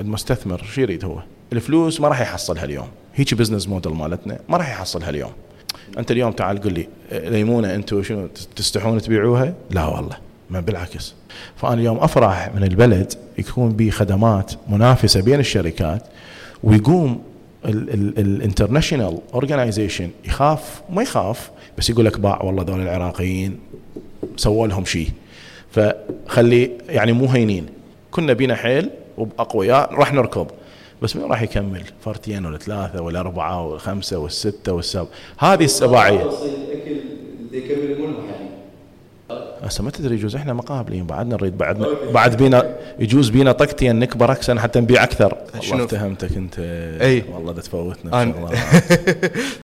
[0.00, 1.18] المستثمر شو يريد هو؟
[1.52, 2.88] الفلوس ما راح يحصلها اليوم.
[3.14, 5.32] هيك business model مالتنا ما راح يحصلها اليوم.
[5.98, 10.16] أنت اليوم تعال قل لي ليمونة أنتم شنو تستحون تبيعوها؟ لا والله
[10.50, 11.14] ما بالعكس.
[11.56, 16.02] فأنا اليوم أفرح من البلد يكون به خدمات منافسة بين الشركات
[16.64, 17.22] ويقوم
[17.64, 23.58] ال international organization يخاف ما يخاف بس يقول لك باع والله ذول العراقيين
[24.36, 25.08] سووا لهم شيء
[25.70, 27.66] فخلي يعني مو هينين.
[28.10, 30.50] كنا بينا حيل وبأقوياء راح نركض.
[31.02, 36.30] بس مين راح يكمل؟ فرتين ولا ثلاثة ولا أربعة ولا خمسة والسته والسبعه هذه السباعيه
[39.62, 41.78] هسه ما تدري يجوز إحنا مقابلين بعدنا نريد بعد
[42.14, 45.38] بعد بينا يجوز بينا طقتين نكبر أكثر حتى نبيع أكثر.
[45.70, 46.58] والله اتهمتك أنت.
[47.00, 47.24] أي.
[47.32, 48.52] والله ده تفوتنا إن شاء الله.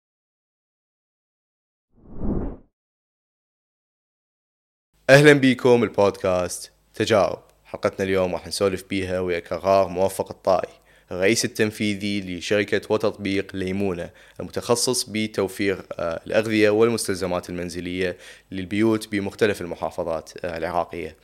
[5.11, 6.73] أهلا بيكم البودكاست.
[6.95, 10.73] تجارب حلقتنا اليوم راح نسولف بيها ويا كرار موفق الطائي.
[11.13, 18.17] الرئيس التنفيذي لشركة وتطبيق ليمونة المتخصص بتوفير آه، الأغذية والمستلزمات المنزلية
[18.51, 21.17] للبيوت بمختلف المحافظات آه، العراقية.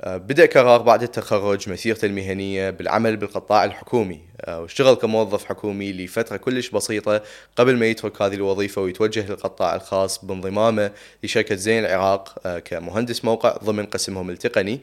[0.00, 6.70] آه، بدأ كرار بعد التخرج مسيرته المهنية بالعمل بالقطاع الحكومي واشتغل كموظف حكومي لفترة كلش
[6.70, 7.22] بسيطة
[7.56, 10.90] قبل ما يترك هذه الوظيفة ويتوجه للقطاع الخاص بانضمامه
[11.22, 14.80] لشركة زين العراق كمهندس موقع ضمن قسمهم التقني.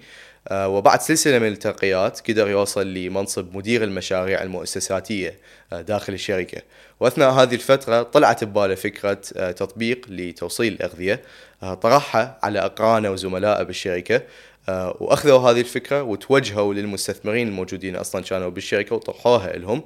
[0.51, 5.39] وبعد سلسلة من الترقيات قدر يوصل لمنصب مدير المشاريع المؤسساتية
[5.73, 6.61] آه، داخل الشركة.
[6.99, 11.21] وأثناء هذه الفترة طلعت بباله فكرة آه، تطبيق لتوصيل الأغذية.
[11.81, 14.21] طرحها على أقرانه وزملائه بالشركة
[14.99, 19.83] وأخذوا هذه الفكرة وتوجهوا للمستثمرين الموجودين أصلا كانوا بالشركة وطرحوها لهم.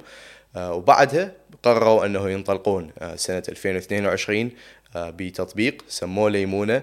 [0.56, 4.50] وبعدها قرروا أنه ينطلقون سنة 2022
[4.96, 6.82] بتطبيق سموه ليمونة.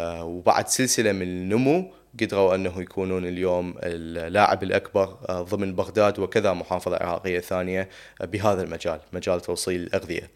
[0.00, 6.96] وبعد سلسلة من النمو قدروا أنه يكونون اليوم اللاعب الأكبر آه، ضمن بغداد وكذا محافظة
[6.96, 7.88] عراقيه ثانية
[8.20, 10.30] آه، بهذا المجال مجال توصيل الأغذية.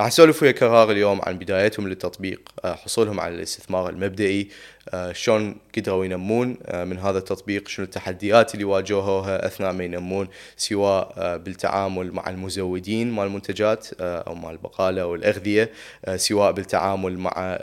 [0.00, 4.48] راح نسولف ويا كرار اليوم عن بدايتهم للتطبيق آه، حصولهم على الاستثمار المبدئي
[4.88, 10.28] آه، شلون قدروا ينمون آه، من هذا التطبيق شنو التحديات اللي واجهوها أثناء ما ينمون
[10.56, 15.70] سواء بالتعامل مع المزودين مال المنتجات أو مع البقالة أو الأغذية
[16.16, 17.58] سواء بالتعامل مع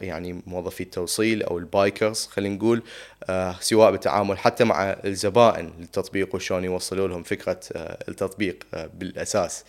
[0.00, 2.82] يعني موظفي التوصيل أو البايكرز خلينا نقول
[3.60, 7.60] سواء بالتعامل حتى مع الزبائن للتطبيق وشلون يوصلوا لهم فكرة
[8.08, 8.64] التطبيق
[8.94, 9.64] بالأساس.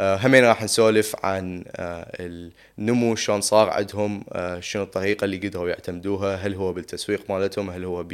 [0.00, 2.12] همين راح نسولف عن آه،
[2.78, 7.84] النمو شلون صار عندهم آه، شنو الطريقة اللي قدروا يعتمدوها هل هو بالتسويق مالتهم هل
[7.84, 8.06] هو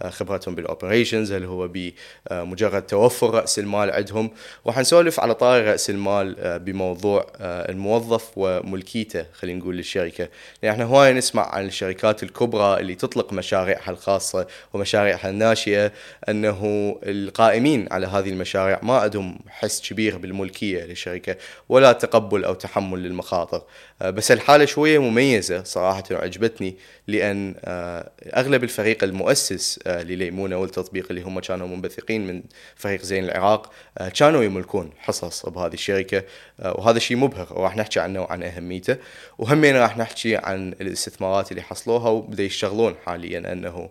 [0.00, 4.30] بخبرتهم بال operations هل هو بمجرد توفر رأس المال عندهم.
[4.66, 10.28] راح نسولف على طاري رأس المال بموضوع الموظف وملكيته خلينا نقول للشركة.
[10.62, 15.92] لأن إحنا هواي نسمع عن الشركات الكبرى اللي تطلق مشاريعها الخاصة ومشاريعها الناشئة
[16.28, 21.27] أنه القائمين على هذه المشاريع ما عندهم حس كبير بالملكية للشركة.
[21.28, 23.62] الشركة ولا تقبل أو تحمل للمخاطر.
[24.02, 31.06] آه، بس الحالة شوية مميزة صراحة عجبتني لأن آه، أغلب الفريق المؤسس آه، لليمونة والتطبيق
[31.10, 32.42] اللي هم كانوا منبثقين من
[32.76, 33.72] فريق زين العراق
[34.14, 36.22] كانوا يملكون حصص بهذه الشركة
[36.58, 38.96] وهذا الشيء مبهر وراح نحكي عنه وعن أهميته.
[39.38, 43.90] وهمين راح نحكي عن الاستثمارات اللي حصلوها وبدأ يشتغلون حاليا أنه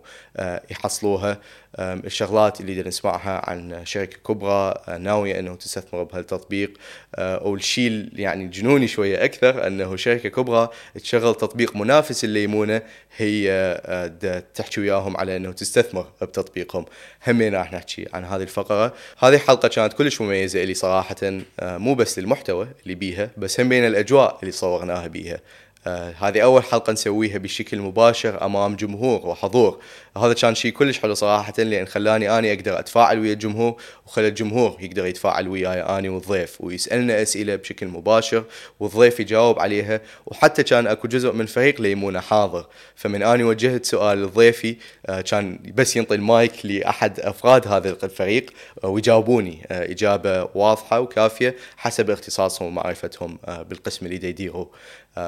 [0.70, 1.40] يحصلوها.
[1.78, 6.78] الشغلات اللي نسمعها عن شركة كبرى ناوية إنه تستثمر بهالتطبيق.
[7.18, 12.82] والشيء يعني الجنوني شوية أكثر أنه شركة كبرى تشغل تطبيق منافس الليمونه
[13.16, 13.50] هي
[13.86, 16.84] آه، تحكي وياهم على إنه تستثمر بتطبيقهم.
[17.26, 18.94] همين راح نحكي عن هذه الفقرة.
[19.18, 21.16] هذه الحلقة كانت كلش مميزة لي صراحة.
[21.22, 25.40] آه، مو بس للمحتوى اللي بيها بس هم بين الأجواء اللي صورناها بيها.
[25.88, 29.80] آه هذه أول حلقة نسويها بشكل مباشر أمام جمهور وحضور.
[30.16, 33.76] هذا كان شيء كلش حلو صراحة لأن خلاني أني أقدر أتفاعل ويا الجمهور
[34.06, 38.44] وخلى الجمهور يقدر يتفاعل وياي أني والضيف ويسألنا أسئلة بشكل مباشر
[38.80, 42.66] والضيف يجاوب عليها وحتى كان أكو جزء من فريق ليمونة حاضر.
[42.96, 44.76] فمن أني وجهت سؤال لضيفي
[45.06, 48.50] آه كان بس ينطي المايك لأحد أفراد هذا الفريق
[48.84, 54.68] آه ويجاوبوني آه إجابة واضحة وكافية حسب اختصاصهم ومعرفتهم آه بالقسم اللي يديروا آه،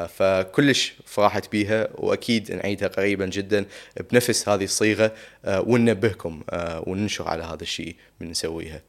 [0.07, 3.67] فكلش فرحت بيها وأكيد نعيدها قريبا جدا
[4.11, 5.13] بنفس هذه الصيغة
[5.45, 8.83] آه، وننبهكم آه، وننشر على هذا الشيء من نسويها.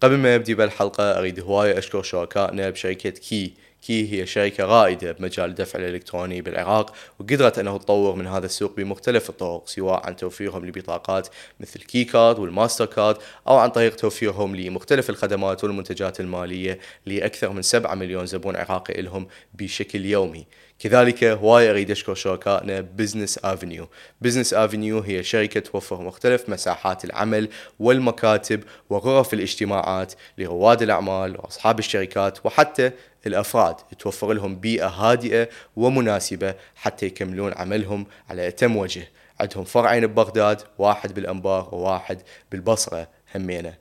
[0.00, 5.78] قبل ما أبدي بالحلقة أريد هواية أشكر شركائنا بشركة كي هي شركة رائدة بمجال الدفع
[5.78, 11.28] الإلكتروني بالعراق وقدرت أنه تطور من هذا السوق بمختلف الطرق سواء عن توفيرهم لبطاقات
[11.60, 13.16] مثل كي كارد والماستر كارد
[13.48, 19.28] أو عن طريق توفيرهم لمختلف الخدمات والمنتجات المالية لأكثر من 7 مليون زبون عراقي لهم
[19.54, 20.46] بشكل يومي.
[20.78, 23.88] كذلك هواي اريد اشكر شركائنا Business Avenue
[24.20, 27.48] Business Avenue هي شركة توفر مختلف مساحات العمل
[27.78, 28.60] والمكاتب
[28.90, 32.90] وغرف الاجتماعات لرواد الأعمال وأصحاب الشركات وحتى
[33.26, 39.08] الأفراد توفر لهم بيئة هادئة ومناسبة حتى يكملون عملهم على أتم وجه.
[39.40, 42.22] عندهم فرعين ببغداد واحد بالأنبار وواحد
[42.52, 43.74] بالبصرة همينة.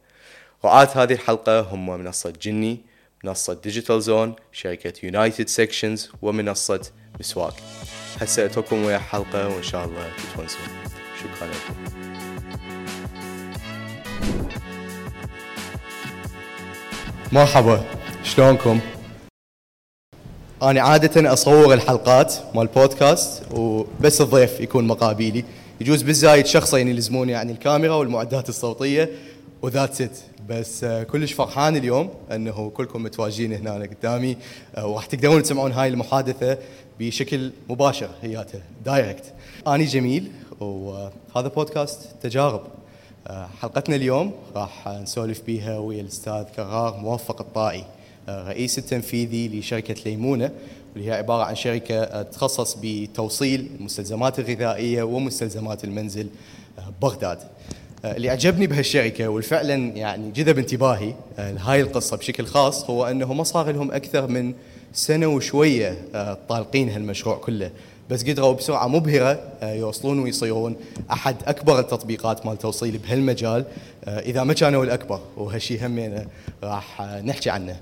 [0.66, 2.82] رعاة هذه الحلقة هم منصة جني
[3.24, 6.82] منصة Digital Zone شركة United Sections ومنصة
[7.20, 7.54] مسواك.
[8.22, 10.68] هسه أترككم ويا حلقة وإن شاء الله تتونسون.
[11.20, 11.98] شكرا لكم.
[17.32, 17.84] مرحبا.
[18.24, 18.97] شلونكم؟
[20.64, 25.44] أنا عادة أصور الحلقات مال بودكاست وبس الضيف يكون مقابلي
[25.82, 29.10] يجوز بالزايد شخصين يلزمون يعني الكاميرا والمعدات الصوتية
[29.62, 30.24] وذات ست.
[30.50, 34.38] بس آه، كلش فرحان اليوم إنه كلكم متواجدين هنا قدامي.
[34.76, 36.58] آه، وراح تقدرون تسمعون هاي المحادثة
[37.00, 39.34] بشكل مباشر هياته دايركت.
[39.68, 42.62] اني جميل وهذا بودكاست تجارب.
[43.28, 47.84] آه، حلقتنا اليوم راح نسولف بيها ويا الأستاذ كرار موفق الطائي.
[48.30, 50.52] رئيس التنفيذي لشركة ليمونة
[50.94, 56.28] واللي هي عبارة عن شركة تتخصص بتوصيل المستلزمات الغذائيه ومستلزمات المنزل
[57.02, 57.40] بغداد
[58.06, 63.44] اللي عجبني بهالشركة والفعلا يعني جذب انتباهي آه، لهاي القصة بشكل خاص هو أنه ما
[63.44, 64.54] صار لهم أكثر من
[64.94, 67.72] سنة وشوية آه، طالقين هالمشروع كله
[68.10, 70.76] بس قدروا بسرعة مبهرة آه، يوصلون ويصيرون
[71.12, 73.66] أحد أكبر التطبيقات مال توصيل بهالمجال
[74.08, 76.26] إذا ما كانوا الأكبر وهالشيء همينه
[76.64, 77.80] راح نحكي عنه.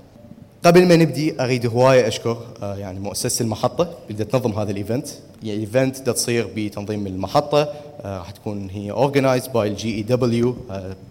[0.64, 5.08] قبل ما نبدي أريد هواية أشكر يعني مؤسسة المحطة اللي تنظم هذا ال event،
[5.42, 10.56] يعني event تصير بتنظيم المحطة آه، راح تكون هي organized by ال GEW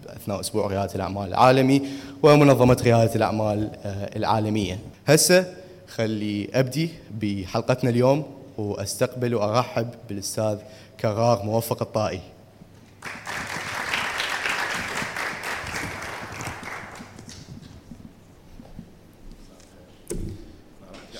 [0.08, 1.82] أثناء أسبوع ريادة الأعمال العالمي
[2.22, 4.78] ومنظمة ريادة الأعمال آه، العالمية.
[5.06, 5.54] هسه
[5.88, 6.90] خلي أبدي
[7.20, 8.24] بحلقتنا اليوم
[8.58, 10.58] وأستقبل وأرحب بالأستاذ
[11.00, 12.20] كرار موفق الطائي.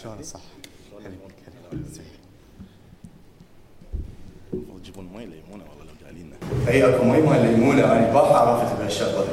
[0.02, 0.40] شلون صح؟
[4.82, 9.24] تجيبون مي ليمونه والله لو اي اكو مي مال ليمونه أنا باح عرفت بهالشغله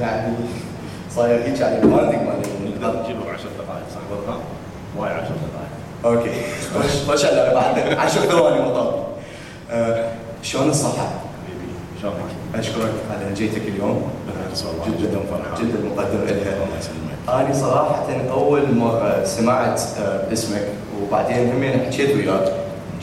[0.00, 0.34] يعني
[1.14, 4.40] صاير هيك على البراندنج مال ليمونه تجيبه ب 10 دقائق صح؟ بالضبط
[4.98, 6.18] واي 10 دقائق.
[6.18, 6.30] أوكي.
[6.74, 7.98] خش خش على بعد.
[7.98, 9.06] 10 ثواني مطار
[9.70, 10.08] أه
[10.42, 11.08] شلون الصحة؟
[11.46, 11.72] حبيبي
[12.02, 12.16] شلونك؟
[12.54, 14.10] أشكرك على جيتك اليوم.
[14.66, 15.18] والله جدا.
[15.30, 15.68] فرحان.
[15.68, 17.14] جدا مقدر لها الله يسلمك.
[17.28, 20.68] أنا صراحة أول مرة سمعت آه، اسمك
[21.02, 22.52] وبعدين همين حكيت وياك.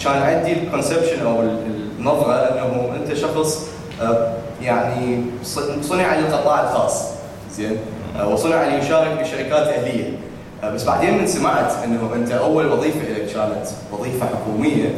[0.03, 1.41] كان عندي الكونسبشن أو
[2.01, 3.67] النظره أنه أنت شخص
[4.01, 5.23] آه، يعني
[5.81, 7.07] صنع للقطاع الخاص
[7.51, 7.77] زين؟
[8.17, 10.17] آه، وصنع ليشارك بشركات أهلية.
[10.63, 14.89] آه، بس بعدين من سمعت أنه أنت أول وظيفة لك كانت وظيفة حكومية.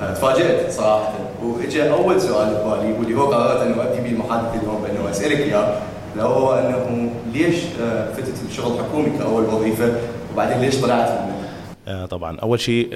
[0.00, 1.12] تفاجأت صراحة.
[1.42, 5.78] واجى أول سؤال ببالي واللي هو قررت أنه أبدي به المحادثة اليوم بأنه أسألك إياه
[6.12, 7.56] اللي هو أنه ليش
[8.16, 9.92] فتت الشغل حكومي كأول وظيفة
[10.32, 11.10] وبعدين ليش طلعت
[11.86, 12.38] منه؟ طبعا.
[12.38, 12.88] أول شيء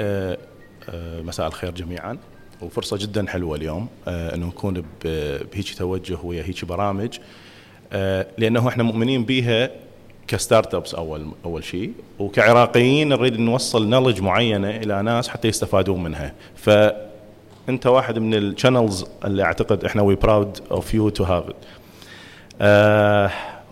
[1.25, 2.19] مساء الخير جميعا.
[2.63, 7.19] وفرصة جدا حلوة اليوم آه، إنه نكون بهيك توجه ويا هيك برامج
[7.93, 9.71] آه، لأنه إحنا مؤمنين بيها
[10.29, 16.33] ك startups اول أول شيء وكعراقيين نريد نوصل knowledge معينة إلى ناس حتى يستفادون منها.
[16.57, 16.71] ف
[17.69, 21.45] انت واحد من ال channels اللي أعتقد إحنا we're proud of you to have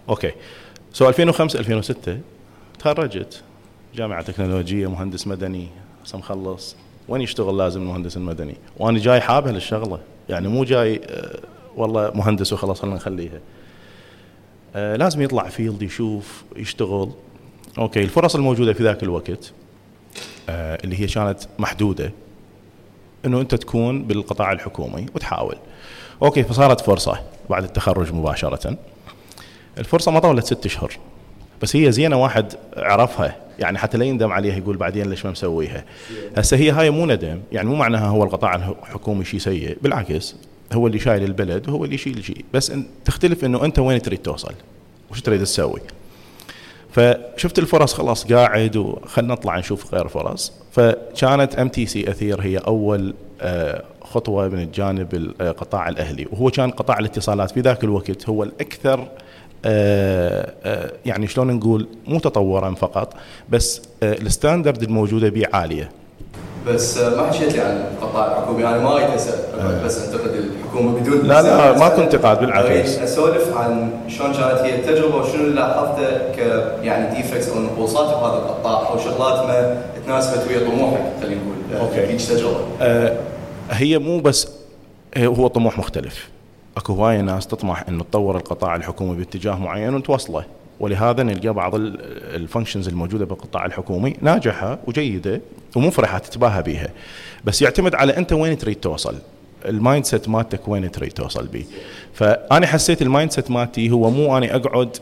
[0.09, 0.33] okay.
[0.93, 2.19] so 2005 2006
[2.79, 3.43] تخرجت
[3.95, 5.69] جامعة تكنولوجية مهندس مدني
[6.05, 6.77] هسه مخلص.
[7.09, 11.41] وين يشتغل لازم المهندس المدني؟ وأنا جاي حابه للشغله يعني مو جاي آه،
[11.77, 13.41] والله مهندس وخلاص خلينا نخليها.
[14.77, 17.11] آه، لازم يطلع field يشوف يشتغل.
[17.79, 19.53] okay الفرص الموجودة في ذاك الوقت
[20.49, 22.13] آه، اللي هي كانت محدودة
[23.25, 25.57] إنه أنت تكون بالقطاع الحكومي وتحاول.
[26.23, 28.77] okay فصارت فرصة بعد التخرج مباشرة.
[29.79, 30.99] الفرصة ما طولت ست أشهر.
[31.63, 33.37] بس هي زينة واحد عرفها.
[33.59, 35.85] يعني حتى لا يندم عليها يقول بعدين ليش ما مسويها؟
[36.37, 37.41] هسه هي هاي مو ندم.
[37.53, 39.79] يعني مو معناها هو القطاع الحكومي شيء سيء.
[39.83, 40.37] بالعكس
[40.73, 42.45] هو اللي شايل البلد وهو اللي يشيل شيء.
[42.55, 42.73] بس
[43.05, 44.55] تختلف إنه أنت وين تريد توصل؟
[45.11, 45.81] وش تريد تسوي؟
[46.91, 50.53] فشفت الفرص خلاص قاعد وخلنا نطلع نشوف غير فرص.
[50.73, 56.27] فكانت ام تي سي أثير هي أول آه، خطوة من الجانب القطاع الأهلي.
[56.33, 59.11] وهو كان قطاع الاتصالات في ذاك الوقت هو الأكثر آه، آه،
[61.07, 63.15] يعني شلون نقول مو تطورا فقط
[63.49, 65.91] بس آه، ال standard الموجودة به عالية
[66.67, 69.11] بس آه، ما حكيت لي عن القطاع الحكومي أنا ما اريد
[69.85, 71.23] بس انتقد الحكومة بدون آه.
[71.23, 72.99] لا، لا، بس ما أنا كنت انتقاد، بالعكس.
[72.99, 76.39] أسولف عن شلون كانت هي التجربة وشنو اللي لاحظته ك
[76.83, 81.95] يعني defects أو نقوصات بهذا القطاع أو شغلات ما تناسبت ويا طموحك خلينا نقول آه،.
[81.95, 83.17] هيك تجربة آه،
[83.71, 84.49] هي مو بس
[85.15, 86.29] آه، هو طموح مختلف
[86.77, 90.45] أكو هواية ناس تطمح إنه تطور القطاع الحكومي باتجاه معين وتوصله.
[90.81, 92.01] ولهذا نلقى بعض ال-
[92.35, 95.41] ال functions الموجودة بالقطاع الحكومي ناجحة وجيدة
[95.77, 96.89] ومفرحة تتباهى بها
[97.45, 99.15] بس يعتمد على أنت وين تريد توصل.
[99.65, 101.65] ال mindset مالتك وين تريد توصل به
[102.15, 104.97] فأنا حسيت ال mindset مالتي هو مو أني أقعد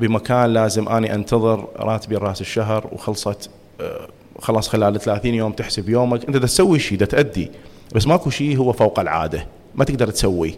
[0.00, 3.50] بمكان لازم أني أنتظر راتبي رأس الشهر وخلصت
[3.80, 4.08] آه،
[4.40, 6.24] خلاص خلال 30 يوم تحسب يومك.
[6.24, 7.50] أنت تسوي شيء تأدي.
[7.94, 9.46] بس ماكو شيء هو فوق العادة.
[9.78, 10.54] ما تقدر تسوي.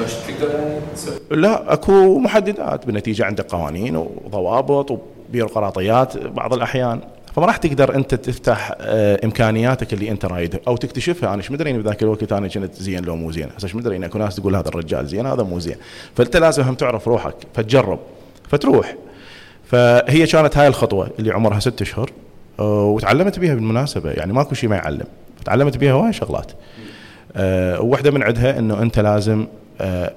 [0.00, 1.14] مش تقدر يعني تسوي.
[1.30, 7.00] لا اكو محددات بالنتيجة عندك قوانين وضوابط وبيروقراطيات بعض الأحيان.
[7.36, 11.28] فما راح تقدر أنت تفتح آه، إمكانياتك اللي أنت رايدها أو تكتشفها.
[11.28, 13.48] أنا إيش مدري بذاك الوقت أنا كنت زين لو مو زين.
[13.56, 15.76] هسه إيش مدري أكو ناس تقول هذا الرجال زين هذا مو زين.
[16.16, 17.98] فأنت لازم هم تعرف روحك فتجرب
[18.48, 18.96] فتروح.
[19.64, 22.10] فهي كانت هاي الخطوة اللي عمرها ست أشهر
[22.58, 24.10] آه، وتعلمت بها بالمناسبة.
[24.10, 25.06] يعني ماكو شيء ما يعلم.
[25.44, 26.52] تعلمت بها هواي شغلات.
[27.36, 29.46] وواحده من عندها إنه أنت لازم
[29.80, 30.12] آه،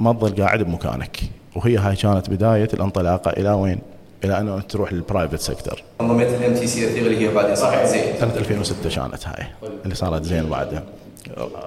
[0.00, 1.16] ما تظل قاعد بمكانك.
[1.56, 3.30] وهي هاي كانت بداية الانطلاقة.
[3.30, 3.78] إلى وين؟
[4.24, 8.02] إلى أنه تروح لل private sector انضميت للام تي سي اللي هي بعدين صحيح زين.
[8.20, 9.46] سنة 2006 كانت هاي.
[9.84, 10.82] اللي صارت زين بعدها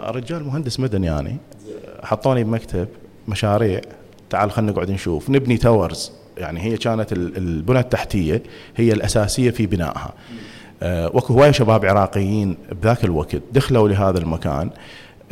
[0.07, 1.37] رجال مهندس مدني يعني
[2.03, 2.87] حطوني بمكتب
[3.27, 3.81] مشاريع.
[4.29, 5.29] تعال خلينا نقعد نشوف.
[5.29, 8.43] نبني towers يعني هي كانت ال- البنى التحتية
[8.75, 10.13] هي الأساسية في بنائها.
[10.13, 10.13] آه،
[10.81, 14.69] واكو هواي شباب عراقيين بذاك الوقت دخلوا لهذا المكان.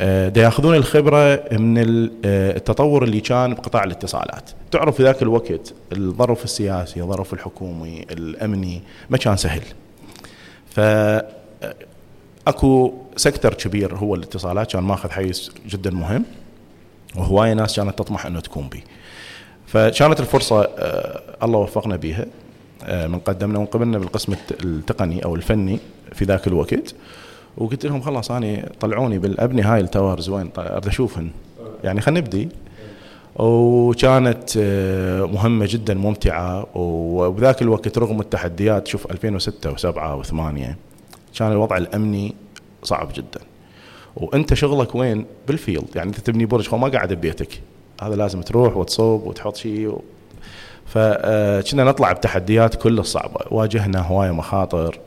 [0.00, 1.78] آه، دا ياخذون الخبرة من
[2.24, 4.50] آه، التطور اللي كان بقطاع الاتصالات.
[4.70, 9.62] تعرف في ذاك الوقت الظرف السياسي الظرف الحكومي الأمني ما كان سهل.
[10.70, 10.80] ف
[12.46, 16.24] اكو sector كبير هو الاتصالات كان ماخذ حيز جدا مهم
[17.16, 18.82] وهواية ناس كانت تطمح إنه تكون به
[19.66, 22.26] فكانت الفرصة آه، الله وفقنا بها آه،
[22.88, 25.78] من قدمنا وانقبلنا بالقسم الت- التقني أو الفني
[26.12, 26.94] في ذاك الوقت.
[27.58, 31.30] وقلت لهم خلاص أنا طلعوني بالأبني هاي ال towers وين؟ طيب اريد أشوفهن.
[31.84, 32.48] يعني خلينا نبدي.
[33.36, 36.66] وكانت آه، مهمة جدا ممتعة.
[36.74, 40.32] وبذاك الوقت رغم التحديات شوف 2006 و7 و8
[41.38, 42.34] كان الوضع الأمني
[42.82, 43.40] صعب جدا.
[44.16, 45.88] وأنت شغلك وين؟ بالفيلد.
[45.96, 47.60] يعني أنت تبني برج ما قاعد ببيتك.
[48.02, 49.98] هذا لازم تروح وتصوب وتحط شيء.
[50.86, 54.98] فكنا نطلع بتحديات كلها صعبه واجهنا هواية مخاطر.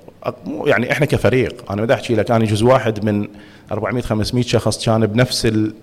[0.65, 3.27] يعني إحنا كفريق أنا بدي أحكي لك أنا جزء واحد من
[3.71, 5.73] 400 500 شخص كان بنفس ال-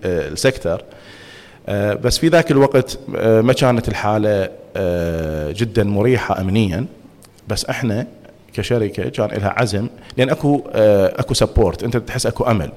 [1.69, 6.87] آه، بس في ذاك الوقت آه، ما كانت الحالة آه، جدا مريحة امنيا.
[7.49, 8.07] بس إحنا
[8.55, 9.87] كشركة كان لها عزم
[10.17, 12.71] لأن أكو أكو support أنت تحس أكو أمل.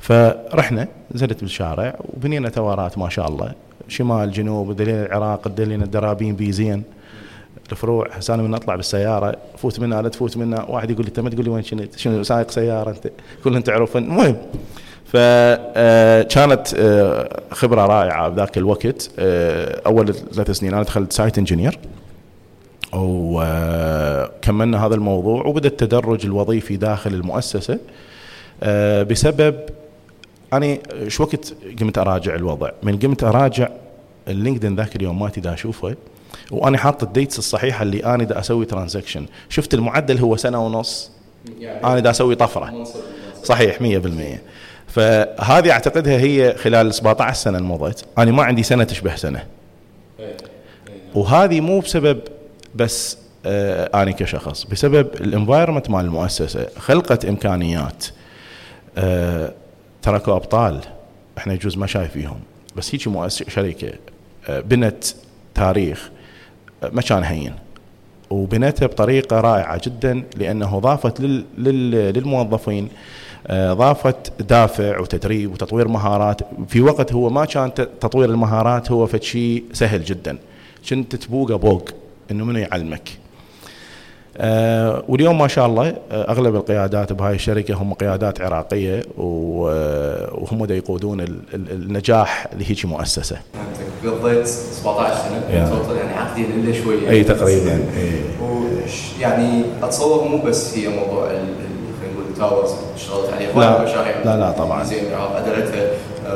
[0.00, 3.52] فرحنا نزلت بالشارع وبنينا تاورات ما شاء الله.
[3.88, 6.82] شمال جنوب دلينا العراق دلينا الدرابين بيزين
[7.72, 10.64] الفروع هسه أنا من أطلع بالسيارة فوت منها لا تفوت منها.
[10.68, 13.10] واحد يقول لي أنت ما تقول لي وين كنت شنو سايق سيارة أنت؟
[13.44, 14.36] كلهم تعرفون المهم
[15.04, 16.68] فكانت
[17.50, 19.10] خبرة رائعة بذاك الوقت.
[19.18, 21.78] آه، أول ثلاث سنين أنا دخلت site engineer
[22.92, 27.78] وكملنا هذا الموضوع وبدأ التدرج الوظيفي داخل المؤسسة.
[28.62, 29.54] آه، بسبب
[30.52, 33.68] أنا شو وقت قمت أراجع الوضع؟ من قمت أراجع
[34.28, 35.96] ال LinkedIn ذاك اليوم مالتي دا أشوفه
[36.50, 41.10] وأنا حاطط ال dates الصحيحة اللي أنا دا أسوي transition شفت المعدل هو سنة ونص
[41.84, 42.84] أنا دا أسوي طفرة.
[43.44, 43.82] صحيح 100%
[44.88, 48.04] فهذه أعتقدها هي خلال 17 سنة المضت.
[48.18, 49.44] أنا ما عندي سنة تشبه سنة.
[51.14, 52.20] وهذه مو بسبب
[52.74, 58.06] بس آه أنا كشخص بسبب الانفايرمنت مال المؤسسة خلقت إمكانيات
[58.98, 59.52] آه
[60.06, 60.80] تركوا أبطال
[61.38, 62.40] إحنا يجوز ما شايفيهم
[62.76, 63.92] بس هيك مؤسسه شركه
[64.48, 65.04] آه بنت
[65.54, 66.10] تاريخ
[66.82, 67.52] آه ما كان هين.
[68.30, 72.88] وبنتها بطريقة رائعة جدا لأنه ضافت لل لل للموظفين
[73.46, 76.40] آه، ضافت دافع وتدريب وتطوير مهارات.
[76.68, 80.38] في وقت هو ما كان تطوير المهارات هو فد شيء سهل جدا.
[80.90, 81.90] كنت تبوقه بوق
[82.30, 83.08] إنه منو يعلمك؟
[85.08, 90.74] واليوم ما شاء الله آه أغلب القيادات بهاي الشركة هم قيادات عراقية آه، وهم دا
[90.76, 93.36] يقودون ال- ال- النجاح لهيك مؤسسة.
[94.04, 95.68] قضيت 17 سنة.
[95.70, 97.10] total يعني عقدين إلا شوية.
[97.10, 98.20] إي تقريبا إي.
[99.20, 101.44] يعني أتصور مو بس هي موضوع خلينا
[102.14, 103.82] نقول ال towers اشتغلت عليه لا.
[103.84, 104.18] مشاريع.
[104.24, 104.84] لا، لا، طبعاً.
[104.84, 105.36] زين العراق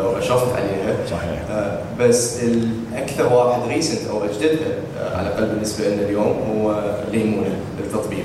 [0.07, 1.41] واشرفت عليها صحيح.
[1.51, 4.69] آه، بس الأكثر واحد recent أو أجددها
[5.01, 8.25] آه، على الأقل بالنسبة لنا اليوم هو ليمونه التطبيق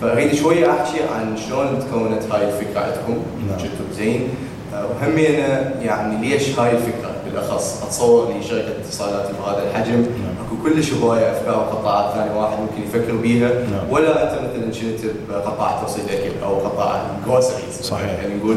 [0.00, 3.58] فأريد شوية أحكي عن شلون تكونت هاي الفكرة عندكم نعم.
[3.58, 4.28] جبتوا زين
[4.74, 10.29] آه، وهمينا يعني ليش هاي الفكرة بالأخص أتصور لشركة اتصالات بهذا الحجم نعم.
[10.62, 13.48] كلش هواية أفكار وقطاعات ثانية واحد ممكن يفكر بيها.
[13.48, 13.90] نعم.
[13.90, 18.10] ولا انت مثلا شنت بقطاع توصيل اكل أو قطاع groceries صحيح.
[18.10, 18.56] يعني نقول.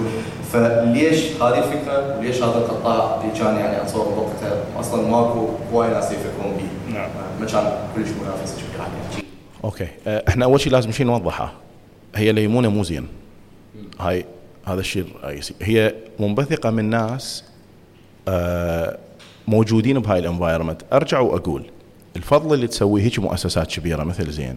[0.51, 6.12] فليش هذه الفكرة؟ وليش هذا القطاع اللي كان يعني اتصور بوقتها أصلا ماكو هواي ناس
[6.12, 7.10] يفكرون به نعم.
[7.10, 9.25] آه، ما كان كلش منافسه كبيره يعني.
[9.63, 9.88] okay.
[10.07, 11.53] أه، إحنا أول شيء لازم شيء نوضحه.
[12.15, 13.07] هي ليمونة مو زين.
[14.00, 14.25] هاي
[14.65, 17.43] هذا الشيء الرئيسي هي منبثقة من ناس
[18.27, 18.98] أه،
[19.48, 20.82] موجودين بهاي ال environment.
[20.93, 21.65] أرجع وأقول
[22.15, 24.55] الفضل اللي تسويه هيك مؤسسات كبيرة مثل زين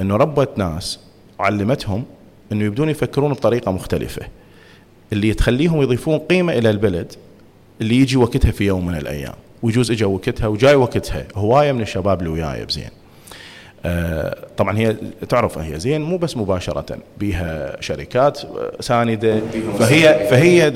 [0.00, 1.00] إنه ربت ناس
[1.40, 2.04] علمتهم
[2.52, 4.22] إنه يبدون يفكرون بطريقة مختلفة.
[5.12, 7.12] اللي تخليهم يضيفون قيمة إلى البلد
[7.80, 12.20] اللي يجي وقتها في يوم من الأيام ويجوز اجى وقتها وجاي وقتها هواية من الشباب
[12.20, 12.90] اللي وياي بزين.
[13.86, 14.96] آه، طبعا هي
[15.28, 18.40] تعرف هي زين مو بس مباشرة بيها شركات
[18.80, 19.40] ساندة
[19.78, 20.26] فهي.
[20.30, 20.70] فهي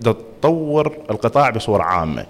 [0.00, 2.26] تطور القطاع بصورة عامة.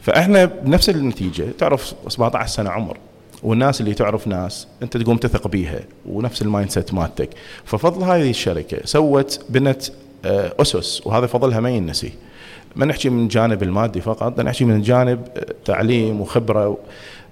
[0.00, 2.96] فاحنا بنفس النتيجة تعرف 17 سنة عمر
[3.42, 7.30] والناس اللي تعرف ناس انت تقوم تثق بيها ونفس ال mindset مالتك.
[7.64, 9.82] ففضل هذه الشركة سوت بنت
[10.24, 12.12] آه، أسس وهذا فضلها ما ينسي.
[12.76, 16.78] ما نحكي من الجانب المادي فقط نحكي من الجانب آه، تعليم وخبرة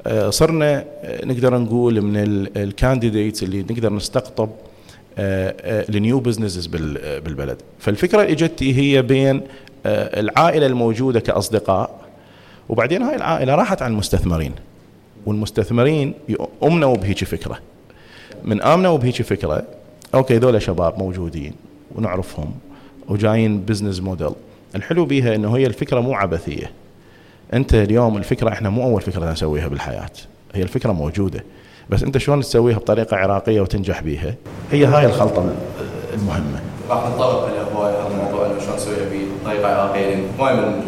[0.07, 0.85] آه، صرنا
[1.25, 2.17] نقدر نقول من
[2.57, 4.51] ال candidates اللي نقدر نستقطب
[5.19, 7.57] ال new businesses بالبلد.
[7.79, 9.41] فالفكرة اللي اجتي هي بين
[9.87, 12.08] العائلة الموجودة كأصدقاء
[12.69, 14.53] وبعدين هاي العائلة راحت على المستثمرين.
[15.27, 16.15] والمستثمرين
[16.63, 17.59] امنوا بهيك فكرة.
[18.45, 19.63] من آمنوا بهيك فكرة
[20.15, 21.53] أوكي ذولا شباب موجودين
[21.95, 22.55] ونعرفهم
[23.09, 24.31] وجايين business model
[24.75, 26.71] الحلو بيها إنه هي الفكرة مو عبثية.
[27.55, 30.11] أنت اليوم الفكرة إحنا مو أول فكرة نسويها بالحياة.
[30.55, 31.45] هي الفكرة موجودة.
[31.91, 34.35] بس أنت شلون تسويها بطريقة عراقية وتنجح بيها؟
[34.73, 35.53] هي هاي الخلطة
[36.15, 36.61] المهمة.
[36.91, 39.09] راح نتطرق إلى هواي هذا الموضوع شلون نسويها
[39.43, 40.15] بطريقة عراقية.
[40.17, 40.83] لأن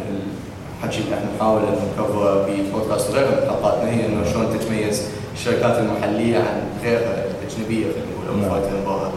[0.85, 5.03] اللي إحنا نحاول انه نكفره ببودكاست وغيره من حلقاتنا هي إنه شلون تتميز
[5.35, 8.85] الشركات المحلية عن غيرها الأجنبية خلينا نقول أو نعم.
[8.87, 9.13] برا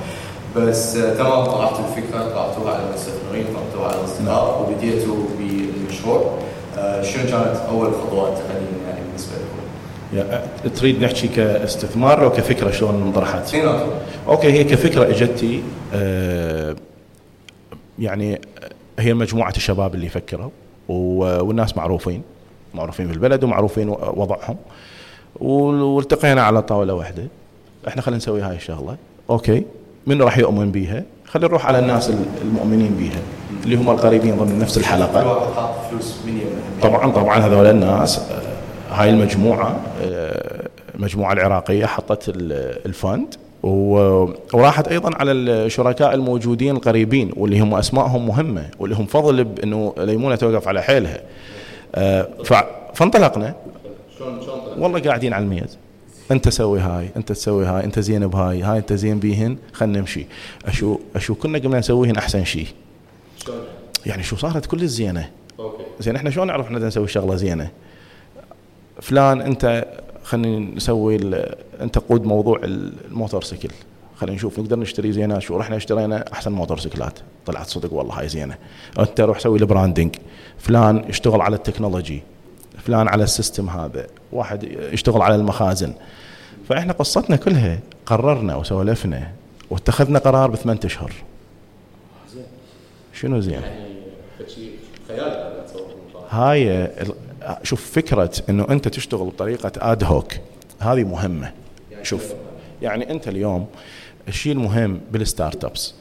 [0.55, 6.39] بس آه، تمام طرحتوا الفكرة طرحتوها على المستثمرين طرحتوها على الأصدقاء وبديتوا بالمشروع
[6.77, 13.01] آه، شنو كانت أول خطوات تقريبا يعني بالنسبة لكم؟ تريد نحكي كاستثمار أو كفكرة شلون
[13.01, 13.47] انطرحت؟
[14.27, 16.75] أوكي هي كفكرة إجتي آه،
[17.99, 18.41] يعني
[18.99, 20.49] هي مجموعة الشباب اللي فكروا
[20.89, 22.21] والناس معروفين
[22.73, 24.55] معروفين بالبلد ومعروفين وضعهم.
[25.39, 27.27] وال- والتقينا على طاولة واحدة.
[27.87, 28.95] إحنا خلينا نسوي هاي الشغلة.
[29.29, 29.63] أوكي.
[30.07, 33.19] من راح يؤمن بيها؟ خلينا نروح على الناس المؤمنين بيها
[33.63, 35.49] اللي هم القريبين ضمن نفس الحلقة.
[36.81, 45.15] طبعا طبعا هذول الناس آه، هاي المجموعة آه، المجموعه العراقية حطت ال- الفند وراحت أيضا
[45.15, 50.81] على الشركاء الموجودين القريبين واللي هم أسمائهم مهمة واللي هم فضل بانه ليمونه توقف على
[50.81, 51.21] حيلها.
[51.95, 52.27] آه،
[52.93, 53.55] فانطلقنا.
[54.77, 55.77] والله قاعدين على الميز.
[56.31, 60.25] أنت سوي هاي أنت تسوي هاي أنت زين بهاي هاي أنت زين بيهن خلينا نمشي.
[60.65, 62.67] اشو أشو كنا قمنا نسويهن أحسن شيء
[64.05, 65.29] يعني شو صارت كل الزينة؟
[65.99, 67.71] زين إحنا شلون نعرف إحنا نسوي شغلة زينة؟
[69.01, 69.85] فلان أنت
[70.23, 71.15] خلينا نسوي
[71.81, 73.69] انت قود موضوع ال motorcycle.
[74.15, 75.39] خلينا نشوف نقدر نشتري زينة.
[75.39, 77.19] شو رحنا اشترينا؟ أحسن motorcycle ات.
[77.45, 78.57] طلعت صدق والله هاي زينة.
[78.99, 80.15] أنت روح سوي ال branding
[80.57, 82.23] فلان يشتغل على ال technology.
[82.85, 84.07] فلان على ال system هذا.
[84.31, 85.93] واحد يشتغل على المخازن.
[86.69, 89.31] فإحنا قصتنا كلها قررنا وسولفنا
[89.69, 91.13] واتخذنا قرار بثمان أشهر.
[93.13, 93.61] شنو زين؟
[95.07, 95.53] خيال
[96.29, 96.91] هاي
[97.63, 100.33] شوف فكرة إنه أنت تشتغل بطريقة ad hoc
[100.79, 101.51] هذه مهمة.
[102.03, 102.33] شوف
[102.81, 103.67] يعني أنت اليوم
[104.27, 105.93] الشيء المهم بال startups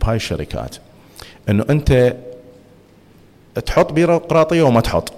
[0.00, 0.76] بهاي الشركات
[1.48, 2.16] إنه أنت
[3.66, 5.12] تحط بيروقراطية وما تحط.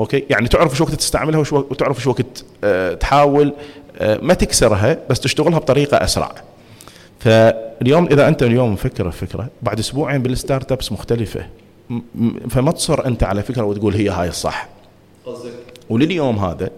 [0.00, 3.52] أوكي؟ يعني تعرف شو وقت تستعملها وتعرف شو وقت آه، تحاول
[3.98, 6.34] آه، ما تكسرها بس تشتغلها بطريقة أسرع.
[7.18, 11.46] فاليوم إذا أنت اليوم مفكر الفكرة بعد أسبوعين بال startups مختلفه
[12.50, 14.68] فما تصر أنت على فكرة وتقول هي هاي الصح.
[15.26, 15.52] قصدك؟
[15.90, 16.70] ولليوم هذا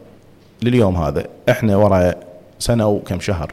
[0.62, 2.14] لليوم هذا إحنا ورا
[2.58, 3.52] سنة وكم شهر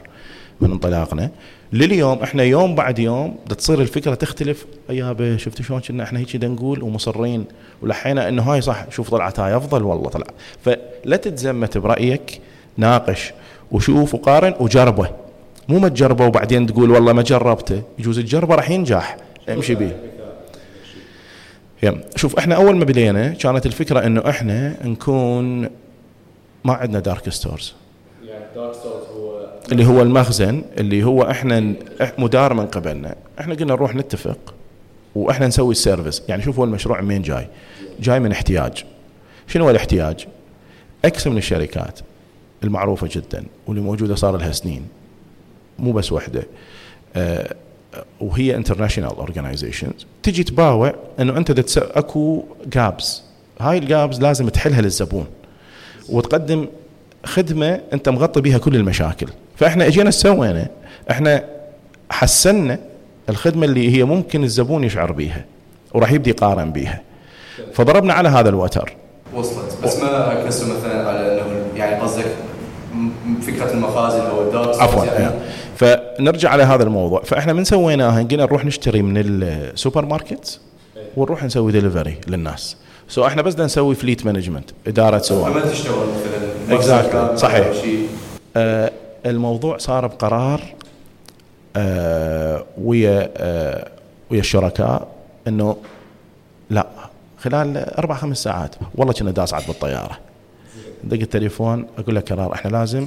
[0.60, 1.30] من انطلاقنا.
[1.72, 4.66] لليوم إحنا يوم بعد يوم تصير الفكرة تختلف.
[4.90, 7.44] يابا شفت شلون كنا إحنا هيك نقول ومصرين
[7.82, 10.26] ولحينا إنه هاي صح شوف طلعت هاي أفضل؟ والله طلع.
[10.64, 12.40] فلا تتزمت برأيك
[12.76, 13.32] ناقش
[13.72, 15.08] وشوف وقارن وجربه.
[15.68, 19.16] مو ما تجربه وبعدين تقول والله ما جربته يجوز تجربه راح ينجح.
[19.48, 19.92] امشي به
[21.82, 22.00] يم.
[22.16, 25.62] شوف إحنا أول ما بدينا كانت الفكرة إنه إحنا نكون
[26.64, 27.74] ما عندنا dark stores
[28.24, 31.74] يعني dark stores هو اللي هو المخزن اللي هو إحنا
[32.18, 33.14] مدار من قبلنا.
[33.40, 34.54] إحنا قلنا نروح نتفق
[35.14, 37.46] وإحنا نسوي ال service يعني شوف هو المشروع من وين جاي.
[38.00, 38.84] جاي من احتياج.
[39.46, 40.26] شنو هو الاحتياج؟
[41.04, 42.00] X من الشركات
[42.64, 44.86] المعروفة جدا واللي موجودة صار لها سنين.
[45.78, 46.46] مو بس وحدة.
[47.16, 47.54] آه،
[48.20, 53.22] وهي international organizations تجي تباوع إنه أنت أكو gaps
[53.60, 55.26] هاي ال gaps لازم تحلها للزبون.
[56.08, 56.66] وتقدم
[57.24, 59.26] خدمة أنت مغطي بها كل المشاكل.
[59.56, 60.68] فإحنا إجينا سوينا
[61.10, 61.44] إحنا
[62.10, 62.78] حسنا
[63.28, 65.44] الخدمة اللي هي ممكن الزبون يشعر بيها
[65.94, 67.00] وراح يبدي يقارن بيها.
[67.72, 68.92] فضربنا على هذا الوتر.
[69.34, 69.78] وصلت.
[69.84, 72.26] بس ما ركزتوا مثلا على إنه يعني قصدك
[73.42, 75.04] فكرة المخازن أو ال dark عفوا.
[75.04, 75.34] يعني
[76.22, 77.22] فنرجع على هذا الموضوع.
[77.22, 80.60] فإحنا من سويناها قلنا نروح نشتري من السوبر ماركت
[81.16, 82.76] ونروح نسوي ديليفري للناس.
[83.08, 85.52] so إحنا بس بدنا نسوي fleet management إدارة سواق.
[85.52, 87.36] فما تشتغل مثلا Exactly.
[87.36, 87.66] صحيح.
[88.56, 88.92] آه
[89.26, 90.62] الموضوع صار بقرار
[91.76, 93.88] آه ويا آه
[94.30, 95.08] ويا الشركاء
[95.48, 95.76] إنه
[96.70, 96.86] لا
[97.38, 100.18] خلال أربع خمس ساعات والله كنا داس عاد بالطيارة.
[101.04, 103.06] دق التليفون أقول لك قرار إحنا لازم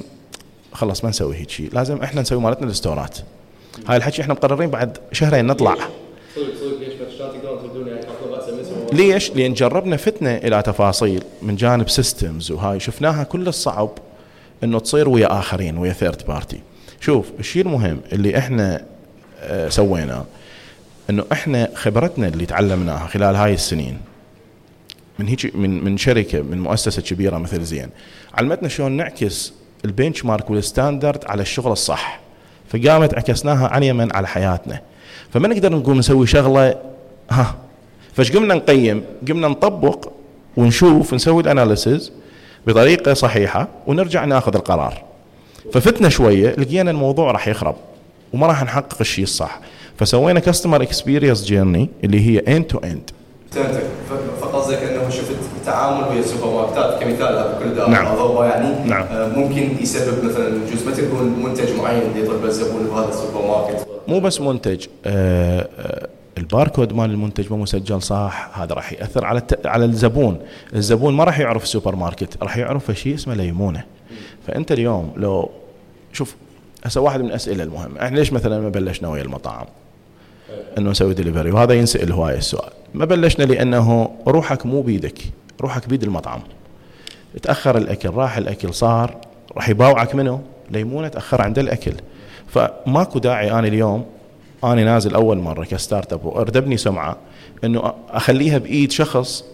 [0.76, 1.70] خلص ما نسوي هيك شيء.
[1.72, 3.18] لازم إحنا نسوي مالتنا ال store ات
[3.88, 5.76] هاي الحكي إحنا مقررين بعد شهرين نطلع.
[8.92, 13.90] ليش؟ يعني؟ لأن جربنا فتنا إلى تفاصيل من جانب systems وهاي شفناها كل الصعب
[14.64, 16.60] إنه تصير ويا آخرين ويا third party.
[17.00, 18.84] شوف الشيء المهم اللي إحنا
[19.40, 20.24] آه، سويناه
[21.10, 23.98] إنه إحنا خبرتنا اللي تعلمناها خلال هاي السنين
[25.18, 27.88] من هيك من من شركة من مؤسسة كبيرة مثل زين
[28.34, 29.52] علمتنا شلون نعكس
[29.86, 32.20] ال benchmark وال standard على الشغل الصح
[32.68, 34.80] فقامت عكسناها عن يمن على حياتنا.
[35.30, 36.74] فما نقدر نقوم نسوي شغلة؟
[37.30, 37.54] ها.
[38.14, 40.08] فايش قمنا نقيم؟ قمنا نطبق
[40.56, 42.12] ونشوف نسوي ال analysis
[42.66, 45.02] بطريقة صحيحة ونرجع ناخذ القرار.
[45.72, 47.76] ففتنا شوية لقينا الموضوع راح يخرب
[48.32, 49.60] وما راح نحقق الشيء الصح.
[49.98, 53.10] فسوينا customer experience journey اللي هي end to end
[53.50, 53.82] فهمتك
[54.40, 57.88] فقصدك أنه شفت التعامل ويا السوبر ماركتات كمثال هذا كل ده.
[57.88, 58.06] نعم.
[58.06, 59.02] أضربه يعني نعم.
[59.02, 60.90] آه، ممكن يسبب مثلا جزء.
[60.90, 66.08] متى يكون منتج معين اللي يطلبه الزبون بهذا السوبر ماركت مو بس منتج آه آه
[66.38, 68.58] الباركود مال المنتج مو مسجل صح.
[68.58, 69.66] هذا راح يأثر على الت...
[69.66, 70.38] على الزبون.
[70.74, 73.84] الزبون ما راح يعرف السوبر ماركت راح يعرف شيء اسمه ليمونة.
[74.46, 75.50] فأنت اليوم لو
[76.12, 76.34] شوف
[76.84, 78.02] هسه واحد من الأسئلة المهمة.
[78.02, 79.66] إحنا ليش مثلا ما بلشنا ويا المطاعم؟
[80.78, 82.70] أنه نسوي دليفري وهذا ينسأل هواي السؤال.
[82.94, 85.18] ما بلشنا لأنه روحك مو بيدك
[85.60, 86.40] روحك بيد المطعم.
[87.42, 89.16] تأخر الأكل راح الأكل صار
[89.56, 90.42] راح يباوعك منه.
[90.70, 91.92] ليمونة تأخر عند الأكل.
[92.48, 94.04] فماكو داعي أنا اليوم
[94.64, 97.16] أنا نازل أول مرة ك startup وأرد أبني سمعة
[97.64, 99.44] إنه أخليها بإيد شخص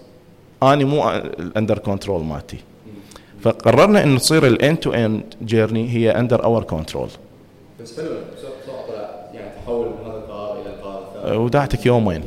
[0.62, 2.59] أنا مو ال under control مالتي.
[3.42, 7.09] فقررنا إنه تصير ال end to end journey هي under our control
[7.83, 8.11] بس حلو
[9.35, 9.87] يعني تحول
[11.24, 12.22] ودعتك يومين.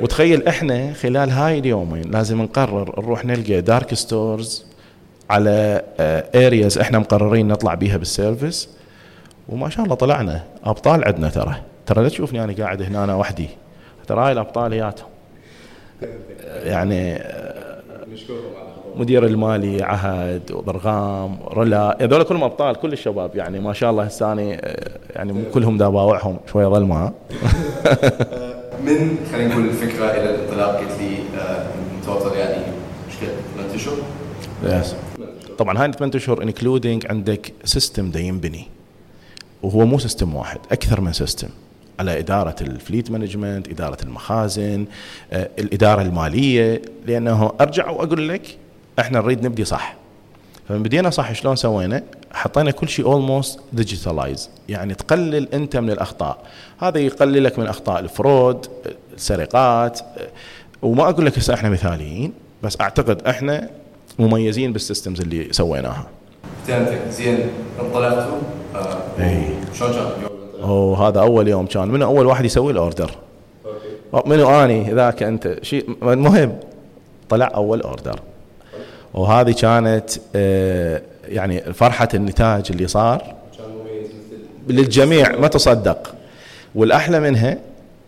[0.00, 4.66] وتخيل إحنا خلال هاي اليومين لازم نقرر نروح نلقى dark stores
[5.30, 5.82] على
[6.34, 8.68] ارياز إحنا مقررين نطلع بيها بالسيرفيس
[9.48, 10.44] وما شاء الله طلعنا.
[10.64, 11.54] أبطال عندنا ترى.
[11.86, 13.48] ترى لا تشوفني أنا قاعد هنا أنا وحدي.
[14.06, 15.08] ترى هاي الأبطال هياتهم
[16.64, 18.67] يعني على الخطوه
[18.98, 24.32] مدير المالي عهد وضرغام رلا هذول كلهم أبطال كل الشباب يعني ما شاء الله هسه
[24.32, 27.04] آه، يعني مو كلهم دا باوعهم شوية ظلمه
[28.86, 31.66] من خلينا نقول الفكرة إلى الانطلاق قلت لي آه،
[32.06, 32.62] total يعني
[33.08, 33.96] مشكلة ثمان أشهر.
[34.62, 34.94] yes
[35.58, 38.66] طبعا هاي 8 أشهر including عندك system دا ينبني
[39.62, 41.48] وهو مو system واحد أكثر من system
[42.00, 44.86] على إدارة ال fleet management، إدارة المخازن،
[45.32, 48.58] آه، الإدارة المالية لأنه أرجع وأقول لك
[48.98, 49.94] إحنا نريد نبدي صح.
[50.68, 56.38] فمن بدينا صح شلون سوينا؟ حطينا كل شيء almost digitalized يعني تقلل انت من الأخطاء،
[56.78, 58.66] هذا يقلل لك من أخطاء ال fraud،
[59.14, 60.00] السرقات
[60.82, 62.32] وما أقول لك هسه إحنا مثاليين
[62.62, 63.70] بس أعتقد إحنا
[64.18, 66.06] مميزين بال systems اللي سويناها.
[67.10, 67.38] زين
[67.80, 68.38] انطلقتوا
[68.74, 69.44] آه، إي.
[69.74, 73.10] شلون كان؟ وهذا أول يوم كان منو أول واحد يسوي ال order
[74.14, 76.58] okay منو أني ذاك أنت شيء المهم
[77.28, 78.20] طلع أول order
[79.14, 83.34] وهذه كانت آه، يعني فرحة النتاج اللي صار
[84.68, 86.14] للجميع ما تصدق.
[86.74, 87.58] والأحلى منها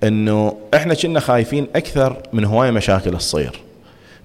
[0.05, 3.61] إنه إحنا كنا خايفين أكثر من هواية مشاكل تصير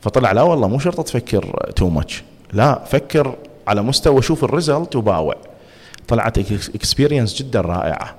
[0.02, 3.36] فطلع لا والله مو شرط تفكر too much لا فكر
[3.68, 5.36] على مستوى شوف ال result وباوع.
[6.08, 8.16] طلعت experience جدا رائعة.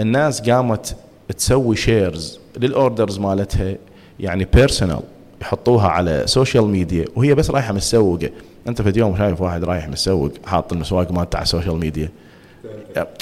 [0.00, 0.96] الناس قامت
[1.36, 3.74] تسوي shares لل orders مالتها
[4.20, 5.02] يعني personal
[5.40, 8.30] يحطوها على social media وهي بس رايحة متسوقه
[8.68, 12.08] أنت في يوم شايف واحد رايح متسوق حاط المسواق مالته على ال social media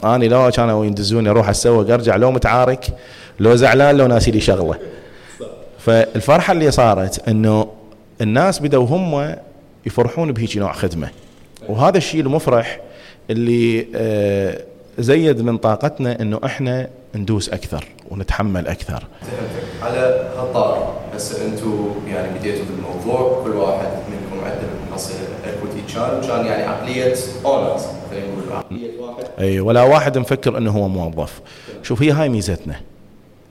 [0.05, 2.87] أنا لو كانوا يندزوني أروح اتسوق أرجع لو متعارك
[3.41, 4.79] لو زعلان لو ناسي لي شغلة.
[5.79, 7.69] فالفرحة اللي صارت إنه
[8.21, 9.37] الناس بدوا هم
[9.87, 11.09] يفرحون بهيك نوع خدمة.
[11.69, 12.81] وهذا الشيء المفرح
[13.31, 14.61] اللي آه،
[14.99, 17.85] زيد من طاقتنا إنه إحنا ندوس أكثر.
[18.11, 19.05] ونتحمل أكثر.
[19.83, 26.47] على هالطاري هسه أنتم يعني بديتوا بالموضوع كل واحد منكم عنده محصله equity كان كان
[26.47, 27.15] يعني عقلية
[27.45, 29.25] owners خلينا نقول عقلية واحد.
[29.39, 31.41] أي ولا واحد مفكر إنه هو موظف.
[31.83, 32.81] شوف هي هاي ميزتنا.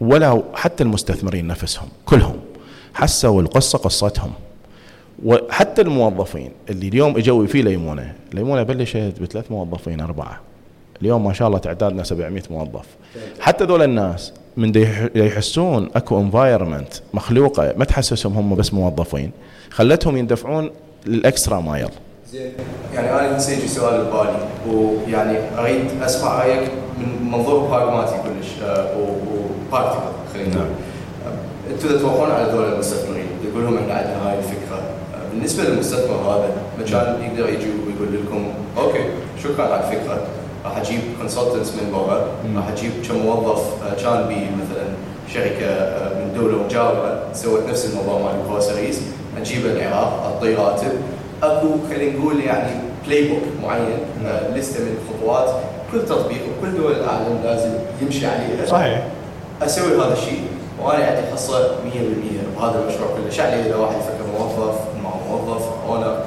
[0.01, 2.39] ولا حتى المستثمرين نفسهم كلهم
[2.93, 4.31] حسوا القصة قصتهم.
[5.25, 10.39] وحتى الموظفين اللي اليوم إجوا في ليمونة ليمونة بلشت بثلاث موظفين أربعة.
[11.01, 12.85] اليوم ما شاء الله تعدادنا 700 موظف.
[13.39, 14.71] حتى ذول الناس من
[15.15, 17.73] يحسون أكو environment مخلوقة.
[17.77, 19.31] ما تحسسهم هم بس موظفين.
[19.69, 20.71] خلتهم يندفعون
[21.07, 21.89] ال extra mile.
[22.31, 22.51] زين.
[22.93, 24.47] يعني أنا هسه يجي سؤال ببالي.
[24.67, 28.47] ويعني أريد أسمع رأيك من منظور براغماتي كلش
[28.97, 30.67] و practical خلينا نقول
[31.27, 34.75] آه، أنتم تتوقعون على دول المستثمرين؟ تقول لهم إحنا عندنا هاي الفكرة.
[34.75, 36.55] آه، بالنسبة للمستثمر هذا
[36.91, 39.05] كان يقدر يجي ويقول لكم okay
[39.43, 40.27] شكرا على الفكرة.
[40.67, 44.87] راح أجيب consultants من برا راح أجيب كم موظف آه، كان بمثلا
[45.33, 49.01] شركة آه، من دولة مجاورة سوت نفس الموضوع مال ال groceries
[49.37, 50.91] اجيبه العراق أعطيه راتب.
[51.43, 52.71] أكو خلينا نقول يعني
[53.07, 55.55] playbook معين آه، لستة من الخطوات
[55.91, 59.07] كل تطبيق وكل دول العالم لازم يمشي عليها صحيح.
[59.61, 60.41] أسوي هذا الشيء
[60.83, 61.69] وأنا عندي حصه 100%
[62.57, 63.29] بهذا المشروع كله.
[63.29, 66.23] شو علي إذا واحد يفكر موظف مع موظف owner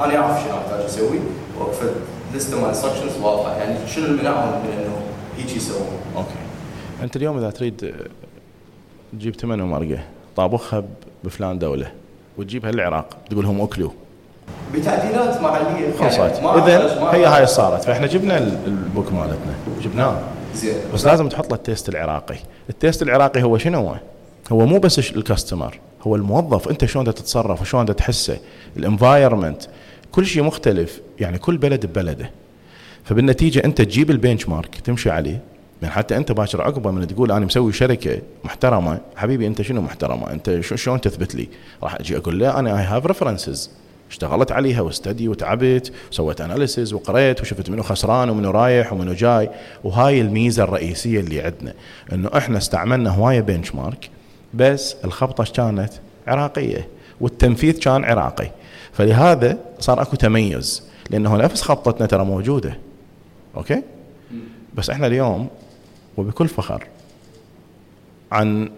[0.00, 1.18] أنا أعرف شنو أحتاج أسوي
[1.60, 1.94] وأكو فد
[2.34, 4.96] مال instructions واضحه يعني شنو اللي منعهم من انه
[5.38, 5.86] هيك يسوون
[6.16, 6.28] okay
[7.02, 7.92] أنت اليوم إذا تريد آه،
[9.12, 9.98] تجيب ثمن ومرقة
[10.36, 10.84] طابخها
[11.24, 11.92] بفلان دولة
[12.38, 13.90] وتجيبها للعراق تقول لهم أكلوا.
[14.74, 16.18] بتعديلات محليه خلصت.
[16.18, 17.84] يعني اذا هي هاي صارت.
[17.84, 19.54] فإحنا جبنا ال- ال book مالتنا.
[19.82, 20.20] جبناه.
[20.54, 20.74] زين.
[20.94, 22.36] بس لازم تحط له ال taste العراقي.
[22.70, 23.94] ال taste العراقي هو شنو؟ هو
[24.52, 26.68] هو مو بس ال customer هو الموظف.
[26.68, 28.36] أنت شلون تتصرف؟ وشلون تحسه؟
[28.76, 29.62] ال environment
[30.14, 32.30] كل شيء مختلف يعني كل بلد ببلده.
[33.04, 35.40] فبالنتيجة أنت تجيب ال benchmark تمشي عليه
[35.82, 40.30] يعني حتى أنت باكر عقبة من تقول أنا مسوي شركة محترمة حبيبي أنت شنو محترمة؟
[40.32, 41.48] أنت شو- شلون تثبت لي؟
[41.82, 43.70] راح أجي أقول له أنا I have references
[44.10, 49.50] اشتغلت عليها و study وتعبت وسويت analysis وقريت وشفت منو خسران ومنو رايح ومنو جاي.
[49.84, 51.74] وهاي الميزة الرئيسية اللي عندنا
[52.12, 54.10] إنه إحنا استعملنا هواية benchmark
[54.54, 55.92] بس الخبطة كانت
[56.26, 56.88] عراقية
[57.20, 58.50] والتنفيذ كان عراقي.
[58.94, 62.78] فلهذا صار أكو تميز لأنه نفس خبطتنا ترى موجودة
[63.56, 63.82] okay؟
[64.74, 65.48] بس إحنا اليوم
[66.16, 66.86] وبكل فخر
[68.32, 68.70] عن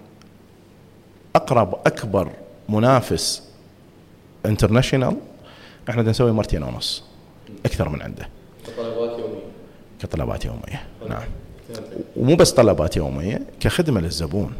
[1.36, 2.32] أقرب أكبر
[2.68, 3.42] منافس
[4.46, 5.16] international
[5.88, 7.04] إحنا نسوي مرتين ونص
[7.66, 8.28] أكثر من عنده.
[8.76, 9.40] طلبات يومية.
[10.02, 11.22] كطلبات يومية نعم.
[12.16, 14.52] ومو بس طلبات يومية كخدمة للزبون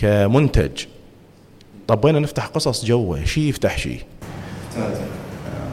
[0.00, 0.84] كمنتج.
[1.88, 4.02] طبينا نفتح قصص جوة؟ شيء يفتح شيء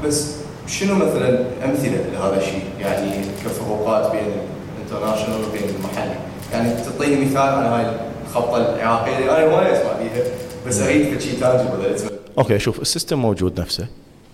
[0.05, 0.35] بس
[0.67, 4.31] شنو مثلا أمثلة لهذا الشيء؟ يعني كفروقات بين
[4.77, 6.15] ال international وبين المحلي.
[6.53, 10.23] يعني تعطيني مثال عن هاي الخبطة العراقيه اللي أنا ما اسمع بيها
[10.67, 11.95] بس أريد شيء tangible
[12.37, 13.87] okay شوف ال system موجود نفسه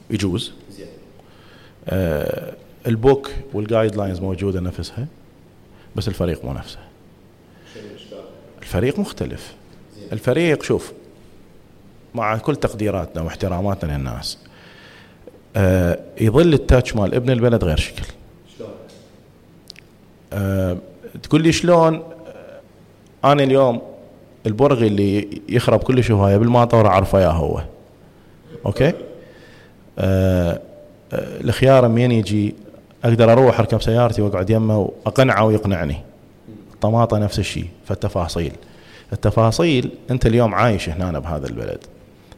[0.09, 0.53] يجوز.
[0.77, 0.87] زين.
[1.89, 2.53] آه
[2.87, 5.07] ال book وال guidelines موجودة نفسها
[5.95, 6.79] بس الفريق مو نفسه؟
[8.61, 9.53] الفريق مختلف.
[10.11, 10.91] الفريق شوف
[12.15, 14.37] مع كل تقديراتنا واحتراماتنا للناس
[15.55, 18.03] آه يظل التاتش مال ابن البلد غير شكل.
[18.57, 18.69] شلون؟
[20.33, 20.77] آه
[21.23, 23.81] تقول لي شلون؟ آه أنا اليوم
[24.45, 27.61] البرغي اللي يخرب كل شوية بالماطور اعرفه يا هو.
[28.65, 28.93] أوكي؟
[31.13, 32.55] الخيار من يجي
[33.03, 35.97] أقدر أروح أركب سيارتي وأقعد يمه وأقنعه ويقنعني.
[36.73, 38.51] الطماطه نفس الشيء فالتفاصيل.
[39.13, 41.79] التفاصيل أنت اليوم عايش هنا بهذا البلد.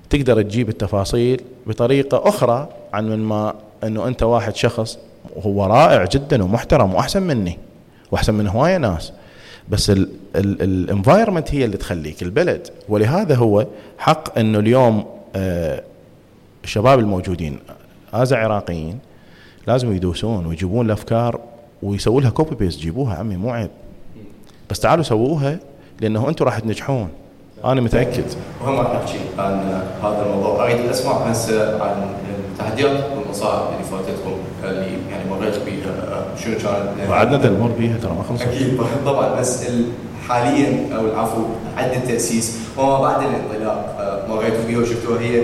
[0.10, 4.98] تقدر تجيب التفاصيل بطريقة أخرى عن من ما أنه أنت واحد شخص
[5.46, 7.58] هو رائع جدا ومحترم وأحسن مني
[8.12, 9.14] وأحسن من هوايه ناس.
[9.70, 9.92] بس
[10.36, 12.68] الانفايرمنت هي اللي تخليك البلد.
[12.90, 15.84] ولهذا هو حق أنه اليوم آه
[16.64, 17.60] الشباب الموجودين
[18.14, 19.00] هذا عراقيين
[19.68, 21.40] لازم يدوسون ويجيبون الأفكار
[21.84, 23.16] ويسووا لها copy paste جيبوها.
[23.16, 23.70] عمي مو عيب.
[24.70, 25.60] بس تعالوا سووها
[26.02, 27.10] لأنه أنتم راح تنجحون.
[27.66, 28.26] أنا متأكد.
[28.62, 30.64] وهم راح نحكي عن هذا الموضوع.
[30.64, 32.10] أريد أسمع هسه عن
[32.60, 38.24] التحديات والمصاعب اللي فاتتكم اللي يعني مريت بيها شنو كانت؟ وعدنا نمر بيها ترى ما
[38.24, 38.42] خلصت.
[38.42, 39.66] أكيد طبعا بس
[40.28, 41.46] حاليا أو العفو
[41.78, 45.42] عند التاسيس وما بعد الانطلاق آه، مريتوا فيها وشفتوها هي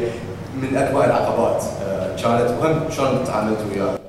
[0.61, 3.99] من أكبر العقبات آه، كانت وهم شلون تعاملتوا وياها؟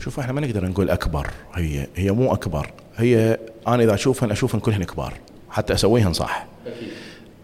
[0.00, 2.70] شوف إحنا ما نقدر نقول أكبر هي هي مو أكبر.
[2.96, 3.38] هي
[3.68, 5.12] أنا إذا أشوفهن أشوفهن كلهن كبار
[5.50, 6.46] حتى أسويهن صح.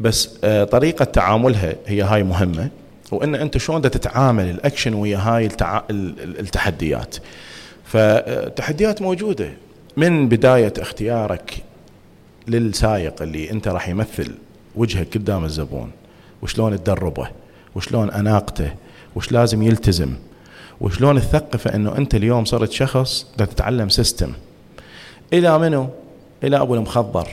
[0.00, 2.68] بس آه، طريقة تعاملها هي هاي مهمة.
[3.12, 5.82] وإن أنت شلون تتعامل الأكشن ويا هاي التع...
[5.90, 7.16] ال- ال- التحديات.
[7.84, 9.50] فالتحديات موجودة.
[9.96, 11.54] من بداية اختيارك
[12.48, 14.34] للسايق اللي أنت راح يمثل
[14.74, 15.90] وجهك قدام الزبون
[16.42, 17.28] وشلون تدربه
[17.74, 18.72] وشلون أناقته
[19.16, 20.14] وش لازم يلتزم
[20.80, 24.32] وشلون تثقفه إنه أنت اليوم صرت شخص تتعلم سيستم
[25.32, 25.88] إلى منو؟
[26.44, 27.28] إلى أبو المخضر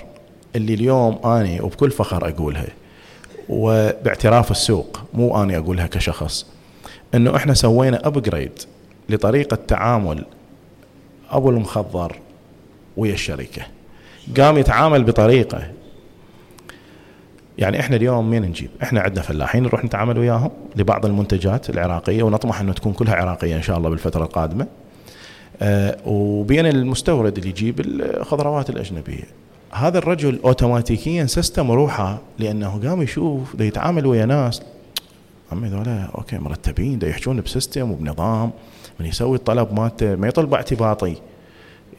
[0.56, 2.68] اللي اليوم أني وبكل فخر أقولها.
[3.50, 6.46] وباعتراف السوق مو أني أقولها كشخص
[7.16, 8.52] إنه إحنا سوينا upgrade
[9.10, 10.26] لطريقة تعامل
[11.30, 12.16] أبو المخضر
[12.98, 13.62] ويا الشركة
[14.38, 15.72] قام يتعامل بطريقة
[17.58, 22.62] يعني إحنا اليوم مين نجيب؟ إحنا عندنا فلاحين نروح نتعامل وياهم لبعض المنتجات العراقية ونطمح
[22.62, 24.68] إنه تكون كلها عراقية إن شاء الله بالفترة القادمة.
[25.62, 29.24] آه وبين المستورد اللي يجيب الخضروات الأجنبية.
[29.74, 34.62] هذا الرجل اوتوماتيكيا system روحه لأنه قام يشوف ده يتعامل ويا ناس.
[35.52, 38.52] عمي ذولا okay مرتبين ده يحجون ب system وبنظام
[39.00, 41.16] من يسوي الطلب مالته ما يطلب اعتباطي.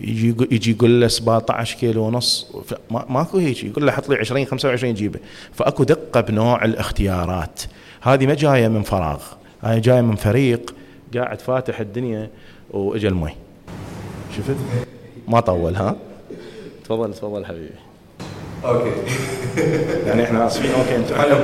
[0.00, 2.56] يجي يجي يقول له 17 كيلو ونص
[2.90, 3.64] ماكو هيك.
[3.64, 5.20] يقول له حط لي 20 25 جيبه.
[5.52, 7.62] فأكو دقة بنوع الاختيارات.
[8.00, 9.22] هذه ما جاية من فراغ
[9.62, 10.74] هاي جاية من فريق
[11.14, 12.30] قاعد فاتح الدنيا
[12.70, 13.32] وإجا المي.
[14.36, 14.56] شفت؟
[15.28, 15.96] ما طول ها؟
[16.84, 17.70] تفضل تفضل حبيبي.
[18.64, 18.90] أوكي.
[20.06, 20.70] يعني إحنا آسفين.
[20.70, 21.36] أوكي انت حلو.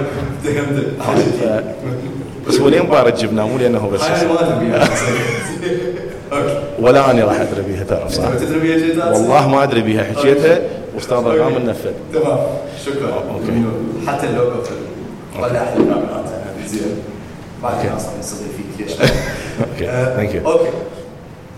[2.49, 4.03] بس هو لين بارد جبناه مو لأنه هو بس.
[4.03, 4.67] أنا ما أدري.
[4.67, 4.89] بيها
[6.33, 6.63] أوكي.
[6.79, 10.05] ولا اني راح أدري بيها تعرف صح؟ تدري بيها؟ والله ما أدري بيها.
[10.05, 10.61] حكيتها
[10.95, 12.39] واستاذ رقام نفذ تمام.
[12.87, 13.15] شكرا.
[13.15, 13.65] أوكي.
[14.07, 14.51] حتى اللوجو
[15.41, 16.25] ولا أحلى الكاميرات
[16.67, 16.83] زين.
[17.63, 18.87] بعدين أصلا نستضيف فيك.
[18.89, 18.93] ليش؟
[19.73, 19.89] أوكي.
[19.91, 20.71] آه، ثانك يو أوكي.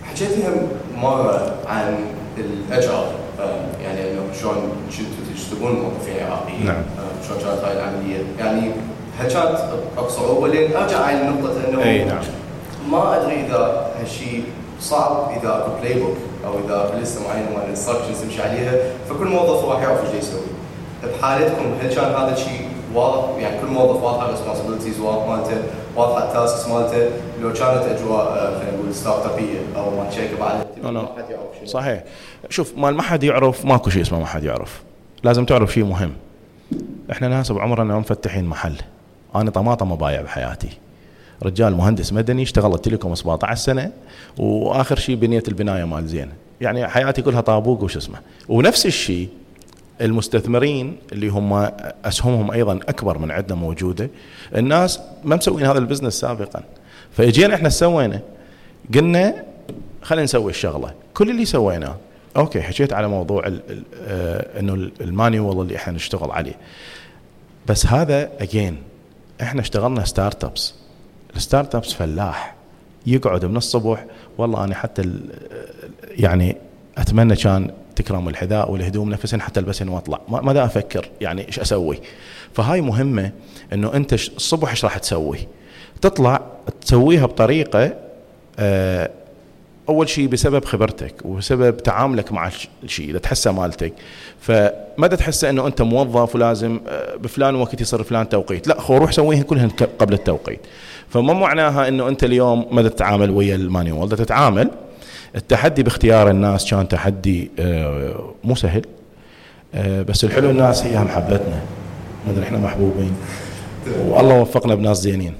[0.03, 0.67] حكيت لهم
[1.01, 1.95] مرة عن
[2.37, 3.05] الأجر
[3.39, 4.55] آه، يعني إنه شلون
[4.89, 6.75] كنتوا تشتغلون موظفين عراقيين نعم.
[6.75, 8.71] آه، شلون كانت هاي العملية؟ يعني
[9.19, 9.59] هل كانت
[9.97, 12.23] اكو صعوبه لين أرجع على نقطة إنه إي نعم.
[12.91, 14.43] ما أدري إذا هالشيء
[14.81, 18.73] صعب إذا أكو playbook أو إذا list ه معينه مال ال instructions تمشي عليها
[19.09, 20.41] فكل موظف راح يعرف إيش يسوي.
[21.03, 25.57] بحالتكم هل كان هذا الشيء واضح؟ يعني كل موظف واضحه ال responsibilities مالته
[25.95, 27.09] واضحه ال tasks مالته.
[27.41, 30.67] لو كانت أجواء آه، خلينا نقول startup يه أو مال شركه بعد.
[30.83, 31.65] ما حد يعرف.
[31.65, 32.03] صحيح.
[32.49, 34.81] شوف مال ما حد يعرف ماكو شيء اسمه ما حد يعرف.
[35.23, 36.13] لازم تعرف شيء مهم.
[37.11, 38.75] إحنا ناس بعمرنا مفتحين محل.
[39.35, 40.69] أنا طماطم بايع بحياتي.
[41.43, 43.91] رجال مهندس مدني اشتغلت telecom 17 سنة
[44.37, 46.29] وآخر شيء بنيت البناية مال زين.
[46.61, 48.17] يعني حياتي كلها طابوق وش اسمه.
[48.49, 49.29] ونفس الشيء
[50.01, 51.53] المستثمرين اللي هم
[52.05, 54.09] أسهمهم أيضا أكبر من عندنا موجودة.
[54.55, 56.63] الناس ما مسوين هذا ال business سابقا.
[57.11, 58.19] فاجينا إحنا سوينا
[58.95, 59.43] قلنا
[60.01, 60.93] خلينا نسوي الشغلة.
[61.13, 61.95] كل اللي سويناه
[62.37, 63.47] okay حكيت على موضوع
[64.07, 66.55] آه إنه ال- ال manual اللي إحنا نشتغل عليه.
[67.67, 68.77] بس هذا اجينا
[69.41, 70.73] إحنا اشتغلنا startups ال
[71.35, 72.55] startups فلاح.
[73.05, 74.05] يقعد من الصبح
[74.37, 75.11] والله أنا حتى
[76.11, 76.57] يعني
[76.97, 80.21] أتمنى كان تكرم الحذاء والهدوم نفسهن حتى البسهن وأطلع.
[80.29, 81.99] ما ماذا أفكر يعني إيش أسوي.
[82.53, 83.31] فهاي مهمة
[83.73, 85.37] إنه أنت الصبح إيش راح تسوي؟
[86.01, 86.41] تطلع
[86.81, 87.93] تسويها بطريقة
[89.89, 93.93] أول شيء بسبب خبرتك وبسبب تعاملك مع الش- الشيء إذا تحسه مالتك.
[94.39, 98.67] فما تحسه إنه أنت موظف ولازم آه، بفلان وقت يصير فلان توقيت.
[98.67, 99.69] لا خو روح سويهن كلهن
[99.99, 100.59] قبل التوقيت.
[101.09, 104.09] فما معناها إنه أنت اليوم ما تتعامل ويا المانيوال.
[104.09, 104.71] تتعامل
[105.35, 108.81] التحدي باختيار الناس كان تحدي آه، مو سهل.
[109.75, 111.61] آه، بس الحلو الناس هي محبتنا
[112.43, 113.13] إحنا محبوبين.
[114.07, 115.33] والله وفقنا بناس زينين.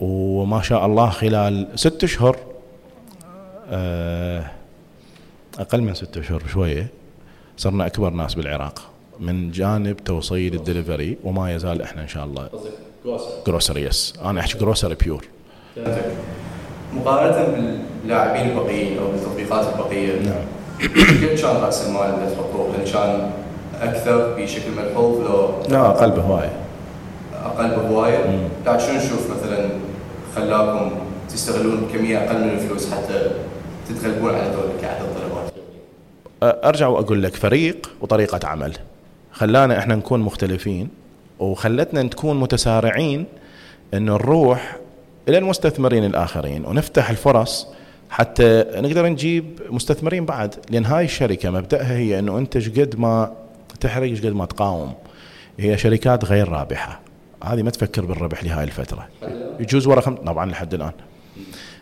[0.00, 2.36] وما شاء الله خلال ست أشهر
[3.70, 4.44] آه،
[5.58, 6.86] أقل من ست أشهر شوية
[7.56, 8.82] صرنا أكبر ناس بالعراق
[9.20, 12.70] من جانب توصيل الدليفري وما يزال إحنا إن شاء الله قصدك
[13.04, 15.24] grocer grocery yes أنا أحكي grocery pure.
[16.94, 20.44] مقارنة باللاعبين البقيين أو بالتطبيقات البقية نعم
[20.80, 23.30] كيف كان رأس المال اللي تحطوه؟ هل كان
[23.82, 26.63] أكثر بشكل ملحوظ لو لا أقل بهواية
[27.44, 29.68] أقل بهواية؟ قاعد شنو نشوف مثلا
[30.36, 30.90] خلاكم
[31.28, 33.30] تستغلون كمية أقل من الفلوس حتى
[33.88, 35.54] تتغلبون على دول كعدد الطلبات؟
[36.42, 38.72] أرجع وأقول لك فريق وطريقة عمل.
[39.32, 40.88] خلانا إحنا نكون مختلفين
[41.38, 43.24] وخلتنا نكون متسارعين
[43.94, 44.76] إنه نروح
[45.28, 47.66] إلى المستثمرين الآخرين ونفتح الفرص
[48.10, 50.54] حتى نقدر نجيب مستثمرين بعد.
[50.70, 53.32] لأن هاي الشركة مبدأها هي إنه أنت قد ما
[53.80, 54.94] تحرق قد ما تقاوم.
[55.58, 57.03] هي شركات غير رابحة.
[57.44, 59.08] هذه ما تفكر بالربح لهاي الفترة.
[59.60, 60.14] يجوز ورا خم...
[60.14, 60.92] طبعا لحد الآن.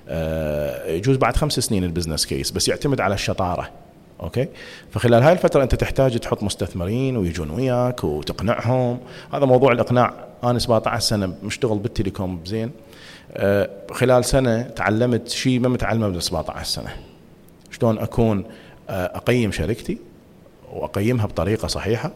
[0.08, 3.70] آه، يجوز بعد خمس سنين ال business case بس يعتمد على الشطارة
[4.22, 4.48] okay؟
[4.90, 8.98] فخلال هاي الفترة أنت تحتاج تحط مستثمرين ويجون وياك وتقنعهم.
[9.34, 10.14] هذا موضوع الإقناع.
[10.44, 12.70] أنا 17 سنة مشتغل بالتليكوم زين؟
[13.32, 16.96] آه، خلال سنة تعلمت شيء ما متعلمه من 17 سنة.
[17.70, 18.44] شلون أكون
[18.90, 19.98] آه، أقيم شركتي
[20.72, 22.12] وأقيمها بطريقة صحيحة؟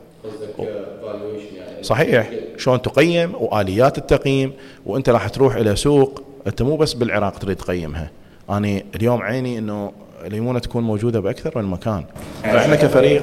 [1.57, 2.31] يعني؟ صحيح.
[2.59, 4.53] شلون تقيم وآليات التقييم
[4.87, 8.11] وأنت راح تروح إلى سوق أنت مو بس بالعراق تريد تقيمها.
[8.51, 9.93] أنا اليوم عيني إنه
[10.25, 12.05] ليمونه تكون موجودة بأكثر من مكان.
[12.43, 13.23] فاحنا كفريق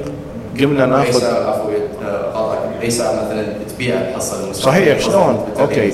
[0.60, 1.20] قمنا ناخذ
[2.90, 5.94] سعر مثلا تبيع الحصة صحيح شلون؟ أوكي.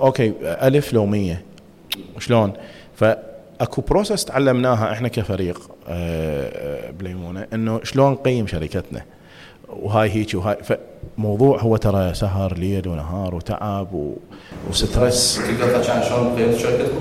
[0.00, 1.36] أوكي ألف لو 100
[2.18, 2.52] شلون؟
[2.96, 6.50] فأكو process تعلمناها إحنا كفريق آه،
[6.88, 9.02] آه، بليمونة إنه شلون نقيم شركتنا.
[9.68, 10.56] وهاي هيك وهاي.
[11.16, 14.14] فموضوع هو ترى سهر ليل ونهار وتعب و...
[15.36, 17.00] تقدر عن شلون قيمت شركتكم؟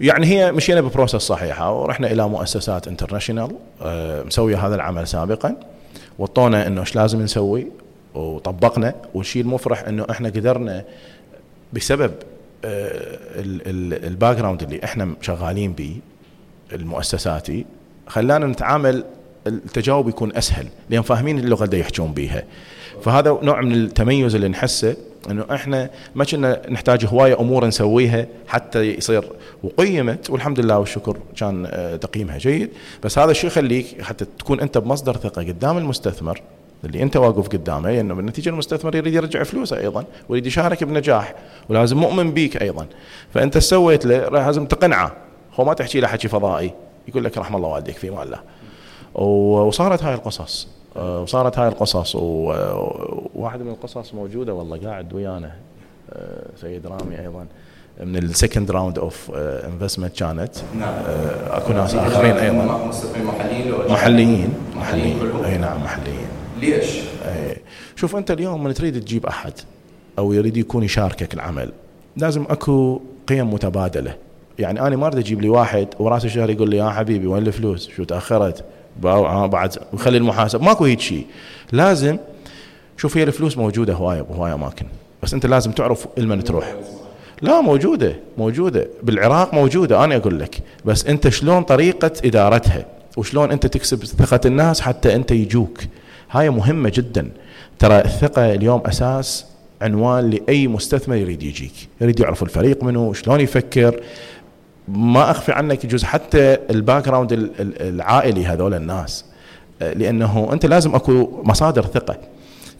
[0.00, 3.50] يعني هي مشينا ب process صحيحة ورحنا إلى مؤسسات international
[3.82, 5.56] آه، مسوية هذا العمل سابقا.
[6.18, 7.66] وطونا إنه إيش لازم نسوي؟
[8.14, 8.94] وطبقنا.
[9.14, 10.84] والشيء المفرح إنه إحنا قدرنا
[11.72, 12.12] بسبب
[12.64, 15.96] ال background اللي إحنا شغالين به
[16.72, 17.66] المؤسساتي
[18.06, 19.04] خلانا نتعامل
[19.46, 22.42] التجاوب يكون أسهل لأن فاهمين اللغة اللي يحجون بيها.
[23.02, 24.96] فهذا نوع من التميز اللي نحسه
[25.30, 29.24] إنه إحنا ما كنا نحتاج هواية امور نسويها حتى يصير.
[29.62, 32.70] وقيمت والحمد لله والشكر كان آه، تقييمها جيد.
[33.02, 36.42] بس هذا الشيء يخليك حتى تكون أنت بمصدر ثقة قدام المستثمر
[36.84, 41.34] اللي أنت واقف قدامه لأنه بالنتيجه المستثمر يريد يرجع فلوسه أيضا ويريد يشارك بنجاح
[41.68, 42.86] ولازم مؤمن بيك أيضا.
[43.34, 45.12] فأنت سويت له؟ لازم تقنعه.
[45.54, 46.72] هو ما تحكي له حكي فضائي
[47.08, 48.40] يقول لك رحم الله والديك في مال الله
[49.66, 50.75] وصارت هاي القصص.
[50.96, 55.52] وصارت هاي القصص وواحد من القصص موجودة والله قاعد ويانا
[56.12, 57.46] آه، سيد رامي أيضا
[58.00, 60.54] من ال second round of investment كانت.
[60.78, 60.88] نعم.
[60.88, 62.90] آه، أكو ناس آخرين أيضا.
[63.24, 64.54] محليين محليين.
[64.76, 66.26] محليين؟ أي نعم محليين.
[66.60, 67.56] ليش؟ إيه.
[67.96, 69.52] شوف أنت اليوم من تريد تجيب أحد
[70.18, 71.72] أو يريد يكون يشاركك العمل
[72.16, 74.14] لازم أكو قيم متبادلة.
[74.58, 77.88] يعني أنا ما أريد أجيب لي واحد وراس الشهر يقول لي يا حبيبي وين الفلوس؟
[77.88, 80.62] شو تأخرت؟ آه بعد وخلي المحاسب.
[80.62, 81.26] ماكو هيك شيء.
[81.72, 82.18] لازم
[82.96, 84.86] شوف هي الفلوس موجودة هواية بهوايه أماكن.
[85.22, 86.74] بس أنت لازم تعرف لمن تروح.
[87.42, 88.88] لا موجودة موجودة.
[89.02, 90.58] بالعراق موجودة أنا أقول لك.
[90.84, 92.86] بس أنت شلون طريقة إدارتها؟
[93.16, 95.78] وشلون أنت تكسب ثقة الناس حتى أنت يجوك؟
[96.30, 97.30] هاي مهمة جدا.
[97.78, 99.46] ترى الثقة اليوم أساس
[99.82, 101.72] عنوان لأي مستثمر يريد يجيك.
[102.00, 104.00] يريد يعرف الفريق منه شلون يفكر.
[104.88, 109.24] ما أخفي عنك يجوز حتى ال background ال- ال- العائلي هذول الناس.
[109.82, 112.18] آه، لأنه أنت لازم أكو مصادر ثقة.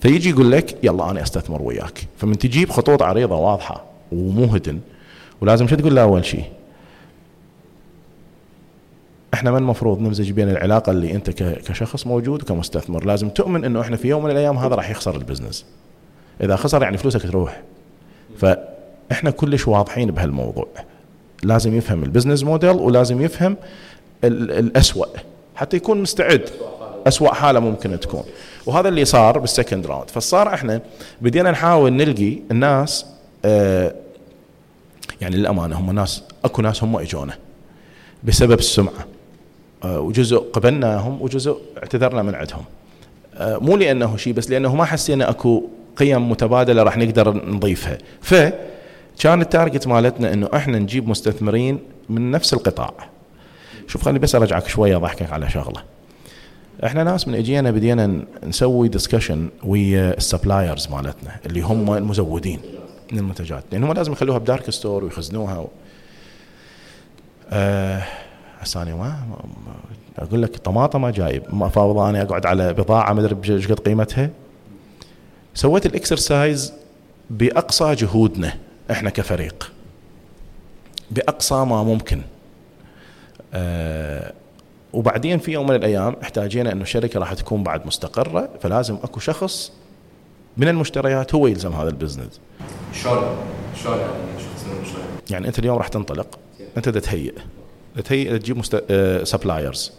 [0.01, 2.07] فيجي يقول لك يلا أنا أستثمر وياك.
[2.17, 4.81] فمن تجيب خطوط عريضة واضحة ومو هدن
[5.41, 6.45] ولازم شو تقول له أول شيء؟
[9.35, 13.05] إحنا ما المفروض نمزج بين العلاقة اللي أنت كشخص موجود وكمستثمر.
[13.05, 15.67] لازم تؤمن إنه إحنا في يوم من الأيام هذا راح يخسر ال business.
[16.41, 17.63] إذا خسر يعني فلوسك تروح.
[18.39, 20.67] فإحنا كلش واضحين بهالموضوع.
[21.43, 23.57] لازم يفهم ال business model ولازم يفهم
[24.25, 25.07] ال- الأسوأ
[25.57, 26.51] حتى يكون مستعد.
[27.07, 28.23] أسوأ حالة ممكن تكون.
[28.67, 30.81] وهذا اللي صار بال second round فصار إحنا
[31.21, 33.07] بدينا نحاول نلقي الناس
[33.45, 33.95] آه
[35.21, 37.35] يعني للأمانة هم ناس أكو ناس هم إجونا
[38.25, 39.07] بسبب السمعة.
[39.85, 42.65] آه وجزء قبلناهم وجزء اعتذرنا من عندهم.
[43.35, 45.65] آه مو لأنه شيء بس لأنه ما حسينا أكو
[45.97, 47.99] قيم متبادلة راح نقدر نضيفها.
[49.17, 52.95] فكان ال target مالتنا أنه إحنا نجيب مستثمرين من نفس القطاع.
[53.87, 55.83] شوف خليني بس أرجعك شوية أضحكك على شغلة.
[56.85, 62.61] إحنا ناس من أجينا بدينا نسوي discussion ويا ال suppliers مالتنا اللي هم المزودين
[63.13, 63.65] من المنتجات.
[63.73, 65.69] لأن هم لازم يخلوها ب dark store ويخزنوها و...
[67.51, 68.03] آه
[68.77, 69.77] أنا ما ما-
[70.19, 71.43] أقول لك طماطمه جايب.
[71.53, 74.31] ما فاوض أنا أقعد على بضاعة ما أدري إيش قد قيمتها.
[75.55, 76.73] سويت ال exercise
[77.31, 78.53] بأقصى جهودنا.
[78.91, 79.73] إحنا كفريق.
[81.11, 82.23] بأقصى ما ممكن.
[83.55, 84.33] آه
[84.93, 89.73] وبعدين في يوم من الأيام احتاجينا إنه الشركة راح تكون بعد مستقرة فلازم أكو شخص
[90.57, 92.41] من المشتريات هو يلزم هذا ال business.
[92.93, 93.37] شلون؟
[93.83, 94.13] شلون يعني؟
[95.31, 96.39] يعني أنت اليوم راح تنطلق.
[96.77, 97.35] أنت تهيئ.
[98.05, 98.83] تهيئ تجيب مست...
[99.23, 99.93] suppliers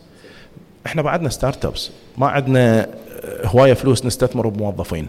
[0.86, 5.08] إحنا بعدنا startups ما عندنا آه، هواية فلوس نستثمر بموظفين.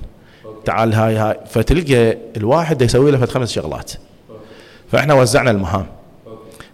[0.65, 3.93] تعال هاي هاي فتلقى الواحد يسوي له خمس شغلات.
[4.93, 5.87] فإحنا وزعنا المهام.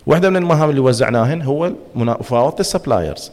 [0.06, 3.30] واحدة من المهام اللي وزعناهن هو مفاوضه ال suppliers.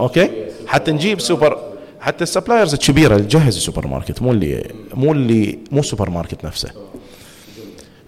[0.00, 0.30] okay؟
[0.66, 1.58] حتى نجيب سوبر
[2.00, 6.44] حتى ال suppliers الكبيرة اللي تجهز السوبر ماركت مو اللي مو اللي مو السوبر ماركت
[6.44, 6.70] نفسه.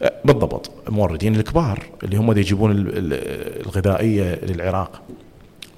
[0.03, 0.71] أه، بالضبط.
[0.89, 5.03] الموردين الكبار اللي هم يجيبون ال- ال- الغذائية للعراق.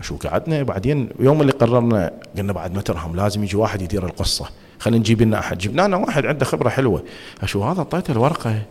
[0.01, 4.47] شو قعدنا؟ بعدين يوم اللي قررنا قلنا بعد ما ترهم لازم يجي واحد يدير القصة.
[4.79, 5.59] خلينا نجيب لنا أحد.
[5.59, 7.05] جبنا لنا واحد عنده خبرة حلوة.
[7.43, 8.63] أشو هذا؟ اعطيته الورقة.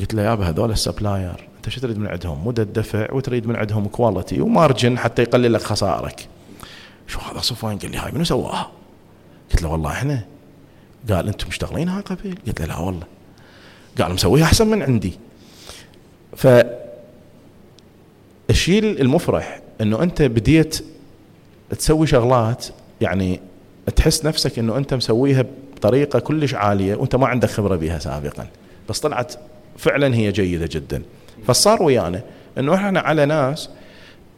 [0.00, 3.56] قلت له يابا هذول ال supplier أنت شو تريد من عندهم؟ مدة دفع وتريد من
[3.56, 6.28] عندهم quality و margin حتى يقلل لك خسائرك.
[7.06, 8.70] شو هذا صفوان؟ قال لي هاي منو سواها؟
[9.52, 10.24] قلت له والله إحنا.
[11.10, 13.06] قال أنتم مشتغلينها قبل قلت له لا والله.
[14.00, 15.12] قال مسويها أحسن من عندي.
[16.36, 16.46] ف
[18.50, 20.84] الشيء المفرح إنه أنت بديت
[21.70, 22.66] تسوي شغلات
[23.00, 23.40] يعني
[23.96, 25.44] تحس نفسك إنه أنت مسويها
[25.76, 28.46] بطريقة كلش عالية وأنت ما عندك خبرة بها سابقا.
[28.88, 29.34] بس طلعت
[29.78, 31.02] فعلا هي جيدة جدا.
[31.46, 32.22] فصار ويانا
[32.58, 33.70] إنه إحنا على ناس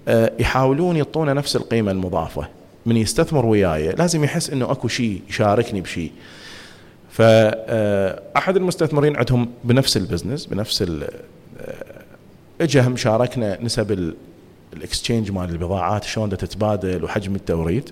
[0.09, 2.49] آه، يحاولون يعطونا نفس القيمة المضافة.
[2.87, 6.13] من يستثمر وياي لازم يحس إنه أكو شيء يشاركني بشيء.
[7.11, 11.09] فاحد المستثمرين عندهم بنفس البزنس بنفس آه،
[12.61, 14.15] اجى هم شاركنا نسب ال-
[14.77, 17.91] ال exchange مال البضاعات شلون تتبادل وحجم التوريد.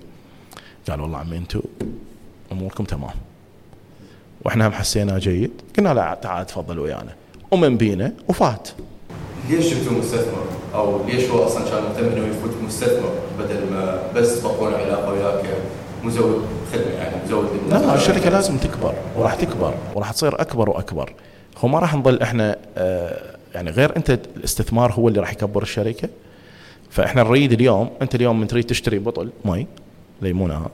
[0.91, 1.61] قال والله عمي أنتم
[2.53, 3.11] أموركم تمام.
[4.45, 5.51] وإحنا هم حسيناه جيد.
[5.79, 7.15] قلنا لا تعال تفضل ويانا.
[7.51, 8.69] ومن بينا وفات.
[9.51, 14.43] ليش جبتوا مستثمر؟ أو ليش هو أصلا كان مهتم إنه يفوت مستثمر بدل ما بس
[14.43, 15.45] تبقون علاقة وياك
[16.05, 21.15] مزود خدمة يعني مزود لا لا الشركة لازم تكبر وراح تكبر وراح تصير أكبر وأكبر.
[21.59, 26.09] هو ما راح نظل إحنا آه، يعني غير أنت الاستثمار هو اللي راح يكبر الشركة.
[26.91, 29.67] فإحنا نريد اليوم أنت اليوم من تريد تشتري بطل مي
[30.23, 30.67] ليمونة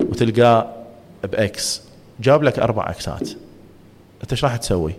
[0.00, 0.74] وتلقاه
[1.22, 1.82] ب X.
[2.20, 3.30] جاب لك أربع Xات.
[4.22, 4.92] أنت إيش راح تسوي؟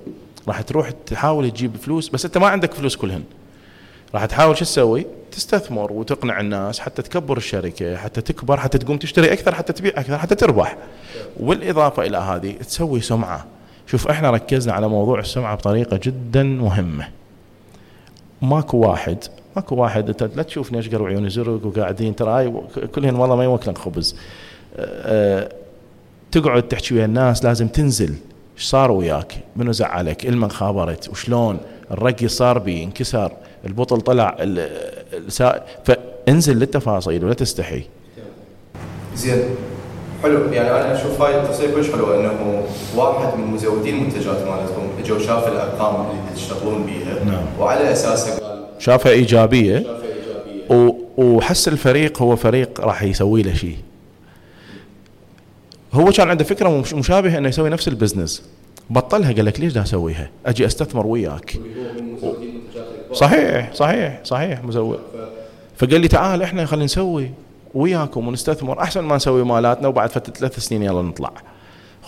[0.47, 3.23] راح تروح تحاول تجيب فلوس بس أنت ما عندك فلوس كلهن.
[4.13, 9.33] راح تحاول شو تسوي؟ تستثمر وتقنع الناس حتى تكبر الشركة حتى تكبر حتى تقوم تشتري
[9.33, 10.77] أكثر حتى تبيع أكثر حتى تربح.
[11.39, 13.45] والإضافة إلى هذه تسوي سمعة.
[13.87, 17.07] شوف إحنا ركزنا على موضوع السمعة بطريقة جدا مهمة.
[18.41, 19.23] ماكو واحد
[19.59, 22.53] ماكو واحد انت لا تشوفني اشقر وعيوني زرق وقاعدين ترى هاي
[22.95, 24.15] كلهن والله ما يوكلن خبز
[24.77, 25.49] أه
[26.31, 28.15] تقعد تحكي ويا الناس لازم تنزل
[28.57, 31.57] إيش صار وياك؟ منو زعلك؟ إلمن خابرت؟ وشلون؟
[31.91, 33.31] الرقي صار بي انكسر
[33.65, 35.63] البطل طلع السا...
[35.83, 37.83] فانزل للتفاصيل ولا تستحي.
[39.15, 39.43] زين.
[40.23, 40.53] حلو.
[40.53, 42.63] يعني أنا أشوف هاي التفصيل كلش حلوة إنه
[42.95, 47.45] واحد من مزودين المنتجات مالتكم إجوا شاف الأرقام اللي تشتغلون بيها نعم.
[47.59, 49.11] وعلى اساسها قال شافها
[50.69, 50.91] و...
[51.17, 53.77] وحس الفريق هو فريق راح يسوي له شيء.
[55.93, 58.43] هو كان عنده فكرة مش- مشابهة إنه يسوي نفس البزنس.
[58.89, 61.59] بطلها قال لك ليش دا أسويها؟ أجي أستثمر وياك.
[63.13, 64.99] صحيح صحيح صحيح مزود
[65.77, 67.31] فقال لي تعال إحنا خلينا نسوي
[67.73, 71.31] وياكم ونستثمر أحسن ما نسوي مالاتنا وبعد فترة ثلاث سنين يلا نطلع.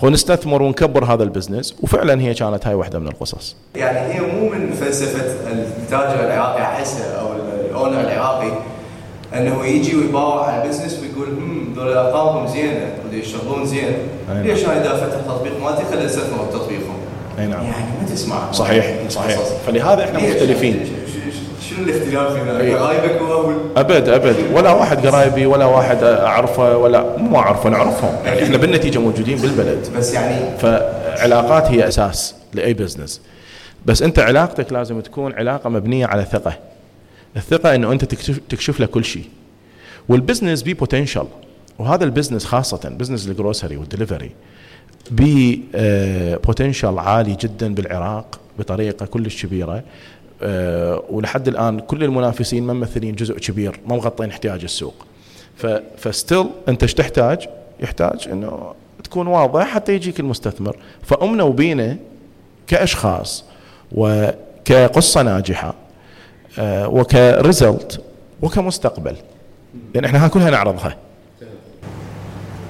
[0.01, 3.55] خو نستثمر ونكبر هذا ال business وفعلا هي كانت هاي واحدة من القصص.
[3.75, 7.27] يعني هي مو من فلسفة التاجر العراقي احسها أو
[7.69, 8.51] ال owner العراقي
[9.33, 13.93] إنه يجي ويباوع على ال business ويقول هم ذول ارقامهم زينة ودي يشتغلون زين
[14.29, 14.43] نعم.
[14.43, 16.97] ليش أنا اذا فتح تطبيق مالتي خلي استثمر بتطبيقهم.
[17.39, 17.63] أي نعم.
[17.63, 18.51] يعني ما تسمع.
[18.51, 19.39] صحيح صحيح.
[19.39, 19.51] قصص.
[19.67, 20.75] فلهذا إحنا؟ مختلفين.
[20.75, 21.00] يعني
[21.71, 22.75] شنو الاختلاف هنا؟ أي.
[22.75, 24.35] قرايبك هو أبد أبد.
[24.53, 28.25] ولا واحد قرايبي ولا واحد أعرفه ولا مو أعرفه نعرفهم.
[28.25, 29.87] يعني إحنا بالنتيجة موجودين بالبلد.
[29.97, 33.21] بس يعني فعلاقات هي أساس لأي business
[33.85, 36.53] بس أنت علاقتك لازم تكون علاقة مبنية على ثقة.
[37.37, 39.25] الثقة إنه أنت تكشف, تكشف له كل شيء.
[40.09, 41.25] وال business بي potential
[41.79, 44.31] وهذا ال business خاصة business ال grocery وال delivery
[45.11, 45.63] بي
[46.45, 49.83] potential عالي جدا بالعراق بطريقة كلش كبيرة.
[51.09, 55.05] ولحد الآن كل المنافسين ما ممثلين جزء كبير ما مغطين احتياج السوق.
[55.97, 58.73] ف still انت إيش تحتاج؟ يحتاج انه
[59.03, 60.77] تكون واضح حتى يجيك المستثمر.
[61.03, 61.97] فامنا وبينا
[62.67, 63.43] كأشخاص
[63.91, 65.73] وكقصة ناجحة
[66.59, 68.01] آه، وك result
[68.41, 69.15] وكمستقبل.
[69.93, 70.97] لأن إحنا ها كلها نعرضها.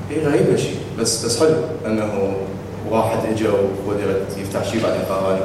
[0.10, 1.56] هي غريبه شيء بس بس حلو
[1.86, 2.34] إنه
[2.90, 3.48] واحد اجى
[3.88, 5.40] وقدر يفتح شيء بعدين قال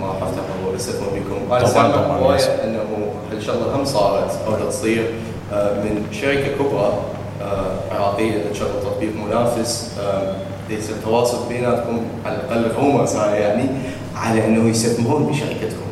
[0.00, 0.42] ما راح افتح
[0.78, 2.38] استثمر بكم أنا طبعاً، سامع طبعاً، هوايه.
[2.64, 2.80] إنه
[3.32, 5.10] هالشغله هم صارت أو تصير
[5.52, 6.92] آه، من شركة كبرى
[7.42, 10.34] آه، عراقيه تشغل تطبيق منافس آه،
[10.68, 13.64] دا يصير تواصل بيناتكم على الأقل هاي يعني
[14.16, 15.88] على إنه يستثمرون بشركتكم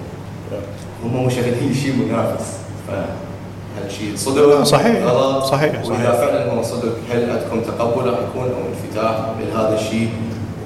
[1.04, 2.44] هم مو شغالين شيء منافس
[2.88, 5.44] فهالشيء صدق؟ صحيح، غلط.
[5.44, 6.10] صحيح، وإذا صحيح.
[6.10, 10.08] فعلا هو صدق هل عندكم تقبل راح يكون أو انفتاح لهذا الشيء؟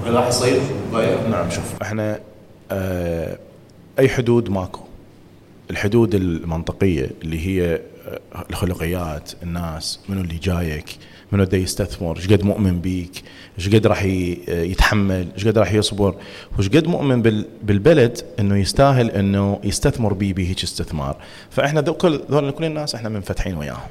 [0.04, 0.60] وهل راح يصير؟
[0.94, 2.18] غير نعم شوف إحنا
[2.72, 3.38] آه
[3.98, 4.80] أي حدود ماكو.
[5.70, 10.96] الحدود المنطقية اللي هي آه، الخلقيات الناس منو اللي جايك
[11.32, 13.22] منو دا يستثمر إيش قد مؤمن بيك
[13.58, 16.14] إيش قد راح ي- يتحمل إيش قد راح يصبر.
[16.56, 21.16] وإيش قد مؤمن بال- بالبلد إنه يستاهل إنه يستثمر بيه بهيك استثمار.
[21.50, 23.90] فإحنا كل ذول كل الناس إحنا منفتحين وياهم.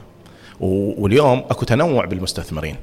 [0.60, 2.76] واليوم أكو تنوع بالمستثمرين.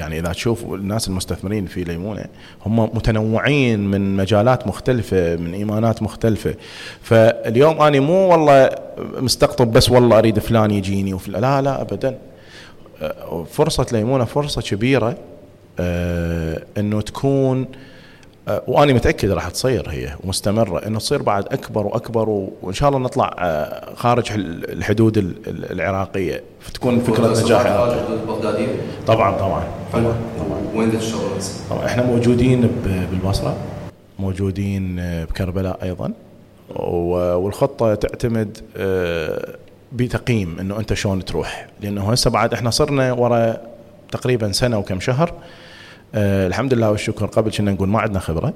[0.00, 2.24] يعني إذا تشوف الناس المستثمرين في ليمونة
[2.66, 6.54] هم متنوعين من مجالات مختلفة من إيمانات مختلفة.
[7.02, 11.32] فاليوم أنا مو والله مستقطب بس والله أريد فلان يجيني وفل...
[11.32, 12.18] لا لا ابدا.
[13.02, 15.16] أه، فرصة ليمونة فرصة كبيرة
[15.78, 17.66] أه، إنه تكون
[18.48, 22.28] أه، وأنا متأكد راح تصير هي ومستمرة إنه تصير بعد أكبر وأكبر
[22.62, 26.42] وإن شاء الله نطلع أه، خارج ال- الحدود ال- ال- العراقية.
[26.60, 28.66] فتكون فكرة نجاح خارج حدود البغداديه
[29.06, 29.64] طبعا طبعا.
[29.92, 30.12] حلو
[30.74, 31.86] وين هسه؟ طبعا.
[31.86, 32.60] إحنا موجودين
[33.10, 33.56] بالبصرة
[34.18, 34.96] موجودين
[35.30, 36.12] بكربلاء أيضا.
[36.76, 39.54] والخطة تعتمد آه،
[39.92, 41.66] بتقييم إنه أنت شلون تروح.
[41.80, 43.56] لأنه هسه بعد إحنا صرنا ورا
[44.12, 45.32] تقريبا سنة وكم شهر
[46.14, 47.26] آه، الحمد لله والشكر.
[47.26, 48.52] قبل كنا نقول ما عندنا خبرة.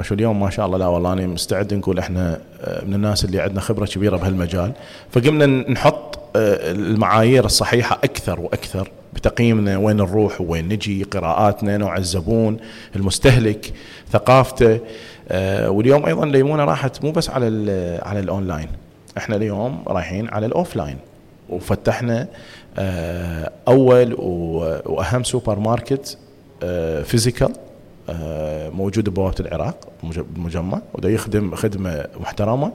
[0.00, 3.40] وشو اليوم؟ ما شاء الله لا والله أنا مستعد نقول إحنا آه، من الناس اللي
[3.40, 4.72] عندنا خبرة كبيرة بهالمجال.
[5.10, 12.56] فقمنا نحط آه، المعايير الصحيحة أكثر وأكثر بتقييمنا وين نروح وين نجي قراءاتنا نوع الزبون
[12.96, 13.72] المستهلك
[14.12, 14.80] ثقافته.
[15.28, 18.68] آه، واليوم أيضا ليمونة راحت مو بس على ال- على الأونلاين.
[19.18, 20.96] إحنا اليوم رايحين على ال offline.
[21.48, 22.28] وفتحنا
[23.68, 24.14] أول
[24.86, 26.18] وأهم سوبر ماركت
[27.04, 27.52] physical
[28.10, 32.72] آه، موجود ببوابة العراق مج- بالمجمع وده يخدم خدمة محترمة.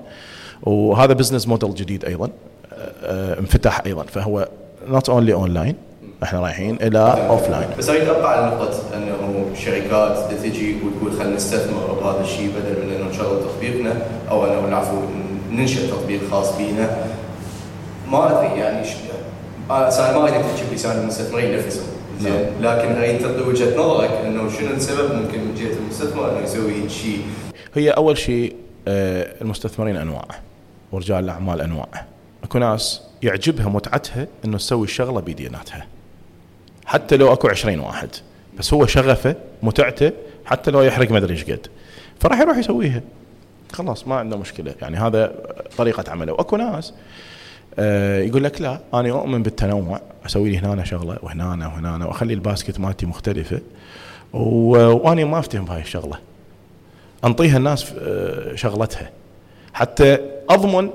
[0.64, 2.26] وهذا business model جديد أيضا
[2.74, 4.04] آه، آه، انفتح أيضا.
[4.04, 4.48] فهو
[4.88, 5.76] not only online
[6.24, 11.98] إحنا رايحين إلى offline بس أريد ابقى على نقطة إنه شركات تجي وتقول خلينا نستثمر
[12.02, 13.94] بهذا الشيء بدل من إنه نشغل تطبيقنا
[14.32, 14.98] أو إنه العفو
[15.52, 16.98] ننشئ تطبيق خاص بينا.
[18.12, 18.88] ما أدري يعني.
[19.72, 21.86] أنا ما اريد تحكي بلسان المستثمرين نفسهم.
[22.24, 26.90] زين لكن اريد تعطي وجهة نظرك إنه شنو السبب ممكن من جهة المستثمر إنه يسوي
[26.90, 27.22] شيء
[27.76, 28.56] هي أول شيء
[28.88, 30.28] آه، المستثمرين أنواع
[30.92, 32.06] ورجال الأعمال أنواع.
[32.44, 35.88] أكو ناس يعجبها متعتها إنه تسوي الشغله بيديناتها.
[36.86, 38.10] حتى لو أكو 20 واحد
[38.60, 40.12] بس هو شغفه متعته
[40.46, 41.68] حتى لو يحرق ما أدري إيش قد.
[42.20, 43.02] فراح يروح يسويها.
[43.74, 44.76] خلاص ما عنده مشكلة.
[44.82, 45.36] يعني هذا
[45.78, 46.34] طريقة عمله.
[46.34, 46.94] وأكو ناس
[48.28, 53.06] يقول لك لا أنا أؤمن بالتنوع أسوي لي هنا شغلة وهنا وهنا وأخلي الباسكت مالتي
[53.06, 53.60] مختلفة
[54.34, 56.18] وأنا ما أفتهم بهاي الشغلة.
[57.26, 59.10] أنطيها الناس آه، شغلتها.
[59.74, 60.18] حتى
[60.50, 60.90] أضمن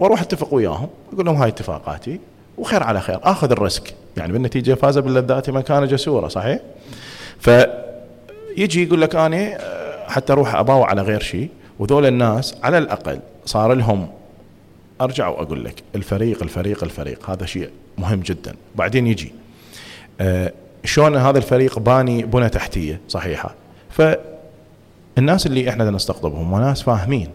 [0.00, 2.20] وأروح أتفق وياهم أقول لهم هاي اتفاقاتي
[2.58, 3.94] وخير على خير آخذ الريسك.
[4.16, 6.60] يعني بالنتيجة فاز باللذات من كان جسورا صحيح؟
[7.40, 11.48] فيجي يقول لك أنا آه، حتى أروح أباوع على غير شيء
[11.78, 14.08] وذول الناس على الأقل صار لهم
[15.00, 18.54] أرجع وأقول لك الفريق الفريق الفريق هذا شيء مهم جدا.
[18.76, 19.32] بعدين يجي
[20.20, 20.52] آه،
[20.84, 23.54] شلون هذا الفريق باني بنى تحتية؟ صحيحة.
[23.90, 27.28] فالناس اللي إحنا نستقطبهم وناس فاهمين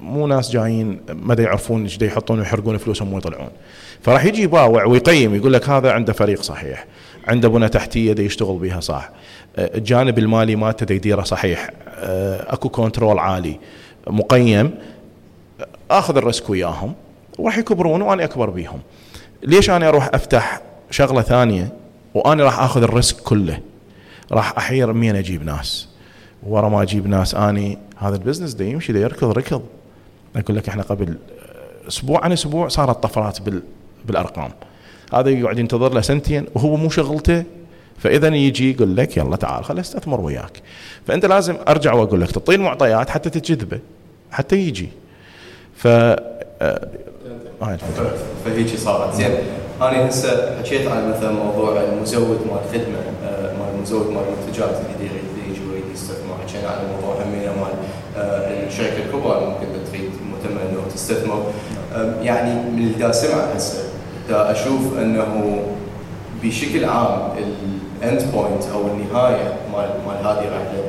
[0.00, 3.50] مو ناس جايين ما يعرفون إيش يحطون ويحرقون فلوسهم ويطلعون.
[4.02, 6.86] فراح يجي يباوع ويقيم يقول لك هذا عنده فريق صحيح
[7.28, 9.10] عنده بنى تحتية دا يشتغل بها صح.
[9.56, 11.70] آه، الجانب المالي مالته يديره صحيح.
[11.88, 13.58] آه، أكو كنترول عالي
[14.06, 14.70] مقيم.
[15.90, 16.94] آخذ ال risk وياهم
[17.38, 18.80] وراح يكبرون وأنا أكبر بيهم.
[19.42, 20.60] ليش أنا أروح أفتح
[20.90, 21.72] شغلة ثانية
[22.14, 23.60] وأنا راح آخذ ال risk كله؟
[24.32, 25.88] راح أحير مين أجيب ناس؟
[26.42, 29.62] ورا ما أجيب ناس أني هذا ال business ده يمشي ده يركض ركض.
[30.36, 31.18] أقول لك إحنا قبل
[31.88, 33.62] أسبوع عن أسبوع صارت طفرات بال
[34.04, 34.50] بالأرقام.
[35.14, 37.44] هذا يقعد ينتظر له سنتين وهو مو شغلته.
[37.98, 40.62] فإذا يجي يقول لك يلا تعال خل أستثمر وياك.
[41.06, 43.78] فأنت لازم أرجع وأقول لك تعطيه المعطيات حتى تجذبه
[44.30, 44.88] حتى يجي.
[45.82, 46.88] ف آه،
[47.62, 48.12] هاي الفكرة
[48.44, 49.14] فهيك صارت.
[49.14, 49.30] زين
[49.82, 55.10] أنا هسه حكيت عن مثلا موضوع المزود مال الخدمه آه، مال المزود مال المنتجات اللي
[55.10, 57.74] يريد يجي ويريد يستثمر حكينا عن موضوع همينه مال
[58.16, 61.46] آه، الشركة الكبرى ممكن تريد مهتمة إنه تستثمر
[61.94, 63.82] آه، يعني من اللي دا سمع هسه
[64.28, 65.62] دا أشوف إنه
[66.42, 67.18] بشكل عام
[68.02, 70.84] ال end point أو النهاية مال مال هذه الرحلة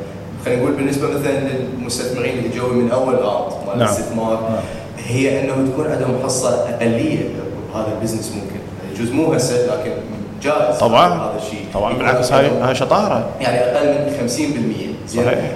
[0.46, 3.88] خلينا نقول بالنسبة مثلا للمستثمرين اللي جو من أول round مال نعم.
[3.88, 4.60] الاستثمار نعم.
[5.06, 7.30] هي انه تكون عندهم حصة أقلية
[7.74, 8.60] بهذا ال business ممكن.
[8.96, 9.92] يجوز مو هسه لكن
[10.44, 11.08] جائز طبعا.
[11.14, 11.66] هذا الشيء.
[11.74, 11.94] طبعا.
[11.94, 13.30] بالعكس هاي هاي شطارة.
[13.42, 15.52] يعني أقل من 50% زين صحيح.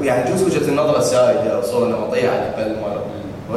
[0.00, 3.00] ويعني يجوز وجهة النظر السائدة أو صوره نمطيه على الأقل مال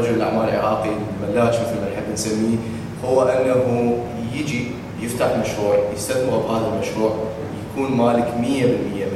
[0.04, 0.90] رجل الأعمال العراقي
[1.30, 2.58] الملاش مثل ما نحب نسميه
[3.06, 3.98] هو إنه
[4.36, 4.66] يجي
[5.02, 7.14] يفتح مشروع يستثمر بهذا المشروع
[7.74, 9.13] يكون مالك 100% منه آم،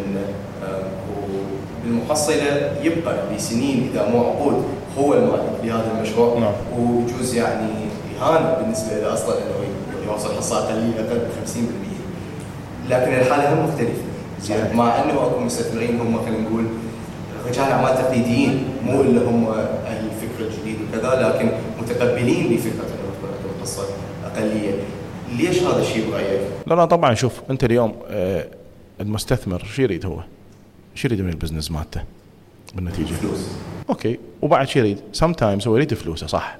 [1.88, 4.64] وبالمحصله يبقى لسنين إذا مو عقود
[5.00, 6.54] هو المالك لهذا المشروع نعم.
[6.78, 7.70] ويجوز يعني
[8.20, 11.30] إهانة بالنسبة له أصلا إنه يوصل حصة أقل من
[12.88, 14.02] 50% لكن الحالة هم مختلفة
[14.42, 16.66] زين مع إنه أكو مستثمرين هم خلينا نقول
[17.48, 19.48] رجال أعمال تقليديين مو اللي هم
[19.88, 21.50] أهل الفكر الجديد وكذا لكن
[21.82, 23.84] متقبلين لفكرة إنه تكون حصة
[24.26, 24.72] أقلية
[25.38, 28.48] ليش هذا الشيء برايك؟ لا لا طبعا شوف أنت اليوم آه،
[29.02, 30.20] المستثمر شو يريد هو؟
[30.98, 32.04] شو يريد من ال business مالته؟
[32.76, 33.14] بالنتيجة.
[33.14, 33.48] فلوس.
[33.90, 34.20] Okay.
[34.42, 36.58] وبعد شو يريد؟ sometimes هو يريد فلوسه صح.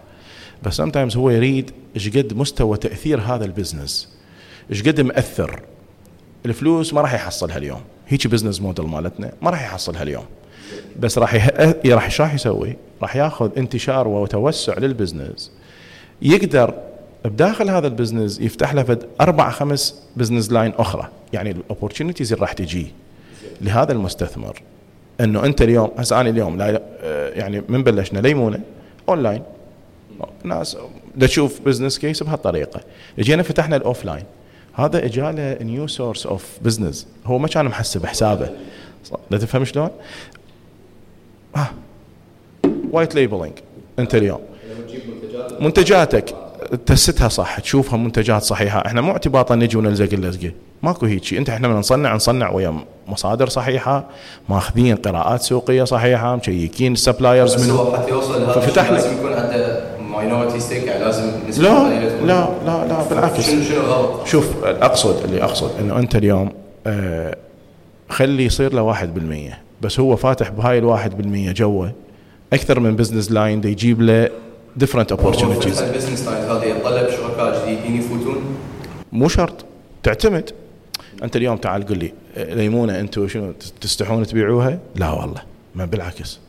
[0.64, 4.10] بس sometimes هو يريد إيش قد مستوى تأثير هذا ال business.
[4.72, 5.62] إيش قد مأثر.
[6.46, 7.82] الفلوس ما راح يحصلها اليوم.
[8.08, 10.26] هيك business model مالتنا ما راح يحصلها اليوم.
[11.00, 11.94] بس راح يه...
[11.94, 15.52] راح إيش راح يسوي؟ راح ياخذ انتشار وتوسع لل business.
[16.22, 16.74] يقدر
[17.26, 21.10] بداخل هذا ال business يفتح له فد أربع خمس business line أخرى.
[21.34, 22.88] يعني ال opportunities اللي راح تجي.
[23.62, 24.62] لهذا المستثمر
[25.22, 28.60] انه انت اليوم هسه أنا اليوم لا آه، يعني من بلشنا ليمونة
[29.10, 29.44] اونلاين
[30.44, 30.78] ناس
[31.20, 32.82] تشوف business case بهالطريقة.
[33.20, 34.24] اجينا فتحنا ال offline
[34.74, 38.50] هذا إجاله new source of business هو ما كان محسب حسابه.
[39.32, 39.90] لا تفهم شلون؟
[41.56, 41.74] ها
[42.92, 43.54] white labeling
[44.00, 44.40] انت اليوم.
[45.60, 46.36] منتجاتك.
[46.86, 48.86] test ها صح تشوفها منتجات صحيحة.
[48.86, 50.52] إحنا مو اعتباطا نجي ونلزق اللزقه
[50.84, 52.74] ماكو هيك شيء انت إحنا من نصنع نصنع ويا
[53.08, 54.06] مصادر صحيحة
[54.50, 58.44] ماخذين قراءات سوقية صحيحة مشيكين ال suppliers من هو حتى يوصل.
[58.60, 61.90] الشيء لازم يكون عنده minority stake يعني لازم لا
[62.26, 63.50] لا لا لا بالعكس.
[63.50, 66.50] شنو شنو غلط؟ شوف اقصد اللي اقصد انه انت اليوم
[66.88, 67.36] آه
[68.10, 71.92] خلي يصير له 1% بس هو فاتح بهاي الواحد بالمية جوه
[72.54, 74.30] أكثر من business line يجيب له
[74.76, 78.44] different opportunities ال business line هذا يتطلب شركاء جديدين يفوتون؟
[79.12, 79.66] مو شرط
[80.04, 80.52] تعتمد.
[81.24, 85.42] أنت اليوم تعال قل لي ليمونة أنتم شنو تستحون تبيعوها؟ لا والله
[85.76, 86.40] ما بالعكس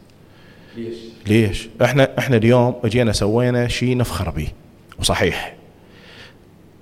[0.76, 0.96] ليش؟
[1.26, 4.48] ليش؟ إحنا إحنا اليوم أجينا سوينا شيء نفخر به
[5.00, 5.54] وصحيح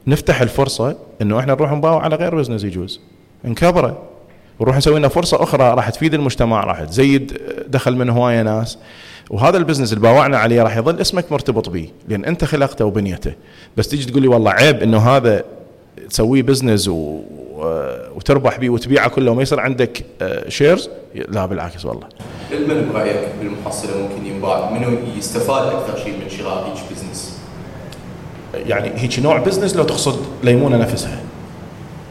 [0.07, 3.01] نفتح الفرصة إنه إحنا نروح نباوع على غير business يجوز
[3.45, 4.03] نكبره
[4.59, 8.78] ونروح نسوي لنا فرصة أخرى راح تفيد المجتمع راح تزيد دخل من هواية ناس
[9.30, 13.32] وهذا ال business اللي باوعنا عليه راح يظل اسمك مرتبط به لأن أنت خلقته وبنيته
[13.76, 15.45] بس تيجي تقول لي والله عيب إنه هذا
[16.11, 17.20] تسويه business و...
[18.16, 20.04] وتربح به وتبيعه كله وما يصير عندك
[20.48, 20.90] shares
[21.28, 22.07] لا بالعكس والله
[22.52, 27.38] من برايك بالمحصلة ممكن ينباع؟ منو يستفاد أكثر شيء من شراء هيك business؟
[28.54, 31.18] يعني هيك نوع business لو تقصد ليمونه نفسها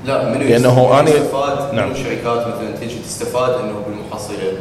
[0.05, 1.93] لا منو يستفاد- أنا- يستفاد نعم.
[1.93, 4.57] شركات مثلا تجي تستفاد إنه بالمحصلة آه،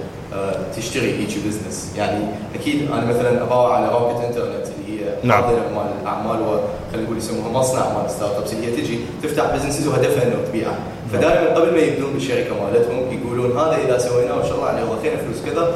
[0.77, 2.25] تشتري هيك business يعني
[2.55, 5.43] أكيد أنا مثلا أباوع على Rocket Internet اللي هي نعم.
[5.45, 10.37] مال الأعمال وخلينا نقول يسموها مصنع مال startups اللي هي تجي تفتح businesses وهدفها إنه
[10.49, 10.79] تبيعها
[11.13, 15.17] فدائما قبل ما يبدون بالشركة مالتهم يقولون هذا إذا سويناه ان شاء الله عليه ضخينا
[15.17, 15.75] فلوس كذا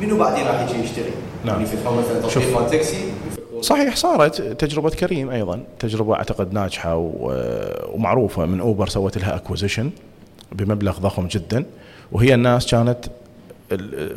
[0.00, 1.10] منو بعدين راح يجي يشتري؟
[1.44, 1.60] نعم.
[1.60, 2.20] يعني يفتحون مثلا.
[2.20, 2.96] تطبيق مال تاكسي
[3.60, 7.10] صحيح صارت تجربة كريم أيضا تجربة أعتقد ناجحة
[7.94, 9.90] ومعروفة من أوبر سوت لها acquisition
[10.52, 11.64] بمبلغ ضخم جدا
[12.12, 13.04] وهي الناس كانت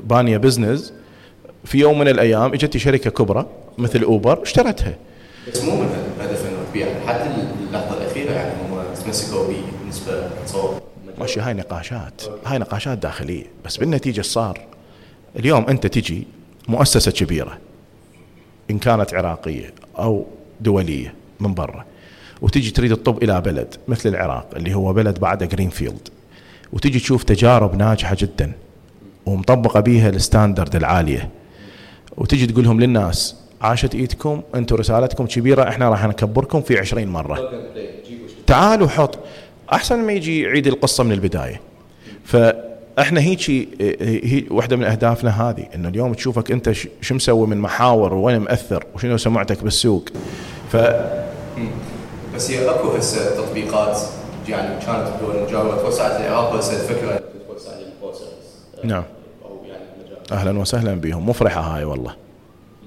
[0.03, 0.93] بانية business
[1.65, 3.45] في يوم من الأيام إجت شركة كبرى
[3.77, 4.95] مثل أوبر اشترتها.
[5.47, 7.29] بس مو من الهدف إنه تبيع حتى
[7.67, 10.81] اللحظة الأخيرة يعني هم تمسكوا به بالنسبة تصور
[11.19, 14.59] ماشي هاي نقاشات هاي نقاشات داخلية بس بالنتيجة صار؟
[15.35, 16.27] اليوم أنت تجي
[16.67, 17.57] مؤسسة كبيرة
[18.71, 20.25] إن كانت عراقية أو
[20.61, 21.85] دولية من برا
[22.41, 26.09] وتجي تريد تطب إلى بلد مثل العراق اللي هو بلد بعده greenfield
[26.73, 28.51] وتجي تشوف تجارب ناجحة جدا.
[29.27, 31.29] ومطبقة بيها ال standard العالية.
[32.17, 37.51] وتجي تقولهم للناس عاشت إيدكم أنتم رسالتكم كبيرة إحنا راح نكبركم في عشرين مرة.
[38.47, 39.19] تعالوا حط
[39.73, 41.61] أحسن ما يجي يعيد القصة من البداية.
[42.23, 43.49] فإحنا هيك
[44.01, 46.71] هي واحدة من أهدافنا هذه إنه اليوم تشوفك أنت
[47.01, 50.09] شو مسوي من محاور وين مأثر وشنو سمعتك بالسوق.
[50.71, 50.77] ف
[52.35, 54.01] بس هي أكو هسه تطبيقات
[54.49, 57.15] يعني كانت بدول مجاوره توسعت العراق هسه الفكرة.
[57.15, 58.23] تتوسع للبروسس
[58.83, 59.03] نعم.
[60.31, 61.29] أهلا وسهلا بهم.
[61.29, 62.15] مفرحة هاي والله.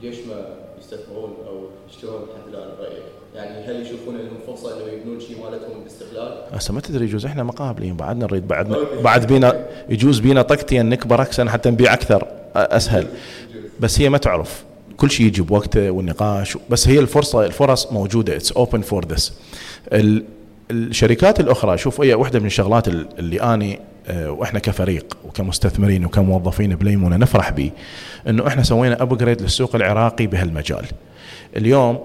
[0.03, 0.47] ليش ما
[0.81, 1.61] يستثمرون أو
[1.91, 3.03] يشترون حتى الآن برايك؟
[3.35, 7.43] يعني هل يشوفون لهم فرصة إنه يبنون شيء مالتهم باستقلال؟ هسه ما تدري يجوز إحنا
[7.43, 7.97] مقابلين.
[7.97, 12.27] بعدنا نريد بعد بعد بينا يجوز بينا طقتين نكبر أكثر حتى نبيع أكثر.
[12.57, 13.07] أسهل.
[13.81, 14.65] بس هي ما تعرف.
[14.97, 18.37] كل شيء يجي بوقته والنقاش بس هي الفرصه الفرص موجودة.
[18.37, 19.33] it's open for this
[20.71, 27.17] الشركات الأخرى شوف هي واحدة من الشغلات ال- اللي أني وإحنا كفريق وكمستثمرين وكموظفين بليمونة
[27.17, 27.71] نفرح به
[28.29, 30.87] إنه إحنا سوينا upgrade للسوق العراقي بهالمجال.
[31.57, 31.99] اليوم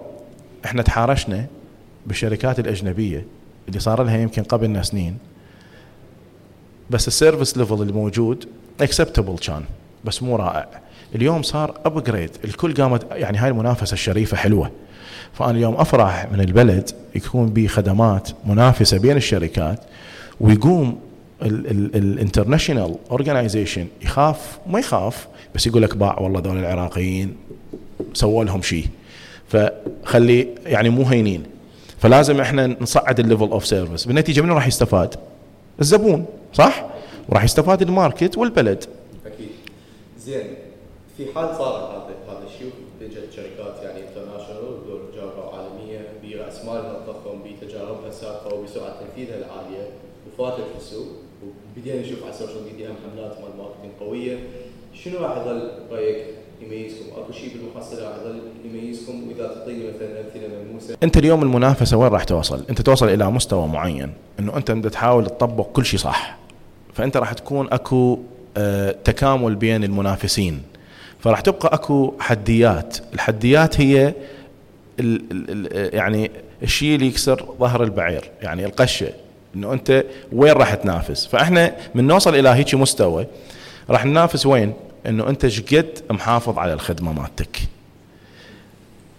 [0.65, 1.45] إحنا تحارشنا
[2.07, 3.25] بالشركات الأجنبية
[3.67, 5.17] اللي صار لها يمكن قبلنا سنين.
[6.89, 8.45] بس ال service level الموجود
[8.81, 9.63] acceptable كان
[10.05, 10.67] بس مو رائع.
[11.15, 14.71] اليوم صار upgrade الكل قامت يعني هاي المنافسة الشريفة حلوة.
[15.33, 19.79] فأنا اليوم أفرح من البلد يكون به خدمات منافسة بين الشركات
[20.39, 20.99] ويقوم
[21.45, 27.35] ال international organization يخاف ما يخاف بس يقول لك باع والله ذول العراقيين
[28.13, 28.85] سووا لهم شيء
[29.47, 31.43] فخلي يعني مو هينين.
[31.99, 35.15] فلازم إحنا نصعد ال level of service بالنتيجة من راح يستفاد؟
[35.81, 36.85] الزبون صح؟
[37.29, 38.85] وراح يستفاد ال market والبلد.
[39.25, 39.49] أكيد.
[40.19, 40.47] زين
[41.17, 42.71] في حال صار هذا هذا الشيء
[43.01, 49.89] اجت شركات يعني international ودول تجارب عالمية براس مالها الضخم بتجاربها السابقه وبسرعة تنفيذها العالية
[50.27, 51.07] وفاتت السوق.
[51.77, 54.37] وبدينا نشوف على ال social media حملات مال marketing قوية.
[54.93, 56.17] شنو راح يظل رأيك؟
[56.61, 61.97] يميزكم؟ أكو شيء بالمحصله راح يظل يميزكم وإذا تعطيني مثلا أمثلة ملموسه أنت اليوم المنافسة
[61.97, 65.99] وين راح توصل؟ أنت توصل إلى مستوى معين إنه أنت بدك تحاول تطبق كل شيء
[65.99, 66.37] صح.
[66.93, 68.19] فأنت راح تكون أكو
[68.57, 70.61] آه، تكامل بين المنافسين.
[71.19, 72.97] فراح تبقى أكو حديات.
[73.13, 74.13] الحديات هي
[74.99, 76.31] ال ال يعني
[76.63, 78.31] الشيء اللي يكسر ظهر البعير.
[78.41, 79.13] يعني القشة.
[79.55, 83.27] إنه أنت وين راح تنافس؟ فإحنا من نوصل إلى هيك مستوى
[83.89, 84.73] راح ننافس وين؟
[85.05, 87.57] إنه أنت شقد محافظ على الخدمة مالتك.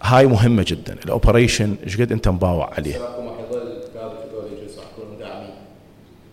[0.02, 0.96] هاي مهمة جدا.
[1.04, 2.96] الأوبريشن شقد أنت مباوع عليه.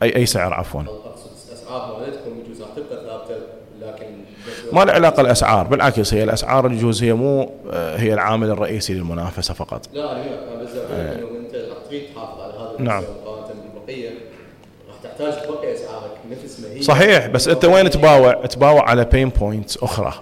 [0.04, 0.82] اي أي سعر عفوا.
[4.74, 9.54] ما له علاقة الاسعار بالعكس هي الأسعار يجوز هي مو آه، هي العامل الرئيسي للمنافسة
[9.54, 9.90] فقط.
[9.94, 11.56] لا أنا أنا بس أقول إنه أنت
[11.90, 13.04] تريد تحافظ على هذا نعم.
[14.88, 16.82] راح تحتاج تبقي اسعارك نفس ما هي.
[16.82, 20.14] صحيح بس أنت وين تباوع؟ تباوع على بين points أخرى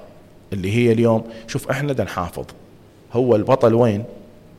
[0.54, 1.24] اللي هي اليوم.
[1.48, 2.46] شوف إحنا بدنا نحافظ.
[3.14, 4.04] هو البطل وين؟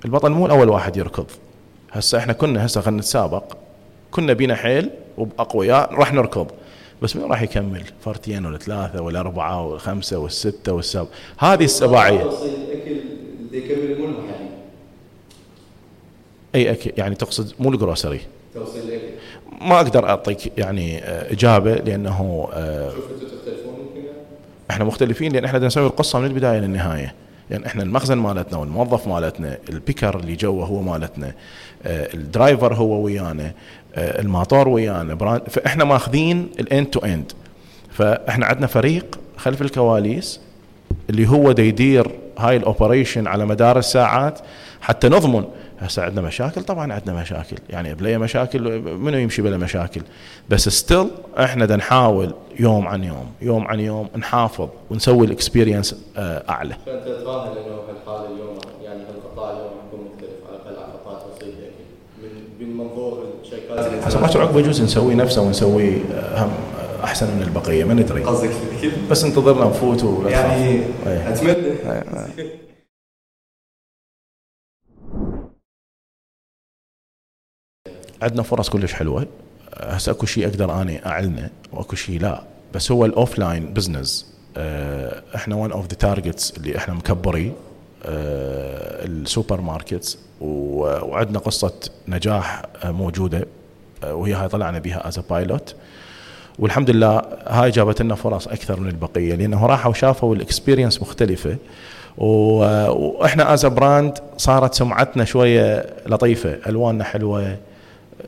[0.04, 1.26] البطل مو الأول واحد يركض.
[1.92, 3.44] هسه إحنا كنا هسه خلينا نتسابق.
[4.10, 6.50] كنا بينا حيل وبأقوياء راح نركض.
[7.02, 11.08] بس مين راح يكمل؟ فرتين ولا ثلاثة ولا أربعة ولا خمسه والستة والسبعه
[11.38, 12.30] هذه السباعيه
[16.54, 18.20] أي أكي يعني تقصد مو الجروسري.
[18.56, 19.06] الاكل
[19.60, 23.74] ما أقدر أعطيك يعني آه، إجابة لأنه آه، شوف أنتم تختلفون
[24.70, 27.14] إحنا مختلفين لأن إحنا نسوي القصة من البداية للنهاية.
[27.50, 31.32] يعني إحنا المخزن مالتنا والموظف مالتنا ال picker اللي جوا هو مالتنا
[31.86, 33.52] آه، ال driver هو ويانا
[33.96, 35.42] الماطور ويانا brand.
[35.48, 37.32] فإحنا ماخذين ال end to end
[37.90, 40.40] فإحنا عندنا فريق خلف الكواليس
[41.10, 44.38] اللي هو دا يدير هاي ال operation على مدار الساعات.
[44.82, 45.44] حتى نضمن.
[45.80, 47.56] هسه عندنا مشاكل؟ طبعا عندنا مشاكل.
[47.70, 50.02] يعني بلا مشاكل منو يمشي بلا مشاكل؟
[50.50, 56.74] بس still إحنا دا نحاول يوم عن يوم يوم عن يوم نحافظ ونسوي الاكسبيرينس أعلى.
[56.86, 61.48] فأنت تراهن إنه هالحالة اليوم يعني هالقطاع اليوم يكون مختلف على الأقل على قطاع توصيل
[61.48, 61.82] الاكل
[62.22, 66.50] من من منظور الشركات حسب ما عقب يجوز نسوي نفسه ونسوي آه، هم
[67.00, 67.84] آه، أحسن من البقية.
[67.84, 68.24] ما ندري.
[68.24, 68.50] قصدك؟
[69.10, 70.64] بس انتظرنا نفوت ولا يعني.
[71.06, 71.28] إيه.
[71.28, 71.72] أتمنى.
[78.22, 79.26] عندنا فرص كلش حلوة.
[79.80, 82.42] هسه أكو شيء أقدر أني أعلنه وأكو شيء لا
[82.74, 84.32] بس هو ال offline business
[85.34, 87.52] إحنا one of the targets اللي إحنا مكبري
[88.04, 91.72] آه، ال supermarkets وعندنا قصة
[92.08, 93.46] نجاح آه، موجودة
[94.04, 95.74] آه، وهي هاي طلعنا بها as pilot
[96.58, 101.56] والحمد لله هاي جابت لنا فرص أكثر من البقية لأنه راحوا وشافوا ال experience مختلفة.
[102.18, 107.56] وإحنا as brand صارت سمعتنا شوية لطيفة ألواننا حلوة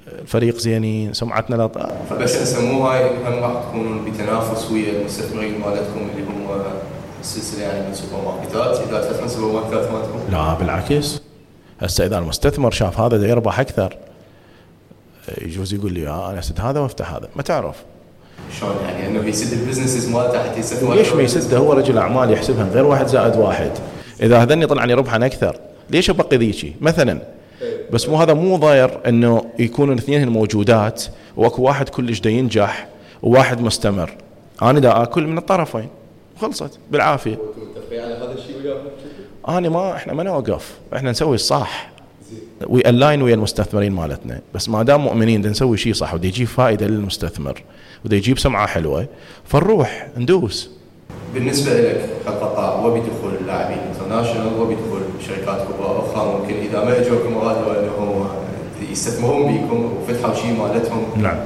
[0.06, 1.70] الفريق زينين سمعتنا
[2.12, 6.62] هسه مو هاي هم راح تكونون بتنافس ويا المستثمرين مالتكم اللي هم
[7.20, 10.18] السلسلة يعني من السوبر ماركتات إذا تفتحون سوبر ماركتات مالتكم.
[10.32, 11.20] لا بالعكس.
[11.80, 13.96] هسه إذا المستثمر شاف هذا دا يربح أكثر
[15.42, 17.28] يجوز يقول لي آه أنا أسد هذا وأفتح هذا.
[17.36, 17.76] ما تعرف.
[18.60, 22.32] شلون يعني؟ إنه بيسد ال businesses مالته حتى يستثمر ليش ما يسده؟ هو رجل أعمال
[22.32, 23.70] يحسبها غير واحد زائد واحد.
[24.22, 25.56] إذا هذني طلع لي ربحا أكثر
[25.90, 27.18] ليش أبقي ذيشي مثلا
[27.94, 31.04] بس مو هذا مو ضاير إنه يكونوا الاثنين موجودات
[31.36, 32.88] وأكو واحد كلش دا ينجح
[33.22, 34.16] وواحد مستمر.
[34.62, 35.88] أنا دا آكل من الطرفين.
[36.36, 37.38] وخلصت بالعافية.
[37.92, 38.74] على هذا الشيء
[39.48, 40.72] أنا ما إحنا ما نوقف.
[40.96, 41.90] إحنا نسوي الصح.
[42.66, 44.40] we align ويا المستثمرين مالتنا.
[44.54, 47.62] بس ما دام مؤمنين بدنا نسوي شيء صح ودا يجيب فائدة للمستثمر
[48.04, 49.06] ودا يجيب سمعة حلوة
[49.44, 50.70] فنروح ندوس.
[51.34, 57.80] بالنسبة لك كقطاع وبدخول اللاعبين international وبدخول شركات كبرى أخرى ممكن إذا ما إجوكم ارادوا
[57.80, 57.83] انه
[58.94, 61.02] يستثمرون بيكم وفتحوا شيء مالتهم.
[61.16, 61.36] نعم.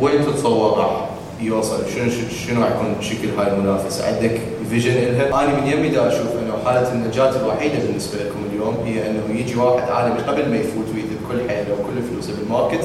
[0.00, 1.08] وين تتصور راح
[1.40, 2.10] يوصل؟ شنو
[2.46, 4.40] شنو راح يكون شكل هاي المنافسه عندك
[4.70, 9.10] vision لها أنا من يمي دا أشوف إنه حالة النجاة الوحيدة بالنسبة لكم اليوم هي
[9.10, 12.84] إنه يجي واحد عالمي قبل ما يفوت ويذب كل حيله وكل فلوسه بال market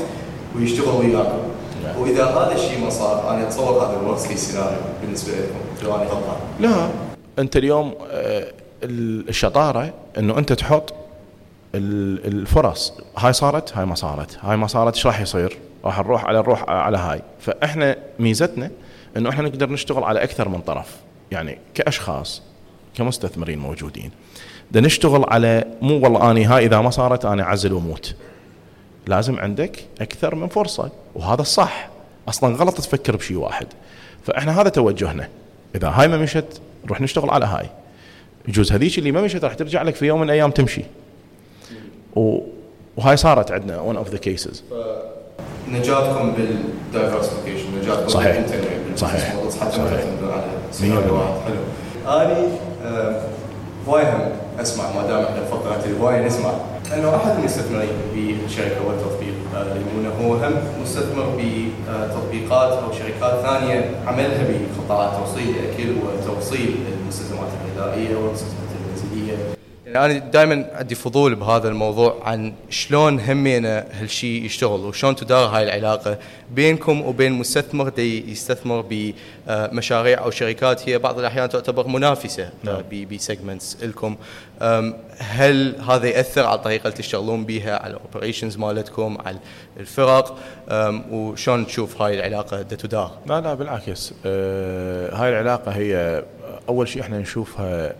[0.55, 1.37] ويشتغل وياكم
[1.83, 2.01] نعم.
[2.01, 5.85] وإذا هذا الشيء ما صار أنا أتصور هذا ال worst case scenario بالنسبة لكم.
[5.87, 6.37] لو أنا غلطان.
[6.59, 6.87] لا.
[7.39, 8.47] أنت اليوم آه،
[8.83, 10.93] ال- الشطارة إنه أنت تحط
[11.77, 12.93] الفرص.
[13.17, 14.37] هاي صارت؟ هاي ما صارت.
[14.41, 14.95] هاي ما صارت.
[14.95, 17.21] إيش راح يصير؟ راح نروح على نروح على هاي.
[17.39, 18.71] فإحنا ميزتنا
[19.17, 20.95] إنه إحنا نقدر نشتغل على أكثر من طرف.
[21.31, 22.41] يعني كأشخاص
[22.95, 24.11] كمستثمرين موجودين.
[24.71, 28.15] ده نشتغل على مو والله أني هاي إذا ما صارت أنا أعزل وأموت.
[29.07, 30.91] لازم عندك أكثر من فرصة.
[31.15, 31.89] وهذا الصح.
[32.29, 33.67] أصلا غلط تفكر بشيء واحد.
[34.23, 35.29] فإحنا هذا توجهنا.
[35.75, 37.69] إذا هاي ما مشت نروح نشتغل على هاي.
[38.47, 40.81] يجوز هذيك اللي ما مشت راح ترجع لك في يوم من الأيام تمشي.
[42.15, 44.63] وهاي صارت عندنا one of the cases
[45.71, 48.45] نجاتكم بال diversification نجاتكم صحيح.
[48.95, 49.29] صحيح.
[49.61, 50.01] حتى صحيح.
[51.45, 51.55] حلو.
[52.07, 52.47] آني
[52.85, 53.21] آه،
[53.87, 54.21] وايد هم؟
[54.61, 56.51] اسمع ما دام إحنا فقره وايد نسمع.
[56.93, 64.43] أنه أحد المستثمرين بالشركة والتطبيق آه، ليمونه هو هم مستثمر بتطبيقات أو شركات ثانية عملها
[64.49, 67.47] بقطاعات توصيل الاكل وتوصيل المستلزمات
[67.77, 69.54] الغذائية والمستلزمات المنزليه
[69.95, 76.17] أنا دائما عندي فضول بهذا الموضوع عن شلون همينا هالشيء يشتغل وشلون تدار هاي العلاقة
[76.51, 82.81] بينكم وبين مستثمر دي يستثمر بمشاريع أو شركات هي بعض الأحيان تعتبر منافسة نعم.
[83.11, 84.15] ب segments لكم.
[85.17, 89.37] هل هذا يأثر على الطريقة اللي تشتغلون بها على ال operations مالتكم على
[89.79, 90.37] الفرق؟
[91.11, 94.13] وشلون تشوف هاي العلاقة دا تدار؟ لا لا بالعكس.
[94.25, 96.23] آه هاي العلاقة هي
[96.69, 97.95] أول شيء إحنا نشوفها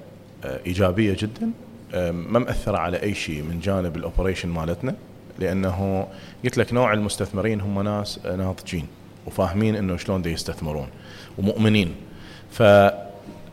[0.66, 1.52] إيجابية جدا.
[1.94, 4.96] ما مأثرة على أي شيء من جانب ال operation مالتنا
[5.40, 6.08] لأنه
[6.44, 8.88] قلت لك نوع المستثمرين هم ناس ناضجين
[9.26, 10.88] وفاهمين إنه شلون دي يستثمرون
[11.38, 11.96] ومؤمنين.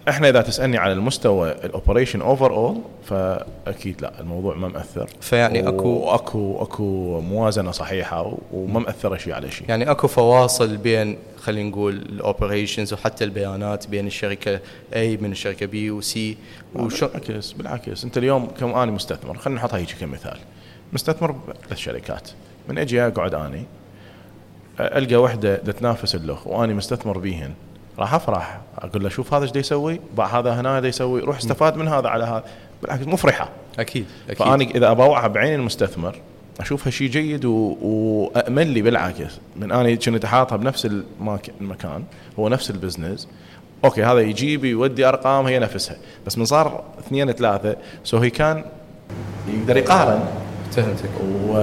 [0.07, 5.09] فاحنا إذا تسألني على المستوى ال operation overall فأكيد لا الموضوع ما مأثر.
[5.21, 9.69] فيعني أكو- واكو أكو موازنة صحيحة وما مأثره شيء على شيء.
[9.69, 14.57] يعني أكو فواصل بين خلينا نقول ال operations وحتى البيانات بين الشركة
[14.93, 16.19] A من الشركة B و C.
[16.75, 18.05] وشو بالعكس بالعكس.
[18.05, 19.39] أنت اليوم كم أنا مستثمر.
[19.39, 20.39] خلينا نحطها هيك كمثال.
[20.93, 22.31] مستثمر بثلاث شركات.
[22.69, 23.65] من أجي أقعد اني
[24.81, 27.55] ألقى وحدة تنافس اللخ واني مستثمر بيهن.
[27.99, 28.61] راح افرح.
[28.79, 31.21] أقول له شوف هذا إيش يسوي؟ باع هذا هنا دا يسوي.
[31.21, 32.45] روح استفاد من هذا على هذا.
[32.83, 33.49] بالعكس مفرحة.
[33.79, 34.37] أكيد أكيد.
[34.37, 36.17] فأني إذا ابوعها بعين المستثمر
[36.61, 37.77] اشوفها شيء جيد و...
[37.83, 39.39] وامل لي بالعكس.
[39.57, 41.51] من أني كنت احاطها بنفس المك...
[41.61, 42.05] المكان
[42.39, 43.29] هو نفس البزنس.
[43.85, 45.97] أوكي هذا يجيب يودي أرقام هي نفسها.
[46.27, 48.65] بس من صار اثنين ثلاثة سو هي كان
[49.49, 50.21] يقدر يقارن.
[50.73, 51.11] فهمتك.
[51.49, 51.55] و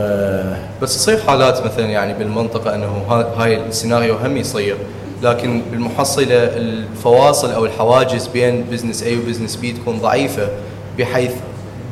[0.82, 4.77] بس تصير حالات مثلا يعني بالمنطقة إنه ها- هاي السيناريو هم يصير.
[5.24, 10.49] لكن بالمحصلة الفواصل أو الحواجز بين business A و business B تكون ضعيفة
[10.97, 11.32] بحيث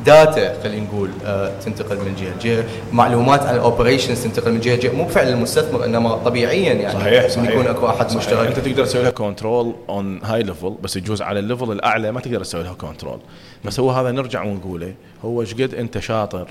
[0.05, 2.63] data خلينا نقول آه، تنتقل من جهة لجهه
[2.93, 6.99] معلومات عن ال operations تنتقل من جهة لجهه مو بفعل المستثمر إنما طبيعيا يعني.
[6.99, 7.49] صحيح صحيح.
[7.49, 8.17] يكون أكو أحد صحيح.
[8.17, 8.47] مشترك.
[8.47, 12.19] أنت تقدر تسوي لها control on high level بس يجوز على ال level الأعلى ما
[12.19, 13.19] تقدر تسوي لها control
[13.65, 14.93] بس هو هذا نرجع ونقوله
[15.25, 16.47] هو إيش قد أنت شاطر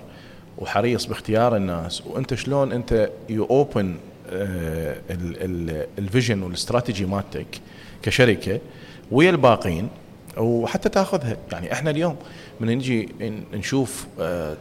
[0.59, 3.95] وحريص باختيار الناس وأنت شلون أنت you open
[5.99, 7.61] ال vision والاستراتيجي مالتك
[8.03, 8.61] كشركة
[9.11, 9.89] ويا الباقين
[10.37, 11.37] وحتى تاخذها.
[11.53, 12.17] يعني إحنا اليوم
[12.61, 13.09] من نجي
[13.53, 14.57] نشوف آه،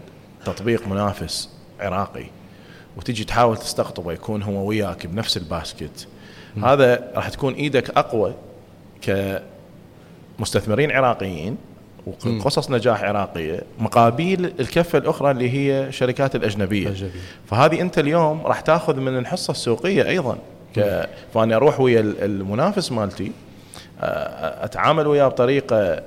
[0.46, 1.50] تطبيق منافس
[1.80, 2.26] عراقي
[2.98, 6.08] وتجي تحاول تستقطبه يكون هو وياك بنفس ال basket.
[6.64, 8.34] هذا راح تكون إيدك أقوى
[10.40, 11.58] كمستثمرين عراقيين
[12.08, 16.88] وقصص نجاح عراقية مقابل الكفة الأخرى اللي هي الشركات الأجنبية.
[16.88, 17.20] الأجنبية.
[17.48, 20.38] فهذه أنت اليوم راح تاخذ من الحصة السوقية أيضا.
[20.76, 21.08] ك...
[21.34, 23.32] فأنا أروح ويا ال- المنافس مالتي
[24.02, 26.02] أتعامل وياه بطريقة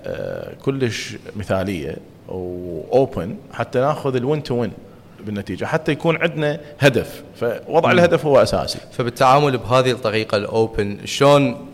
[0.64, 1.96] كلش مثالية
[2.28, 4.72] و open حتى ناخذ ال win to win
[5.26, 7.22] بالنتيجة حتى يكون عندنا هدف.
[7.36, 8.78] فوضع الهدف هو أساسي.
[8.92, 11.66] فبالتعامل بهذه الطريقة ال open شلون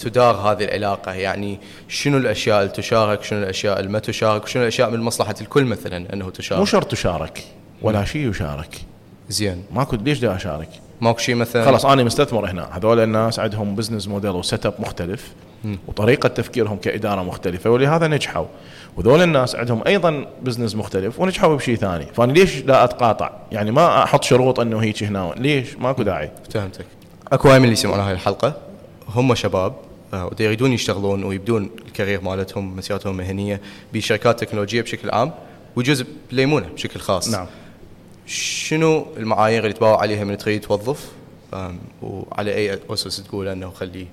[0.00, 4.90] تدار هذه العلاقة؟ يعني شنو الأشياء اللي تشارك شنو الأشياء اللي ما تشارك شنو الأشياء
[4.90, 7.44] من مصلحة الكل مثلا أنه تشارك؟ مو شرط تشارك
[7.82, 8.76] ولا شيء يشارك.
[9.28, 9.64] زين.
[9.72, 10.68] ماكو ليش دا أشارك؟
[11.00, 12.68] ماكو شيء مثلا؟ خلاص أنا مستثمر هنا.
[12.72, 15.32] هذول الناس عندهم business model و setup مختلف
[15.88, 18.46] وطريقة تفكيرهم كإدارة مختلفة ولهذا نجحوا.
[18.96, 22.06] وذول الناس عندهم أيضا business مختلف ونجحوا بشيء ثاني.
[22.06, 25.34] فأنا ليش لا أتقاطع؟ يعني ما أحط شروط أنه هيك هنا.
[25.36, 26.30] ليش؟ ماكو داعي.
[26.54, 26.86] فهمتك.
[27.32, 28.54] أكو هاي من اللي يسمعون هاي الحلقة
[29.08, 29.74] هم شباب.
[30.12, 33.60] ودا يريدون يشتغلون ويبدون الكارير مالتهم مسيرتهم المهنيه
[33.92, 35.32] بشركات تكنولوجية بشكل عام
[35.76, 37.28] ويجوز بليمونة بشكل خاص.
[37.28, 37.46] نعم.
[38.26, 41.08] شنو المعايير اللي تباوع عليها من تريد توظف؟
[42.02, 44.06] وعلى أي أسس تقول أنه خلي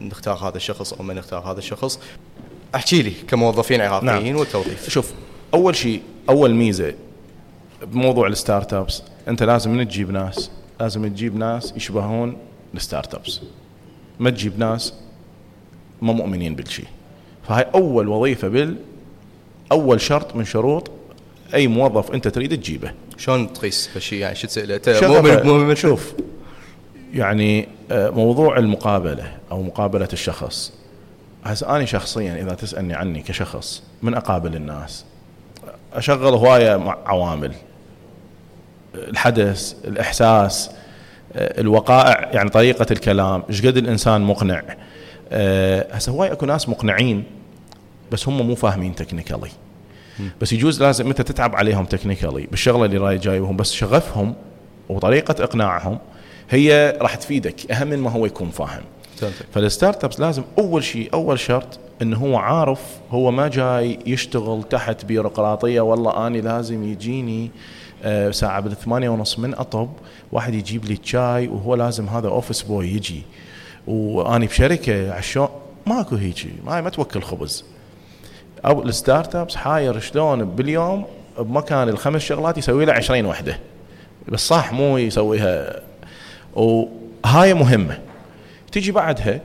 [0.00, 2.00] نختار هذا الشخص أو ما نختار هذا الشخص؟
[2.74, 4.36] أحكي لي كموظفين عراقيين نعم.
[4.36, 4.88] والتوظيف.
[4.88, 5.12] شوف
[5.54, 6.94] أول شيء أول ميزة
[7.82, 10.50] بموضوع ال startups أنت لازم من تجيب ناس
[10.80, 12.36] لازم تجيب ناس يشبهون
[12.74, 13.40] ال startups
[14.20, 14.94] ما تجيب ناس
[16.02, 16.86] ما مؤمنين بالشيء.
[17.48, 18.76] فهاي أول وظيفة بال
[19.72, 20.90] أول شرط من شروط
[21.54, 22.92] أي موظف أنت تريد تجيبه.
[23.18, 26.12] شلون تقيس هالشيء؟ يعني شو تساله أنت شغفه- مو من مو من شوف
[27.14, 30.72] يعني آه، موضوع المقابلة أو مقابلة الشخص.
[31.44, 35.04] هسه أنا شخصيا إذا تسألني عني كشخص من أقابل الناس
[35.94, 37.52] أشغل هواية عوامل.
[38.94, 40.70] الحدث الإحساس
[41.32, 44.62] آه، الوقائع يعني طريقة الكلام إيش قد الإنسان مقنع؟
[45.92, 47.24] هسه هواي اكو ناس مقنعين
[48.12, 49.50] بس هم مو فاهمين technically
[50.40, 53.56] بس يجوز لازم انت تتعب عليهم technically بالشغلة اللي رايح جايبهم.
[53.56, 54.34] بس شغفهم
[54.88, 55.98] وطريقة إقناعهم
[56.50, 58.82] هي راح تفيدك أهم من ما هو يكون فاهم.
[59.52, 65.04] فال startups لازم أول شيء أول شرط انه هو عارف هو ما جاي يشتغل تحت
[65.04, 67.50] بيروقراطية والله اني لازم يجيني
[68.02, 69.90] آه، ساعة بالثمانية ونص من أطب
[70.32, 73.22] واحد يجيب لي الشاي وهو لازم هذا أوفيس بوي يجي.
[73.86, 75.48] وأني بشركة عشان
[75.86, 76.50] ماكو هيجي.
[76.64, 77.64] ما ما توكل خبز.
[78.66, 81.06] أو الستارت ابس حاير شلون باليوم
[81.38, 83.58] بمكان الخمس شغلات يسوي له 20 وحدة.
[84.28, 85.82] بس صح مو يسويها.
[86.54, 87.98] وهاي مهمة.
[88.72, 89.40] تيجي بعدها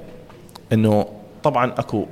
[0.74, 1.06] إنه
[1.44, 2.06] طبعا أكو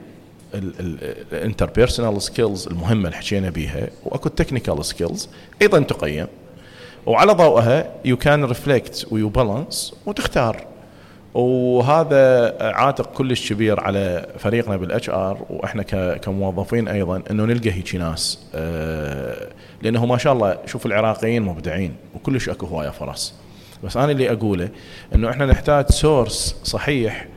[0.54, 5.30] ال interpersonal skills المهمة اللي حكينا بيها وأكو ال technical skills
[5.62, 6.28] أيضا تقيم.
[7.06, 10.69] وعلى ضوءها you can reflect و you balance وتختار.
[11.34, 15.84] وهذا عاتق كلش كبير على فريقنا بال HR وإحنا
[16.18, 19.48] كموظفين أيضا إنه نلقى هيك ناس آه،
[19.82, 23.34] لأنه ما شاء الله شوف العراقيين مبدعين وكلش أكو هواية فرص
[23.84, 24.70] بس أنا اللي أقوله
[25.16, 27.28] إنه إحنا نحتاج سورس صحيح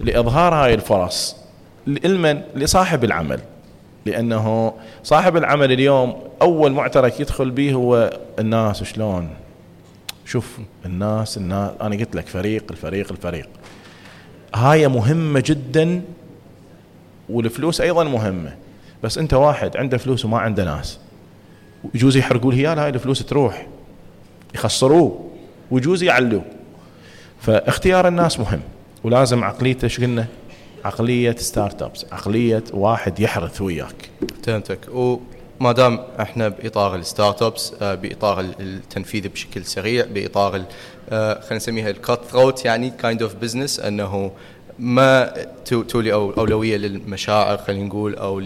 [0.00, 1.36] لإظهار هاي الفرص
[1.86, 3.40] لمن لصاحب العمل.
[4.06, 4.72] لأنه
[5.02, 9.28] صاحب العمل اليوم أول معترك يدخل به هو الناس شلون؟
[10.30, 13.48] شوف الناس الناس أنا قلت لك فريق الفريق الفريق.
[14.54, 16.02] هاي مهمة جدا
[17.28, 18.56] والفلوس أيضا مهمة.
[19.02, 20.98] بس أنت واحد عنده فلوس وما عنده ناس.
[21.84, 23.66] ويجوز يحرقوا له هاي الفلوس تروح.
[24.54, 25.30] يخسروه
[25.70, 26.44] ويجوز يعلوه.
[27.40, 28.60] فاختيار الناس مهم.
[29.04, 30.26] ولازم عقليته إيش قلنا؟
[30.84, 34.10] عقلية startups عقلية واحد يحرث وياك.
[34.42, 34.88] فهمتك.
[35.60, 40.62] وما دام إحنا بإطار ال startups آه، بإطار ال- التنفيذ بشكل سريع بإطار
[41.10, 44.30] آه، خلينا نسميها ال cutthroat يعني kind of business أنه
[44.78, 45.34] ما
[45.64, 48.40] تو- تولي أولوية للمشاعر خلينا نقول أو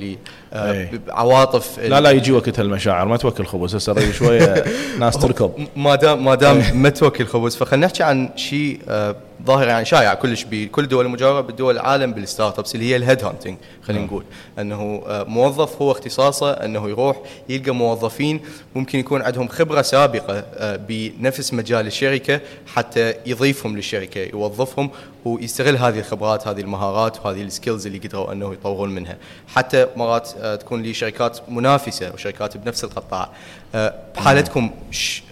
[0.54, 1.00] إيه.
[1.06, 3.76] لعواطف لا لا يجي وقت المشاعر ما توكل خبز.
[3.76, 4.64] هسه شوية
[5.00, 5.52] ناس تركض.
[5.76, 10.14] ما دام ما دام ما توكل خبز فخلينا نحكي عن شيء آه، ظاهر يعني شائع
[10.14, 14.24] كلش بكل دول المجاورة بالدول العالم بال startups اللي هي ال head hunting خلينا نقول.
[14.58, 17.16] إنه آه، موظف هو اختصاصه إنه يروح
[17.48, 18.40] يلقى موظفين
[18.74, 22.40] ممكن يكون عندهم خبرة سابقة آه، بنفس مجال الشركة
[22.74, 24.90] حتى يضيفهم للشركة يوظفهم
[25.24, 29.16] ويستغل هذه الخبرات هذه المهارات وهذه ال skills اللي قدروا إنه يطورون منها.
[29.48, 33.28] حتى مرات آه، تكون لي شركات منافسة وشركات بنفس القطاع.
[33.74, 34.70] آه، بحالتكم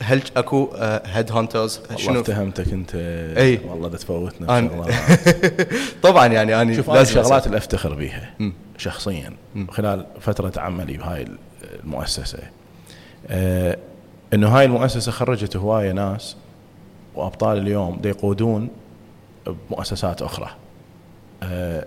[0.01, 0.69] هل أكو
[1.05, 2.91] هيد هانترز والله اتهمتك أنت.
[3.37, 3.61] أي.
[3.69, 5.69] والله ده تفوتنا أنا بشغلات.
[6.03, 7.47] طبعا يعني أنا شوف لازم الشغلات.
[7.47, 8.35] اللي افتخر بيها
[8.79, 9.33] شخصيا.
[9.71, 11.27] خلال فترة عملي بهاي
[11.85, 12.39] المؤسسة.
[13.29, 13.79] آه
[14.35, 16.37] إنه هاي المؤسسة خرجت هواية ناس
[17.15, 18.69] وأبطال اليوم دي يقودون
[19.71, 20.49] بمؤسسات أخرى.
[21.43, 21.87] آه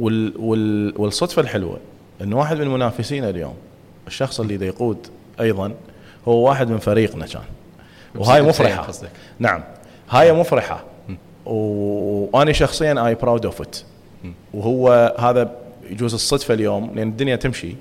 [0.00, 1.78] وال وال والصدفة الحلوة
[2.20, 3.54] انه واحد من منافسينا اليوم
[4.06, 4.98] الشخص اللي دا يقود
[5.40, 5.74] أيضا
[6.28, 7.42] هو واحد من فريقنا كان.
[8.14, 8.92] وهاي مفرحة.
[9.38, 9.62] نعم.
[10.10, 10.84] هاي مفرحة.
[11.46, 13.76] وأنا شخصيا I'm proud of it
[14.54, 15.56] وهو هذا
[15.90, 17.76] يجوز الصدفة اليوم لأن الدنيا تمشي.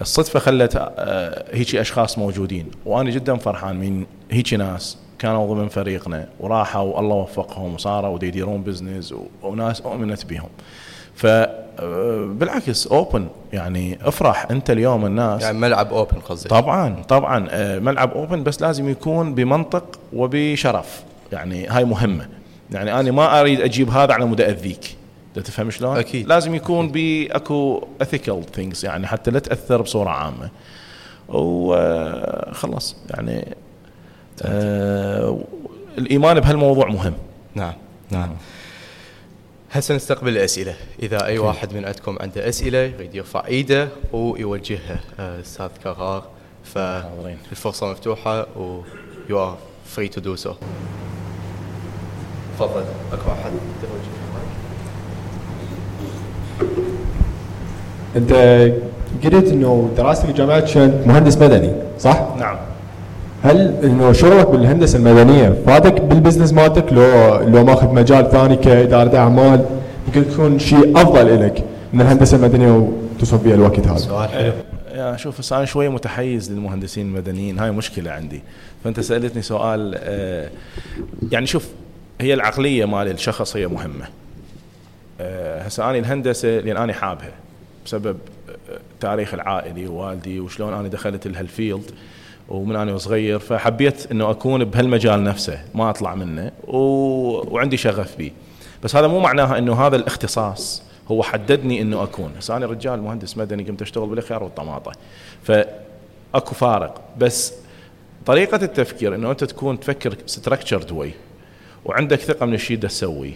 [0.00, 2.70] الصدفة خلت آه، هيجي أشخاص موجودين.
[2.86, 9.14] وأنا جدا فرحان من هيجي ناس كانوا ضمن فريقنا وراحوا والله وفقهم وصاروا يديرون business
[9.42, 10.48] وناس أؤمنت بهم.
[11.20, 15.42] ف آه، بالعكس open يعني افرح انت اليوم الناس.
[15.42, 16.50] يعني ملعب open قصدك.
[16.50, 21.02] طبعا طبعا آه، ملعب open بس لازم يكون بمنطق وبشرف.
[21.32, 22.28] يعني هاي مهمة.
[22.70, 24.96] يعني أنا ما أريد أجيب هذا على مود أذيك.
[25.34, 26.26] تفهم شلون؟ أكيد.
[26.28, 30.50] لازم يكون أكو ethical things يعني حتى لا تأثر بصورة عامة.
[31.28, 33.56] وخلص يعني
[34.42, 35.38] آه
[35.98, 37.14] الإيمان بهالموضوع مهم.
[37.54, 37.72] نعم
[38.10, 38.30] نعم.
[39.72, 45.40] هسه نستقبل الأسئلة؟ إذا أي واحد من عندكم عنده أسئلة يريد يرفع إيده ويوجهها آه،
[45.40, 46.24] أستاذ كرار.
[46.64, 48.80] فالفرصه مفتوحة و
[49.28, 49.56] you are
[49.96, 50.50] free to do so.
[52.58, 52.84] تفضل.
[53.12, 53.52] أكو أحد؟
[58.16, 58.32] أنت
[59.24, 62.69] قلت إنه دراستك الجامعات كانت مهندس مدني صح؟ نعم.
[63.42, 69.66] هل إنه شغلك بالهندسة المدنية؟ فادك بالبزنس مالتك؟ لو لو ماخذ مجال ثاني كإدارة أعمال
[70.06, 74.52] ممكن يكون شيء أفضل لك من الهندسة المدنية وتصب بها الوقت هذا؟ سؤال حلو.
[74.94, 77.58] يا شوف بس أنا شوية متحيز للمهندسين المدنيين.
[77.58, 78.42] هاي مشكلة عندي.
[78.84, 80.50] فأنت سألتني سؤال آه،
[81.32, 81.68] يعني شوف
[82.20, 84.04] هي العقلية مال الشخص هي مهمة.
[85.20, 87.32] آه، هسه أنا الهندسة لأن أنا حابها
[87.86, 88.16] بسبب
[89.00, 91.90] تاريخ العائلي ووالدي وشلون أنا دخلت لهال field
[92.50, 96.76] ومن أنا صغير فحبيت إنه أكون بهالمجال نفسه ما أطلع منه و...
[97.54, 98.30] وعندي شغف فيه
[98.84, 102.32] بس هذا مو معناها إنه هذا الاختصاص هو حددني إنه أكون.
[102.38, 104.92] هسه أنا رجال مهندس مدني قمت أشتغل بالخيار والطماطة.
[105.42, 107.00] فأكو فارق.
[107.18, 107.54] بس
[108.26, 111.12] طريقة التفكير إنه أنت تكون تفكر structured way
[111.84, 113.32] وعندك ثقة من الشيء اللي تسويه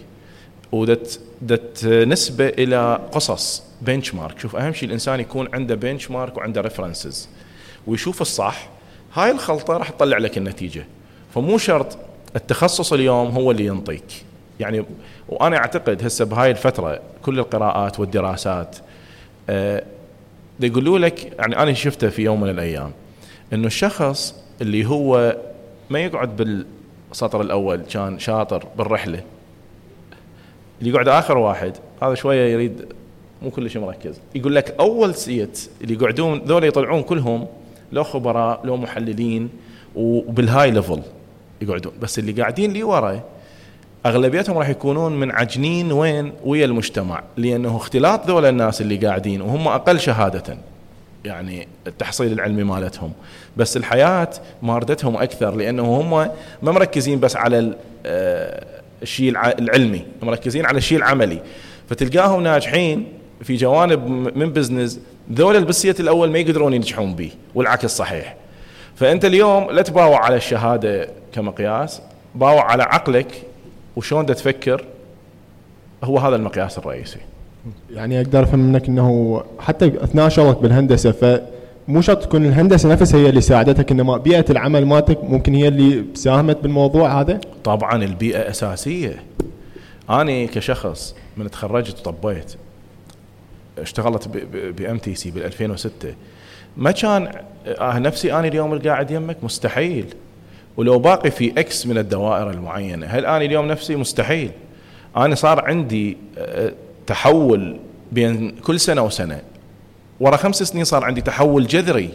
[0.71, 6.37] ودت دت نسبة إلى قصص بنش مارك شوف أهم شيء الإنسان يكون عنده بنش مارك
[6.37, 7.29] وعنده ريفرنسز
[7.87, 8.69] ويشوف الصح
[9.15, 10.85] هاي الخلطة راح تطلع لك النتيجة.
[11.35, 11.97] فمو شرط
[12.35, 14.23] التخصص اليوم هو اللي ينطيك.
[14.59, 14.85] يعني
[15.29, 18.75] وأنا أعتقد هسه بهاي الفترة كل القراءات والدراسات
[19.49, 19.83] أه
[20.59, 22.91] يقولوا لك يعني أنا شفته في يوم من الأيام
[23.53, 25.37] إنه الشخص اللي هو
[25.89, 26.63] ما يقعد
[27.09, 29.23] بالسطر الأول كان شاطر بالرحلة
[30.79, 32.85] اللي يقعد آخر واحد هذا شوية يريد
[33.41, 34.19] مو كلش مركز.
[34.35, 37.47] يقول لك أول seat اللي يقعدون ذولا يطلعون كلهم
[37.91, 39.49] لو خبراء لو محللين
[39.95, 41.01] وبال high level
[41.61, 41.93] يقعدون.
[42.01, 43.21] بس اللي قاعدين لي ورا
[44.05, 47.23] أغلبيتهم راح يكونون منعجنين وين؟ ويا المجتمع.
[47.37, 50.57] لأنه اختلاط ذول الناس اللي قاعدين وهم أقل شهادة
[51.25, 53.11] يعني التحصيل العلمي مالتهم.
[53.57, 54.29] بس الحياة
[54.61, 56.09] ماردتهم أكثر لأنه هم
[56.61, 57.73] ما مركزين بس على
[58.05, 58.65] آه،
[59.01, 59.29] الشيء
[59.59, 60.05] العلمي.
[60.23, 61.39] مركزين على الشيء العملي.
[61.89, 63.07] فتلقاهم ناجحين
[63.43, 64.07] في جوانب
[64.37, 64.99] من بزنس
[65.31, 68.35] ذول البسية الأول ما يقدرون ينجحون به والعكس صحيح
[68.95, 72.01] فأنت اليوم لا تباوع على الشهادة كمقياس
[72.35, 73.43] باوع على عقلك
[73.95, 74.85] وشلون تفكر
[76.03, 77.19] هو هذا المقياس الرئيسي
[77.93, 83.29] يعني أقدر أفهم منك إنه حتى أثناء شغلك بالهندسة فمو شرط تكون الهندسة نفسها هي
[83.29, 89.23] اللي ساعدتك إنما بيئة العمل مالتك ممكن هي اللي ساهمت بالموضوع هذا؟ طبعا البيئة أساسية.
[90.09, 92.55] أنا كشخص من تخرجت وطبيت
[93.77, 94.27] اشتغلت
[94.77, 96.13] ب MTC بال 2006
[96.77, 97.31] ما كان
[97.67, 100.05] آه نفسي أنا اليوم القاعد يمك؟ مستحيل.
[100.77, 104.51] ولو باقي في X من الدوائر المعينة هل أنا اليوم نفسي؟ مستحيل.
[105.17, 106.73] أنا صار عندي آه،
[107.07, 107.79] تحول
[108.11, 109.41] بين كل سنة وسنة.
[110.19, 112.09] ورا خمس سنين صار عندي تحول جذري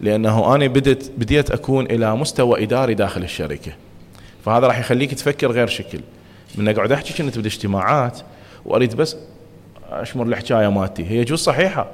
[0.00, 3.72] لأنه أنا بدت بديت أكون إلى مستوى إداري داخل الشركة.
[4.44, 6.00] فهذا راح يخليك تفكر غير شكل.
[6.54, 8.18] من أقعد أحكي كنت بالاجتماعات
[8.64, 9.16] وأريد بس
[9.90, 11.10] أشمر الحكاية مالتي.
[11.10, 11.90] هي جزء صحيحة.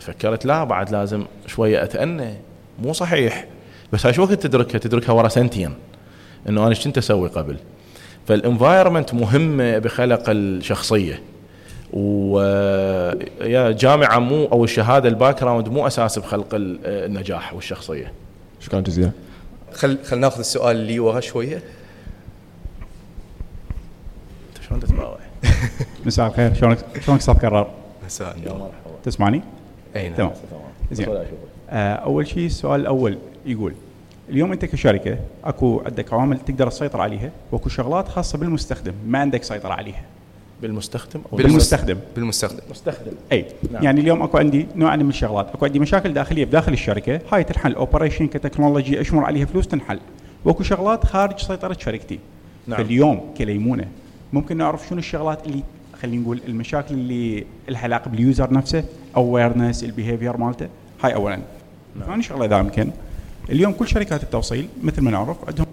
[0.00, 2.34] فكرت لا بعد لازم شوية أتأنى.
[2.82, 3.46] مو صحيح.
[3.92, 5.74] بس هاي شو وقت تدركها؟ تدركها ورا سنتين.
[6.48, 7.56] إنه أنا كنت أسوي قبل؟
[8.28, 11.22] فال environment مهمة بخلق الشخصية.
[11.92, 18.12] ويا جامعة مو أو الشهادة ال background مو أساس بخلق النجاح والشخصية.
[18.60, 19.10] شكرا جزيلا
[19.72, 21.56] خل خل ناخذ السؤال اللي ورا شوية.
[24.48, 25.18] أنت شلون تتباوع؟
[26.06, 26.54] مساء الخير.
[26.54, 27.70] شلونك شلونك أستاذ كرار؟
[28.06, 28.70] مساء النور.
[29.04, 29.42] تسمعني؟
[29.96, 30.32] أي نعم تمام.
[30.92, 31.08] زين.
[31.70, 33.72] آه أول شيء السؤال الأول يقول
[34.28, 39.42] اليوم أنت كشركة أكو عندك عوامل تقدر تسيطر عليها وأكو شغلات خاصة بالمستخدم ما عندك
[39.42, 40.02] سيطرة عليها.
[40.62, 41.98] بالمستخدم أو بالمستخدم.
[42.14, 42.60] بالمستخدم.
[42.70, 43.46] مستخدم أي.
[43.72, 43.84] نعم.
[43.84, 47.74] يعني اليوم أكو عندي نوع من الشغلات أكو عندي مشاكل داخلية بداخل الشركة هاي تنحل.
[47.74, 49.98] operation ك technology أشمر عليها فلوس تنحل.
[50.44, 52.18] وأكو شغلات خارج سيطرة شركتي.
[52.66, 52.82] نعم.
[52.82, 53.88] فاليوم كليمونة
[54.32, 55.62] ممكن نعرف شنو الشغلات اللي
[56.02, 58.84] خلينا نقول المشاكل اللي لها علاقة بال user نفسه
[59.16, 60.66] awareness ال behavior مالته.
[61.02, 61.36] هاي اولا.
[61.96, 62.08] نعم.
[62.08, 62.90] ثاني شغلة إذا يمكن
[63.50, 65.66] اليوم كل شركات التوصيل مثل ما نعرف عندهم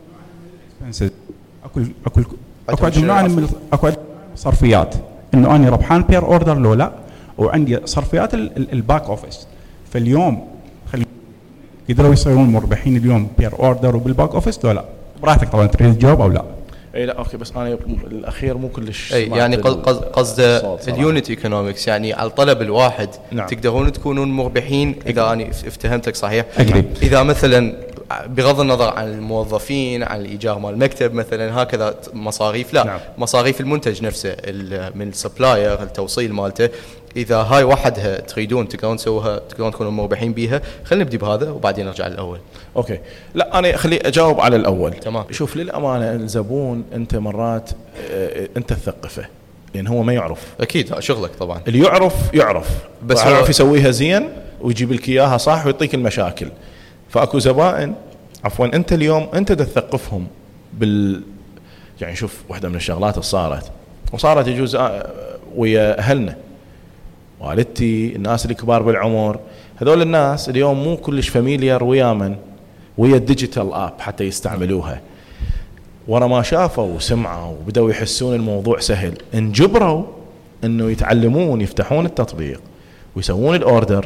[1.66, 2.22] أكو أكو
[2.70, 3.90] أكو عندهم نوع من أكو
[4.36, 4.96] صرفيات
[5.34, 6.92] إنه أنا ربحان per order لو لا
[7.38, 9.48] وعندي صرفيات ال back office
[9.92, 10.48] فاليوم
[10.92, 11.06] خلي
[11.90, 14.86] قدروا يصيرون مربحين اليوم per order وبال back office لو لا.
[15.22, 16.44] براحتك طبعا تريد تجاوب أو لا.
[16.96, 17.78] اي لا okay بس أنا
[18.12, 23.48] الأخير مو كلش إي يعني قصده ال unit economics يعني على الطلب الواحد نعم.
[23.48, 26.84] تقدرون تكونون مربحين إذا أنا افتهمتك صحيح أجري.
[27.02, 27.76] إذا مثلا
[28.28, 33.00] بغض النظر عن الموظفين عن الإيجار مال المكتب مثلا هكذا مصاريف لا نعم.
[33.18, 34.36] مصاريف المنتج نفسه
[34.96, 36.70] من ال supplier التوصيل مالته
[37.16, 42.08] إذا هاي وحدها تريدون تقدرون تسووها تقدرون تكونوا مربحين بيها خلينا نبدي بهذا وبعدين نرجع
[42.08, 42.40] للأول.
[42.76, 43.00] okay.
[43.36, 44.94] لا أنا خلي أجاوب على الأول.
[44.94, 45.26] تمام.
[45.32, 47.70] شوف للأمانة الزبون أنت مرات
[48.12, 49.26] آه، أنت تثقفه
[49.76, 50.40] لأن هو ما يعرف.
[50.62, 51.62] أكيد شغلك طبعا.
[51.68, 52.70] اللي يعرف يعرف.
[53.06, 54.30] بس هو يعرف يسويها زين
[54.62, 56.48] ويجيب لك إياها صح ويعطيك المشاكل.
[57.10, 57.96] فأكو زبائن
[58.44, 60.28] عفوا أنت اليوم أنت تثقفهم
[60.74, 61.22] بال
[62.02, 63.72] يعني شوف واحدة من الشغلات اللي صارت.
[64.14, 65.10] وصارت يجوز آه،
[65.56, 66.38] ويا أهلنا.
[67.44, 69.40] والدتي الناس الكبار بالعمر.
[69.76, 72.36] هذول الناس اليوم مو كلش familiar ويا من؟
[72.98, 75.02] ويا ال digital app حتى يستعملوها.
[76.08, 79.14] ورا ما شافوا وسمعوا وبدأوا يحسون الموضوع سهل.
[79.34, 80.04] انجبروا
[80.64, 82.62] إنه يتعلمون يفتحون التطبيق
[83.16, 84.06] ويسوون ال order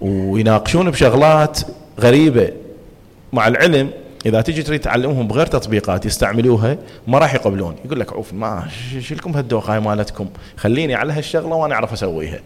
[0.00, 1.60] ويناقشون بشغلات
[2.00, 2.48] غريبة
[3.32, 3.90] مع العلم.
[4.26, 6.76] إذا تجي تريد تعلمهم بغير تطبيقات يستعملوها
[7.06, 7.76] ما راح يقبلون.
[7.84, 8.68] يقول لك عوف ما
[9.00, 12.40] شلكم هاي مالتكم؟ خليني على هالشغلة وأنا أعرف أسويها.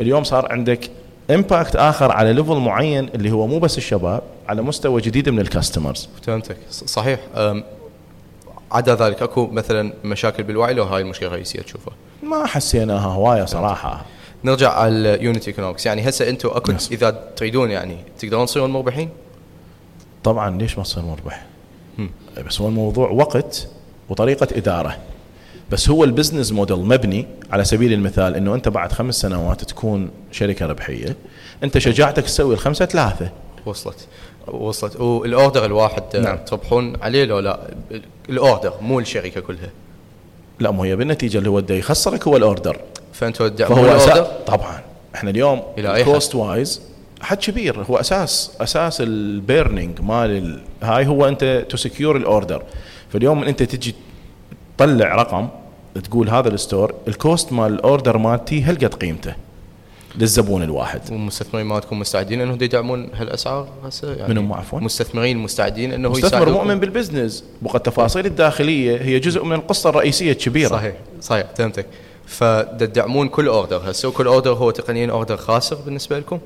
[0.00, 0.90] اليوم صار عندك
[1.30, 5.47] impact آخر على level معين اللي هو مو بس الشباب على مستوى جديد من ال
[5.47, 6.56] customers فهمتك.
[6.70, 7.20] صحيح.
[8.72, 14.04] عدا ذلك أكو مثلا مشاكل بالوعي لو هاي المشكلة الرئيسيه تشوفها ما حسيناها هواية صراحة.
[14.44, 16.92] نرجع على ال unit economics يعني هسه أنتم أكو Yes.
[16.92, 19.08] إذا تريدون يعني تقدرون تصيرون مربحين؟
[20.26, 21.46] طبعا ليش ما تصير مربح؟
[22.46, 23.68] بس هو الموضوع وقت
[24.08, 24.96] وطريقة إدارة.
[25.70, 30.10] بس هو ال business model مبني على سبيل المثال إنه أنت بعد خمس سنوات تكون
[30.32, 31.16] شركة ربحية
[31.64, 33.30] أنت شجاعتك تسوي الخمسة ثلاثة.
[33.66, 34.06] وصلت.
[34.46, 35.00] وصلت.
[35.00, 36.22] وال order الواحد نعم.
[36.24, 36.36] نعم.
[36.36, 37.60] تربحون عليه لو لا؟
[38.28, 39.70] ال order مو الشركة كلها.
[40.60, 42.80] لا مو هي بالنتيجة اللي هو بده يخسرك هو ال order.
[43.20, 44.80] تدعمون فهو ال order؟ طبعا.
[45.14, 45.62] إحنا اليوم؟
[46.04, 46.82] cost wise
[47.20, 47.82] حد كبير.
[47.90, 52.62] هو أساس أساس ال burning مال ال- هاي هو أنت to secure ال order
[53.12, 53.94] فاليوم أنت تجي
[54.78, 55.48] تطلع رقم
[56.04, 59.34] تقول هذا الستور ال cost مال ال order مالتي هل قد قيمته؟
[60.18, 61.00] للزبون الواحد.
[61.10, 66.52] والمستثمرين مالتكم مستعدين انه يدعمون هالأسعار هسه؟ يعني منهم عفواً؟ مستثمرين مستعدين إنه مستثمر يساعدوكم؟
[66.52, 67.44] مؤمن بال business.
[67.62, 70.68] بقى التفاصيل الداخلية هي جزء من القصة الرئيسية الكبيرة.
[70.68, 71.86] صحيح صحيح فهمتك.
[72.26, 76.38] فتدعمون كل order هسه كل order هو تقنيا order خاسر بالنسبة لكم؟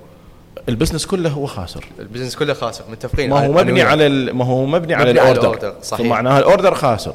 [0.70, 1.84] ال business كله هو خاسر.
[1.98, 2.84] ال business كله خاسر.
[2.90, 3.82] متفقين ما هو مبني.
[3.82, 5.74] على ما هو مبني على ال order.
[5.82, 6.06] صحيح.
[6.06, 7.14] فمعناها ال order خاسر.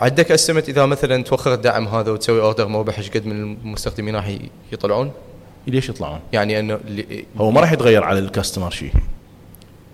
[0.00, 4.36] عندك estimate إذا مثلا توخر الدعم هذا وتسوي order مربح إيش قد من المستخدمين راح
[4.72, 5.12] يطلعون؟
[5.66, 6.80] ليش يطلعون؟ يعني إنه
[7.38, 8.92] هو ما راح يتغير على ال customer شيء.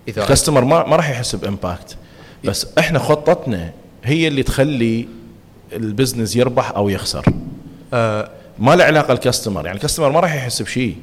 [0.07, 1.97] إذا ال customer ما ما راح يحس ب impact.
[2.43, 3.73] بس إحنا خطتنا
[4.03, 5.07] هي اللي تخلي
[5.73, 7.25] ال business يربح أو يخسر.
[7.93, 8.29] آه.
[8.59, 9.65] ما له علاقة ال customer.
[9.65, 10.95] يعني ال customer ما راح يحس بشيء.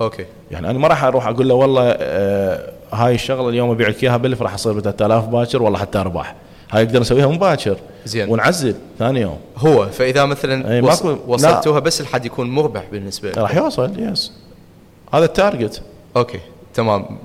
[0.00, 0.24] okay.
[0.50, 4.16] يعني أنا ما راح أروح أقول له والله آه هاي الشغلة اليوم ابيع لك إياها
[4.16, 6.34] بألف راح أصير ب 3000 باكر والله حتى أرباح.
[6.70, 8.28] هاي أقدر اسويها مباشر زين.
[8.30, 9.38] ونعزل ثاني يوم.
[9.56, 13.38] هو فإذا مثلا وص- وصلتوها بس لحد يكون مربح بالنسبة لك.
[13.38, 14.32] راح يوصل yes
[15.14, 15.82] هذا ال target.
[16.16, 16.40] okay
[16.74, 17.18] تمام.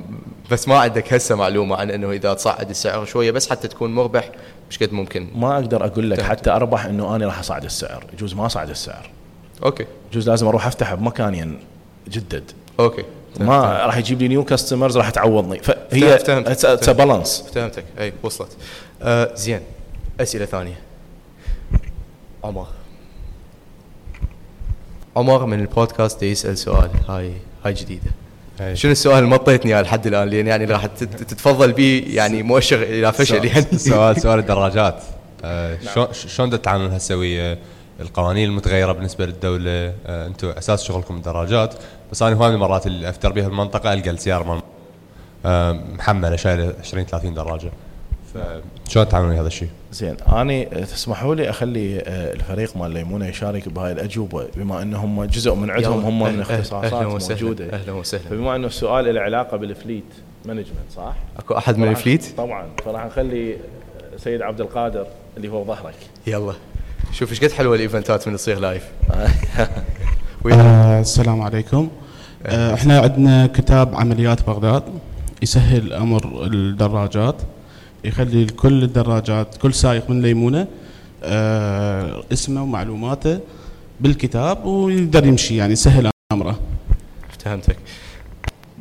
[0.51, 4.29] بس ما عندك هسه معلومة عن إنه إذا تصعد السعر شوية بس حتى تكون مربح
[4.69, 5.27] مش قد ممكن.
[5.35, 6.21] ما أقدر أقول لك.
[6.21, 9.09] حتى أربح إنه أنا راح أصعد السعر يجوز ما أصعد السعر.
[9.65, 9.85] okay.
[10.11, 11.57] يجوز لازم أروح افتح بمكان
[12.07, 12.43] يجدد
[12.79, 13.03] okay.
[13.39, 15.59] ما راح يجيب لي new customers راح تعوضني.
[15.59, 16.89] فهي فهمت، it's فهمت.
[16.89, 17.83] balance فهمتك.
[17.99, 18.57] أي وصلت.
[19.01, 19.59] آه زين.
[20.19, 20.79] أسئلة ثانية.
[22.43, 22.67] عمر.
[25.15, 26.89] عمر من البودكاست يسأل سؤال.
[27.09, 27.31] هاي
[27.65, 28.11] هاي جديدة.
[28.61, 28.75] أي.
[28.75, 32.83] شنو السؤال؟ اللي مطيتني إياه لحد الآن لأن يعني راح تت- تتفضل به يعني مؤشر
[32.83, 33.77] إلى فشل يعني.
[33.77, 34.95] سؤال سؤال الدراجات.
[35.45, 37.57] آه، شلون شلون دا تتعاملون هسه ويا
[37.99, 41.73] القوانين المتغيرة بالنسبة للدولة؟ آه، أنتم أساس شغلكم الدراجات.
[42.13, 44.61] بس أنا هواي من المرات اللي أفتر بها المنطقة ألقى السيارة مال
[45.45, 47.71] آه، محملة شايلة 20 30 دراجة
[48.33, 53.69] فشلون تتعاملون ويا هذا الشيء؟ زين أنا تسمحوا لي أخلي آه، الفريق مال ليمونة يشارك
[53.69, 56.05] بهاي الأجوبة بما أنهم جزء من عندهم.
[56.05, 57.41] هم من أهلا- اختصاصات أهلا وسهلا.
[57.41, 58.23] موجودة أهلا وسهلا.
[58.29, 60.03] فبما أنه السؤال له علاقة بال fleet
[60.45, 63.57] management صح؟ أكو أحد من ال fleet طبعا فراح نخلي
[64.17, 65.07] سيد عبد القادر
[65.37, 65.95] اللي هو ظهرك
[66.27, 66.53] يلا
[67.11, 68.83] شوف إيش قد حلوة ال eventات من تصير live
[70.51, 71.89] آه، السلام عليكم
[72.45, 74.83] إحنا عندنا كتاب عمليات بغداد
[75.41, 77.35] يسهل أمر الدراجات
[78.03, 80.67] يخلي كل الدراجات كل سائق من ليمونة
[81.23, 83.39] آه، اسمه ومعلوماته
[84.01, 86.59] بالكتاب ويقدر يمشي يعني يسهل أمره.
[87.39, 87.77] فهمتك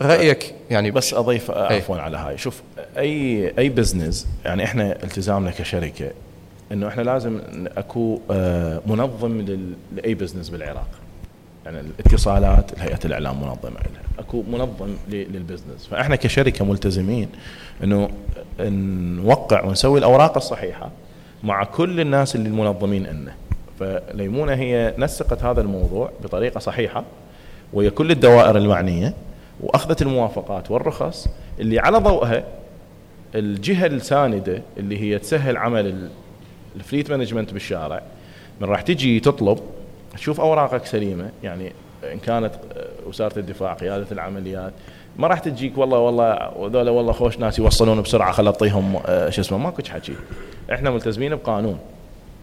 [0.03, 1.77] رأيك يعني بس أضيف آه، أي.
[1.77, 2.39] عفوا على هاي.
[2.39, 2.63] شوف
[2.99, 6.11] أي أي business يعني إحنا التزامنا كشركة
[6.73, 7.41] إنه إحنا لازم
[7.77, 10.89] أكو آه، منظم لل- لأي business بالعراق.
[11.65, 15.87] يعني الاتصالات هيئه الإعلام منظمة لها أكو منظم للبزنس.
[15.91, 17.29] فإحنا كشركة ملتزمين
[17.85, 18.09] إنه
[18.61, 20.91] نوقع ونسوي الأوراق الصحيحة
[21.45, 23.33] مع كل الناس اللي المنظمين لنا
[23.81, 27.05] فليمونة هي نسقت هذا الموضوع بطريقة صحيحة
[27.73, 29.15] ويا كل الدوائر المعنية
[29.61, 31.29] وأخذت الموافقات والرخص
[31.61, 32.45] اللي على ضوءها
[33.35, 36.11] الجهة الساندة اللي هي تسهل عمل ال-
[36.77, 38.03] ال fleet management بالشارع.
[38.61, 39.59] من راح تجي تطلب
[40.17, 41.73] تشوف أوراقك سليمة يعني
[42.13, 44.73] إن كانت آه، وزاره الدفاع قيادة العمليات
[45.17, 49.41] ما راح تجيك والله والله وذولا والله خوش ناس يوصلون بسرعة خل اعطيهم آه، شو
[49.41, 50.15] اسمه ماكو حكي
[50.73, 51.79] إحنا ملتزمين بقانون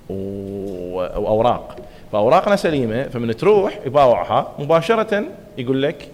[0.09, 1.75] وأوراق.
[2.11, 5.23] فأوراقنا سليمة فمن تروح يباوعها مباشرة
[5.57, 6.07] يقول لك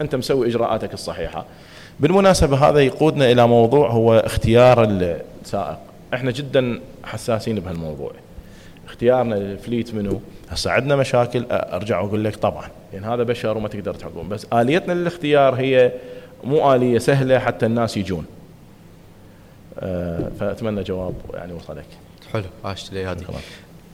[0.00, 1.44] أنت مسوي إجراءاتك الصحيحة.
[2.00, 5.78] بالمناسبة هذا يقودنا إلى موضوع هو اختيار السائق.
[6.14, 8.12] إحنا جدا حساسين بهالموضوع.
[8.86, 10.20] اختيارنا للفليت منو؟
[10.52, 12.68] هسه عندنا مشاكل أرجع واقول لك طبعا.
[12.92, 15.92] لأن يعني هذا بشر وما تقدر تحكم بس آليتنا للاختيار هي
[16.44, 18.26] مو آلية سهلة حتى الناس يجون.
[19.78, 21.84] أه فأتمنى جواب يعني وصلك
[22.32, 23.24] حلو عاشت لي هذه.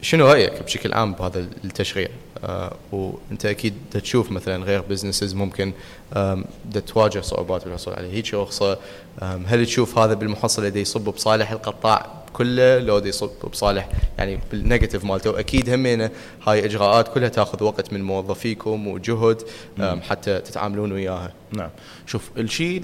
[0.02, 2.08] شنو رأيك بشكل عام بهذا التشريع؟
[2.44, 5.72] آه وأنت أكيد تشوف مثلا غير بزنسز ممكن
[6.86, 8.78] تواجه صعوبات بالحصول على هيك رخصه
[9.22, 13.88] هل تشوف هذا بالمحصله دي يصب بصالح القطاع كله لو يصب بصالح
[14.18, 15.40] يعني بال negative مالته.
[15.40, 16.10] أكيد همينه
[16.46, 19.42] هاي إجراءات كلها تاخذ وقت من موظفيكم وجهد
[19.80, 21.32] حتى تتعاملون وياها.
[21.52, 21.70] نعم.
[22.06, 22.80] شوف الشيء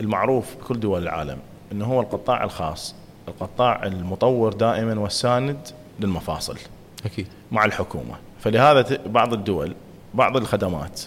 [0.00, 1.38] المعروف بكل دول العالم
[1.72, 2.94] إنه هو القطاع الخاص
[3.28, 5.58] القطاع المطور دائما والساند
[6.00, 6.58] للمفاصل.
[7.04, 7.26] أكيد.
[7.52, 8.14] مع الحكومة.
[8.40, 9.74] فلهذا بعض الدول
[10.14, 11.00] بعض الخدمات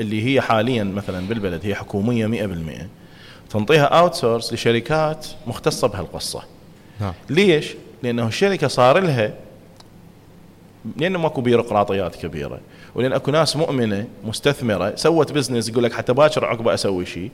[0.00, 2.88] اللي هي حاليا مثلا بالبلد هي حكومية 100%
[3.50, 6.42] تنطيها outsource لشركات مختصة بهالقصة.
[7.00, 7.12] نعم.
[7.30, 9.32] ليش؟ لأنه الشركة صار لها
[10.96, 12.60] لأنه ماكو بيروقراطيات كبيرة.
[12.94, 17.30] ولأن أكو ناس مؤمنة مستثمرة سوت business يقول لك حتى باكر عقبه أسوي شيء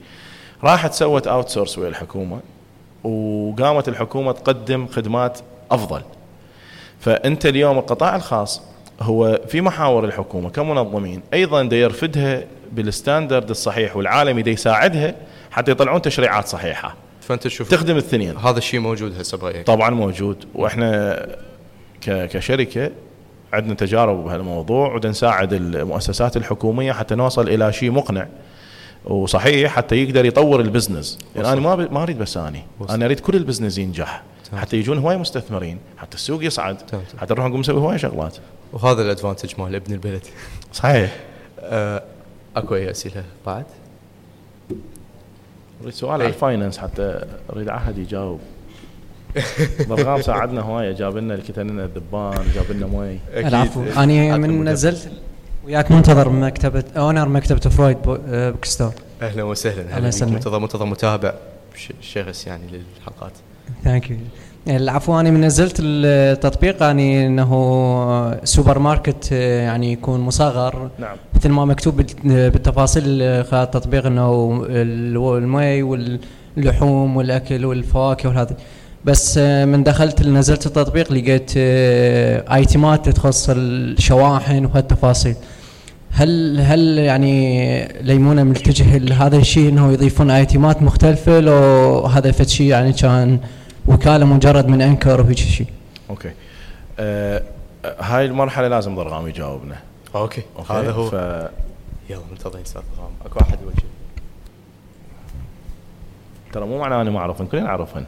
[0.64, 2.40] راحت سوت outsource ويا الحكومة
[3.04, 5.38] وقامت الحكومة تقدم خدمات
[5.70, 6.02] أفضل.
[7.00, 8.62] فأنت اليوم القطاع الخاص
[9.00, 11.22] هو في محاور الحكومة كمنظمين.
[11.34, 15.14] أيضا دا يرفدها بال standard الصحيح والعالمي دا يساعدها
[15.56, 16.96] حتى يطلعون تشريعات صحيحة.
[17.20, 18.36] فأنت تشوف تخدم الاثنين.
[18.36, 19.66] هذا الشيء موجود هسه برأيك.
[19.66, 20.44] طبعا موجود.
[20.54, 21.26] وإحنا
[22.02, 22.90] كشركة
[23.52, 28.28] عندنا تجارب بهالموضوع ودا نساعد المؤسسات الحكومية حتى نوصل إلى شيء مقنع
[29.04, 31.18] وصحيح حتى يقدر يطور ال business.
[31.36, 32.62] يعني أنا ما ما أريد بس أني.
[32.90, 34.22] أنا أريد كل ال business ينجح.
[34.56, 36.76] حتى يجون هواي مستثمرين حتى السوق يصعد
[37.18, 38.36] حتى نروح نقوم نسوي هواي شغلات.
[38.72, 40.22] وهذا ال advantage مال ابن البلد.
[40.72, 41.16] صحيح.
[41.60, 42.02] أه
[42.56, 43.64] أكو أي أسئلة بعد؟
[45.86, 48.40] اريد سؤال على ال finance حتى أريد عهد يجاوب.
[49.88, 53.82] ضرغام ساعدنا هوايه جاب لنا الكتاب لنا الذبان جاب لنا مي العفو.
[53.82, 55.10] أنا من نزلت
[55.64, 58.92] وياك منتظر مكتبة owner مكتبة فرويد bookstore.
[59.22, 59.96] أهلا وسهلا.
[59.96, 60.32] أهلا وسهلا.
[60.32, 61.34] منتظر منتظر متابع
[62.00, 63.32] شغس يعني للحلقات.
[63.84, 64.16] thank you
[64.68, 70.90] العفو أنا من نزلت التطبيق يعني إنه سوبر ماركت يعني يكون مصغر.
[70.98, 71.16] نعم.
[71.34, 73.04] مثل ما مكتوب بالتفاصيل
[73.44, 74.64] خلال التطبيق إنه
[75.38, 78.56] المي واللحوم والأكل والفواكه وهذا
[79.04, 85.34] بس من دخلت نزلت التطبيق لقيت item ات تخص الشواحن وهالتفاصيل.
[86.10, 92.66] هل هل يعني ليمونة ملتجه لهذا الشيء إنه يضيفون آيتمات مختلفة لو هذا فد شيء
[92.66, 93.38] يعني كان
[93.88, 95.66] وكاله مجرد من انكر وهيك شيء
[96.10, 96.32] أوكي.
[96.98, 97.42] آه
[97.84, 99.76] هاي المرحلة لازم ضرغام يجاوبنا.
[100.14, 100.72] أوكي, أوكي.
[100.72, 101.10] هذا هو.
[101.10, 101.14] ف...
[102.10, 103.84] يلا منتظرين أستاذ ضرغام أكو أحد وجه
[106.52, 108.04] ترى مو معناه أنا ما أعرفهن كلنا نعرفهن.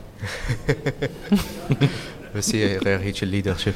[2.37, 3.75] بس هي غير هيك الليدر شيب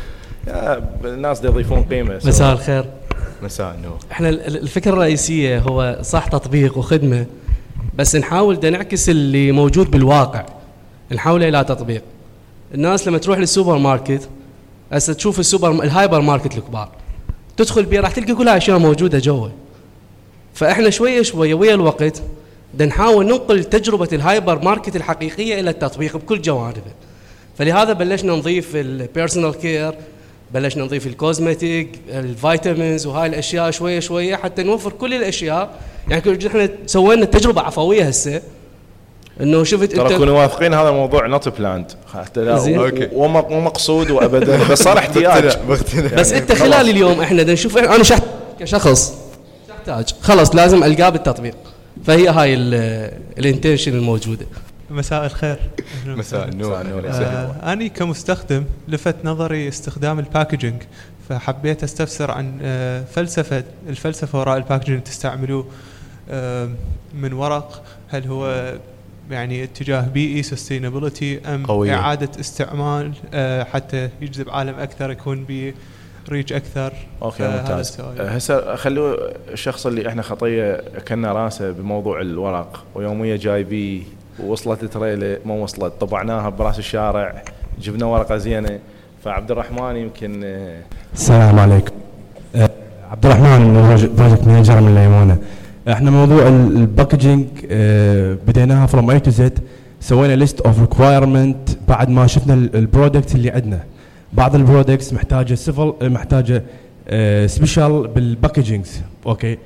[1.04, 2.84] الناس يضيفون قيمة مساء الخير.
[3.42, 3.98] مساء النور.
[4.12, 7.26] إحنا الفكرة الرئيسية هو صح تطبيق وخدمة
[7.94, 10.46] بس نحاول نعكس اللي موجود بالواقع.
[11.14, 12.02] نحوله إلى تطبيق.
[12.74, 14.28] الناس لما تروح للسوبر ماركت
[14.92, 16.88] هسه تشوف السوبر الهايبر ماركت الكبار.
[17.56, 19.48] تدخل بيه راح تلقى كل أشياء موجودة جوا
[20.54, 22.22] فإحنا شوية شوية ويا الوقت
[22.74, 26.92] بدنا نحاول ننقل تجربة الهايبر ماركت الحقيقية إلى التطبيق بكل جوانبه.
[27.58, 29.94] فلهذا بلشنا نضيف ال personal care
[30.54, 35.80] بلشنا نضيف ال cosmetic ال vitamins وهاي الأشياء شوية شوية حتى نوفر كل الأشياء.
[36.08, 38.42] يعني إحنا سوينا تجربة عفوية هسه.
[39.40, 43.08] إنه شفت ترى كونوا واثقين هذا الموضوع not planned حتى لا okay.
[43.12, 44.58] ومو مقصود وابدا.
[44.70, 45.58] بس صار احتياج.
[46.16, 48.22] بس أنت خلال اليوم إحنا بدنا نشوف أنا شحت
[48.60, 49.14] كشخص
[49.70, 51.54] احتاج خلص لازم ألقاه بالتطبيق.
[52.04, 52.54] فهي هاي
[53.38, 54.46] ال intention الموجودة.
[54.90, 55.58] مساء الخير.
[56.06, 56.76] مساء النور.
[57.06, 60.82] آه أنا كمستخدم لفت نظري استخدام ال packaging
[61.28, 65.66] فحبيت أستفسر عن آه فلسفة الفلسفة وراء ال packaging تستعملوه
[66.30, 66.68] آه
[67.14, 67.82] من ورق.
[68.08, 68.72] هل هو
[69.32, 71.94] يعني اتجاه بيئي sustainability أم قوية.
[71.94, 75.74] إعادة استعمال آه حتى يجذب عالم أكثر يكون به
[76.28, 76.92] reach أكثر.
[77.22, 78.00] okay ممتاز.
[78.00, 79.16] أه، هسه خلوا
[79.52, 84.02] الشخص اللي إحنا خطية كنا راسه بموضوع الورق ويومية جاي بيه
[84.42, 87.42] ووصلت التريلة ما وصلت طبعناها براس الشارع
[87.80, 88.78] جبنا ورقة زينة.
[89.24, 90.82] فعبد الرحمن يمكن أه،
[91.14, 91.94] السلام عليكم.
[92.56, 92.70] آه،
[93.10, 93.74] عبد الرحمن
[94.16, 95.38] project manager من ليمونه
[95.88, 99.58] إحنا موضوع ال- packaging آه، بديناها from A to Z
[100.00, 103.80] سوينا list of requirement بعد ما شفنا ال- product اللي عندنا.
[104.32, 106.62] بعض ال products محتاجة سيفل محتاجة
[107.46, 109.58] special بال packagings okay.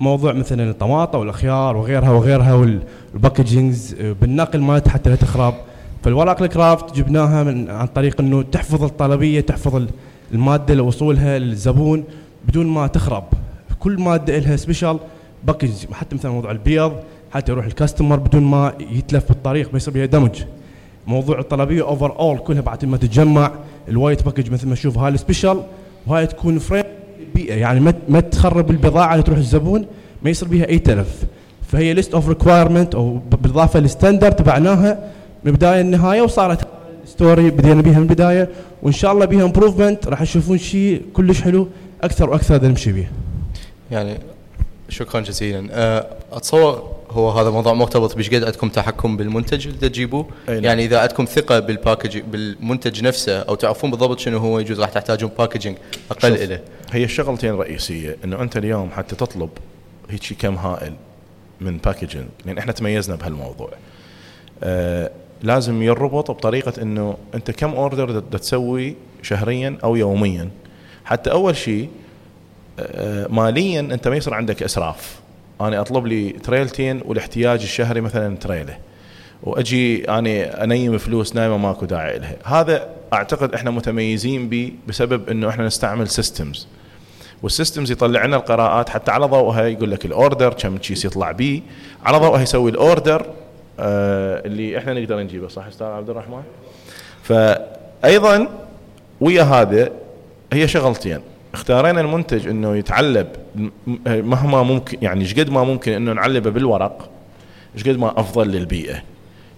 [0.00, 5.54] موضوع مثلا الطماطه والخيار وغيرها وغيرها وال packagings آه، بالنقل مالتها حتى لا تخرب.
[6.04, 9.88] فالورق ال kraft جبناها من عن طريق إنه تحفظ الطلبية تحفظ ال-
[10.32, 12.04] المادة لوصولها للزبون
[12.48, 13.24] بدون ما تخرب.
[13.80, 14.98] كل مادة لها special
[15.46, 16.92] package حتى مثلا موضوع البيض
[17.32, 20.42] حتى يروح ال customer بدون ما يتلف بالطريق ما يصير بها damage.
[21.06, 23.52] موضوع الطلبية overall كلها بعد ما تتجمع
[23.88, 25.62] ال white package مثل ما تشوف هاي ال special
[26.06, 26.84] وهاي تكون friend
[27.20, 29.86] البيئه يعني ما ما تخرب البضاعة اللي تروح الزبون
[30.22, 31.24] ما يصير بها أي تلف.
[31.68, 35.10] فهي list of requirement أو بالإضافة لل standard تبعناها.
[35.44, 36.68] من البداية للنهايه وصارت
[37.06, 38.48] story بدينا بها من البداية.
[38.82, 41.68] وإن شاء الله بها improvement راح تشوفون شيء كلش حلو
[42.02, 43.06] أكثر وأكثر نمشي به
[43.90, 44.18] يعني
[44.88, 45.68] شكرا جزيلا.
[45.70, 50.64] أه، أتصور هو هذا موضوع مرتبط بشقد عندكم تحكم بالمنتج اللي تجيبوه؟ أي نعم.
[50.64, 54.90] يعني إذا عندكم ثقة بال package بالمنتج نفسه أو تعرفون بالضبط شنو هو يجوز راح
[54.90, 55.76] تحتاجون packaging
[56.10, 56.60] أقل شوف، له
[56.92, 59.50] هي الشغلتين رئيسيه إنه أنت اليوم حتى تطلب
[60.10, 60.92] هيك كم هائل
[61.60, 63.70] من packaging لأن إحنا تميزنا بهالموضوع.
[64.62, 65.10] آه
[65.42, 70.50] لازم يربط بطريقة إنه أنت كم order تسوي شهريا أو يوميا.
[71.04, 72.03] حتى أول شيء آه
[73.28, 75.20] ماليا أنت ما يصير عندك إسراف.
[75.60, 78.78] أنا أطلب لي تريلتين والاحتياج الشهري مثلا تريله.
[79.42, 85.48] وأجي أنا أنيم فلوس نايمة ماكو داعي لها هذا أعتقد إحنا متميزين به بسبب إنه
[85.48, 86.68] إحنا نستعمل systems
[87.42, 91.32] وال systems يطلع لنا القراءات حتى على ضوءها يقول لك ال order كم كيس يطلع
[91.32, 91.60] بيه
[92.04, 93.26] على ضوءها يسوي ال order
[93.80, 95.48] آه اللي إحنا نقدر نجيبه.
[95.48, 96.42] صح أستاذ عبد الرحمن؟
[97.22, 98.48] فايضا
[99.20, 99.90] ويا هذا
[100.52, 101.20] هي شغلتين.
[101.54, 103.26] اختارينا المنتج إنه يتعلب
[104.06, 107.10] مهما ممكن يعني إيش قد ما ممكن إنه نعلبه بالورق
[107.74, 109.02] إيش قد ما أفضل للبيئة.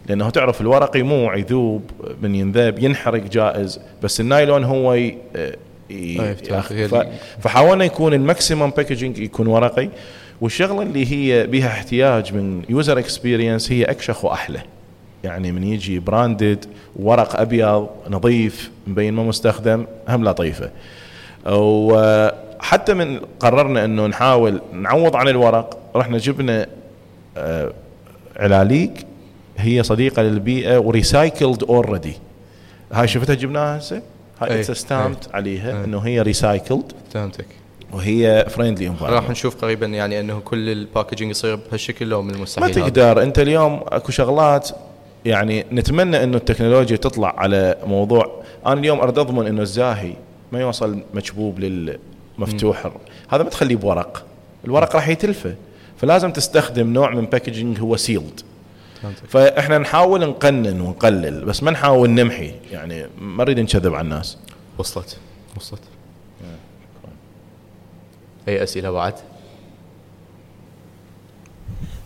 [0.09, 1.91] لأنه تعرف الورق يموع يذوب
[2.23, 5.19] من ينذاب ينحرق جائز بس النايلون هو ي...
[5.91, 6.21] ي...
[6.71, 6.95] هي ف...
[7.41, 9.89] فحاولنا يكون ال maximum packaging يكون ورقي.
[10.41, 14.61] والشغلة اللي هي بها احتياج من user experience هي أكشخ وأحلى.
[15.25, 16.65] يعني من يجي branded
[16.97, 20.71] ورق أبيض نظيف مبين ما مستخدم هم لطيفة.
[21.47, 26.67] وحتى من قررنا إنه نحاول نعوض عن الورق رحنا جبنا
[27.37, 27.73] آه،
[28.37, 28.93] علاليق
[29.59, 32.13] هي صديقة للبيئة و recycled already
[32.93, 34.03] هاي شفتها جبناها هسه
[34.41, 35.31] هاي it's stamped إي.
[35.35, 35.85] عليها إي.
[35.85, 37.47] إنه هي recycled فهمتك
[37.93, 42.37] وهي friendly راح نشوف قريبا يعني إنه كل ال packaging يصير بهالشكل لو من ما
[42.37, 42.81] المستحيل هذا.
[42.81, 44.71] تقدر أنت اليوم أكو شغلات
[45.25, 50.13] يعني نتمنى إنه التكنولوجيا تطلع على موضوع أنا اليوم أريد أضمن إنه الزاهي
[50.53, 52.91] ما يوصل مكبوب للمفتوح.
[53.29, 54.25] هذا ما تخليه بورق.
[54.65, 55.55] الورق راح يتلفه.
[56.01, 58.41] فلازم تستخدم نوع من packaging هو sealed.
[59.29, 62.55] فإحنا نحاول نقنن ونقلل بس ما نحاول نمحي.
[62.73, 64.39] يعني ما نريد نكذب على الناس.
[64.79, 65.19] وصلت.
[65.57, 65.81] وصلت.
[68.49, 69.15] أي أسئلة بعد؟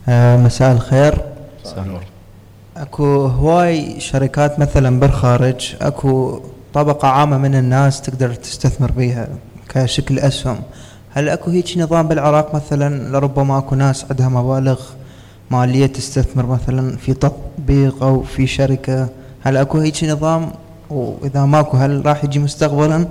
[0.08, 1.14] آه، مساء الخير.
[1.76, 2.02] نور.
[2.76, 6.42] أكو هواي شركات مثلا بالخارج أكو
[6.74, 9.28] طبقة عامة من الناس تقدر تستثمر بيها
[9.68, 10.59] كشكل أسهم.
[11.10, 14.80] هل أكو هيك نظام بالعراق مثلا؟ لربما أكو ناس عندها مبالغ
[15.51, 19.09] مالية تستثمر مثلا في تطبيق أو في شركة.
[19.40, 20.52] هل أكو هيك نظام؟
[20.90, 23.09] وإذا ماكو هل راح يجي مستقبلا؟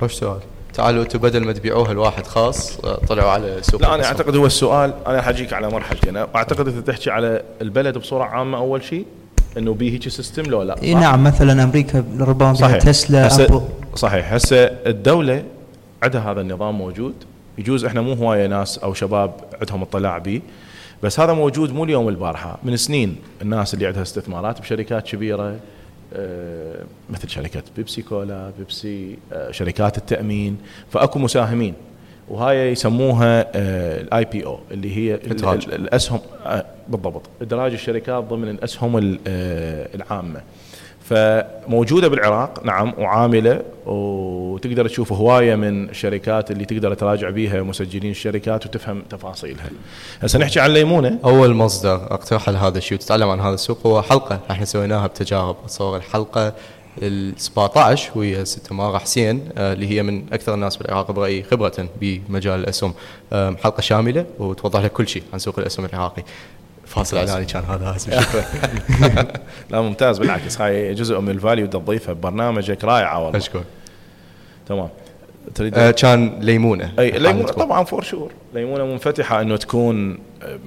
[0.00, 0.40] خوش سؤال.
[0.74, 2.76] تعالوا أنتم بدل ما تبيعوها لواحد خاص
[3.08, 4.04] طلعوا على سوق لا أنا.
[4.04, 6.16] أعتقد هو السؤال أنا حاجيك على مرحلتين.
[6.16, 9.06] أعتقد أنت تحكي على البلد بصورة عامة أول شيء
[9.56, 10.82] إنه بيه هيك system لو لا.
[10.82, 12.76] إي صح؟ نعم مثلا أمريكا ربما صحيح.
[12.76, 14.32] تسلا هسه صحيح.
[14.32, 15.44] هسه الدولة
[16.02, 17.14] عندها هذا النظام موجود.
[17.58, 20.40] يجوز إحنا مو هواية ناس أو شباب عندهم اطلاع به
[21.02, 22.58] بس هذا موجود مو اليوم البارحة.
[22.64, 25.56] من سنين الناس اللي عندها استثمارات بشركات كبيرة
[26.14, 30.56] آه، مثل شركة بيبسي كولا بيبسي آه، شركات التأمين.
[30.90, 31.74] فأكو مساهمين.
[32.28, 33.46] وهاي يسموها
[34.00, 35.64] ال IPO اللي هي إدراج.
[35.64, 36.20] ال- الأسهم.
[36.46, 37.22] آه، بالضبط.
[37.42, 40.40] إدراج الشركات ضمن الأسهم ال- آه، العامة.
[41.04, 48.66] فموجودة بالعراق نعم وعاملة وتقدر تشوف هواية من الشركات اللي تقدر تراجع بيها مسجلين الشركات
[48.66, 49.70] وتفهم تفاصيلها.
[50.22, 51.18] هسه نحكي عن ليمونة.
[51.24, 54.40] أول مصدر اقترح لهذا الشيء وتتعلم عن هذا السوق هو حلقة.
[54.50, 55.56] إحنا سويناها بتجارب.
[55.64, 56.52] اتصور الحلقة
[57.02, 61.88] ال 17 وهي ست مارة حسين آه، اللي هي من أكثر الناس بالعراق برأيي خبرة
[62.00, 62.94] بمجال الاسهم
[63.32, 66.22] حلقة شاملة وتوضح لك كل شيء عن سوق الاسهم العراقي
[66.86, 67.16] فاصل.
[67.16, 68.44] إعلاني كان هذا شكرا
[69.70, 73.38] لا ممتاز بالعكس هاي جزء من الفاليو تضيفها ببرنامجك رائعه والله.
[73.38, 73.64] اشكر
[74.68, 74.88] تمام.
[75.54, 77.46] تريد آه، كان ليمونة أي ليمونة.
[77.46, 80.18] طبعا فور شور ليمونة منفتحة إنه تكون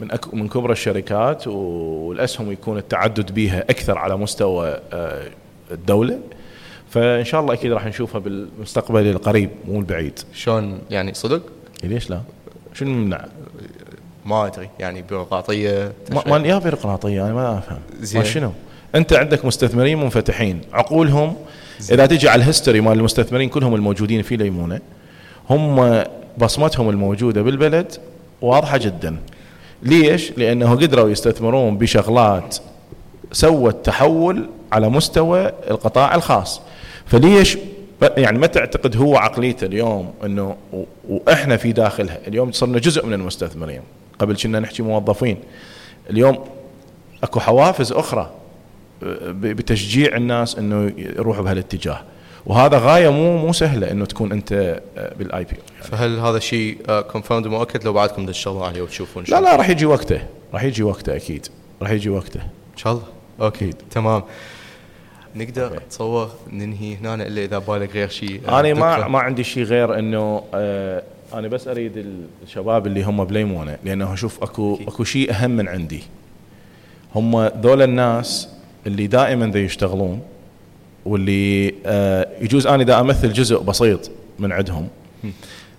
[0.02, 5.28] من أك من كبرى الشركات والأسهم يكون التعدد بها أكثر على مستوى آه،
[5.72, 6.20] الدولة
[6.90, 11.42] فإن شاء الله أكيد راح نشوفها بالمستقبل القريب مو البعيد شلون يعني صدق؟
[11.84, 12.22] ليش لا؟
[12.74, 13.26] شنو يمنع؟
[14.26, 15.94] ما أدري يعني بيروقراطية
[16.26, 18.24] ما يا بيروقراطية أنا ما أفهم زين.
[18.24, 18.52] شنو؟
[18.96, 21.36] أنت عندك مستثمرين منفتحين عقولهم
[21.92, 24.80] إذا تجي على الهيستوري مال المستثمرين كلهم الموجودين في ليمونة
[25.50, 26.04] هم
[26.38, 27.94] بصمتهم الموجودة بالبلد
[28.42, 29.18] واضحة جدا
[29.84, 32.58] ليش؟ لأنه قدروا يستثمرون بشغلات
[33.32, 36.62] سوت تحول على مستوى القطاع الخاص.
[37.06, 37.58] فليش
[38.02, 40.56] يعني ما تعتقد هو عقليته اليوم إنه
[41.10, 43.82] وإحنا في داخلها؟ اليوم صرنا جزء من المستثمرين
[44.20, 45.38] قبل كنا نحكي موظفين.
[46.10, 46.46] اليوم
[47.24, 48.32] أكو حوافز أخرى
[49.32, 52.02] بتشجيع الناس إنه يروحوا بهالاتجاه.
[52.46, 54.82] وهذا غاية مو مو سهلة إنه تكون أنت
[55.20, 56.78] بال IP فهل هذا شيء
[57.12, 60.22] confirmed ومؤكد؟ لو بعدكم تشتغلون عليه وتشوفون لا لا راح يجي وقته.
[60.54, 61.48] راح يجي وقته أكيد.
[61.82, 62.40] راح يجي وقته.
[62.40, 63.04] إن شاء الله.
[63.42, 64.24] okay تمام.
[65.36, 69.08] نقدر اتصور ننهي هنا إلا إذا بالك غير شيء آه، أنا ما.
[69.08, 71.04] ما عندي شيء غير إنه آه
[71.34, 72.06] أنا بس أريد
[72.44, 76.04] الشباب اللي هم بليمونة لأنه أشوف أكو أكو شيء أهم من عندي.
[77.16, 78.50] هم ذول الناس
[78.88, 80.22] اللي دائما ذا يشتغلون
[81.06, 84.88] واللي آه يجوز أنا إذا أمثل جزء بسيط من عندهم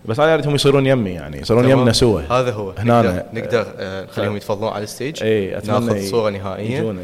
[0.04, 1.68] بس أنا اريدهم يصيرون يمي يعني يصيرون.
[1.68, 2.70] يمنا سوا هذا هو.
[2.70, 3.02] هنا.
[3.02, 3.66] نقدر, نقدر
[4.08, 6.78] نخليهم يتفضلون على ال stage إي أتمنى ناخذ صورة نهائية.
[6.78, 7.02] يجونا.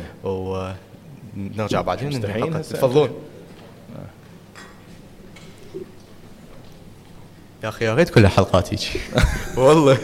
[1.36, 2.62] ونرجع بعدين ننهي مستحيل.
[2.62, 3.10] تفضلون.
[7.64, 9.00] يا أخي يا ريت كل الحلقات هيك
[9.58, 9.98] والله.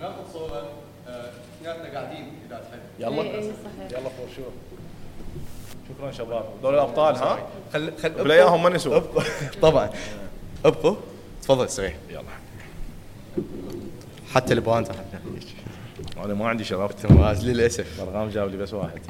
[0.00, 0.68] ناخذ صوره
[1.08, 3.22] اثنيناتنا قاعدين اذا تحب يلا
[3.98, 4.52] يلا فور شور
[5.88, 6.44] شكرا شباب.
[6.62, 7.38] دول الأبطال ها؟
[7.72, 9.00] خل خل بلا أياهم ما نسوا
[9.62, 9.90] طبعا.
[10.64, 10.96] أبقوا.
[11.42, 11.94] تفضل سريع.
[12.10, 12.22] يلا.
[14.34, 14.54] حتى
[14.88, 15.46] راح نخليك
[16.24, 18.00] أنا ما عندي شرف تماز للأسف.
[18.00, 19.00] مرغام جاب لي بس واحد.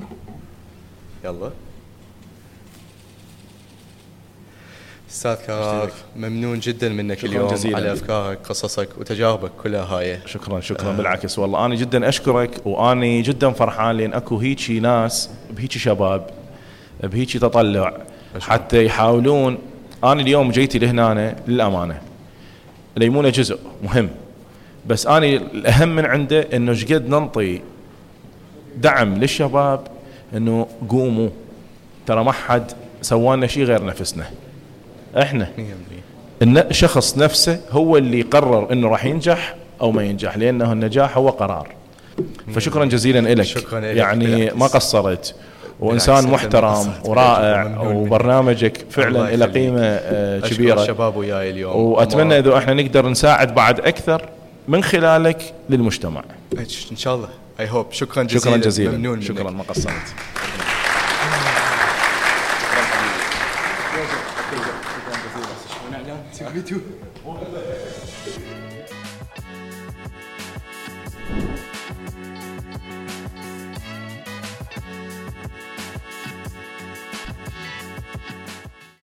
[1.25, 1.51] يلا.
[5.11, 7.77] أستاذ كراف ممنون جدا منك اليوم جزيلاً.
[7.77, 10.19] على أفكارك قصصك وتجاربك كلها هاي.
[10.27, 11.39] شكرا شكرا بالعكس.
[11.39, 16.31] والله أنا جدا أشكرك وأني جدا فرحان لأن أكو هيجي ناس بهيجي شباب
[17.03, 17.99] بهيجي تطلع.
[18.41, 19.59] حتى يحاولون.
[20.05, 22.03] أنا اليوم جيتي لهنا للأمانة.
[22.99, 24.09] ليمونه جزء مهم.
[24.87, 27.61] بس أنا الأهم من عنده إنه إيش قد ننطي
[28.77, 29.81] دعم للشباب
[30.37, 31.29] إنه قوموا.
[32.07, 32.73] ترى ما حد
[33.03, 34.25] سوانا شيء غير نفسنا.
[35.19, 35.49] إحنا.
[36.43, 41.69] الشخص نفسه هو اللي يقرر إنه راح ينجح أو ما ينجح لأنه النجاح هو قرار.
[42.55, 44.51] فشكرا جزيلا لك شكراً يعني.
[44.51, 45.35] ما قصرت.
[45.81, 46.93] وانسان محترم.
[47.05, 47.81] ورائع.
[47.81, 49.47] وبرنامجك فعلا له.
[49.47, 54.29] قيمه آه، أشكر كبيره الشباب وياي اليوم واتمنى اذا إحنا نقدر نساعد بعد أكثر
[54.69, 56.23] من خلالك للمجتمع
[56.91, 57.29] ان شاء الله
[57.61, 59.51] اي هوب شكرا جزيلا شكرا جزيلا ممنون شكرا.
[59.51, 59.93] ما قصرت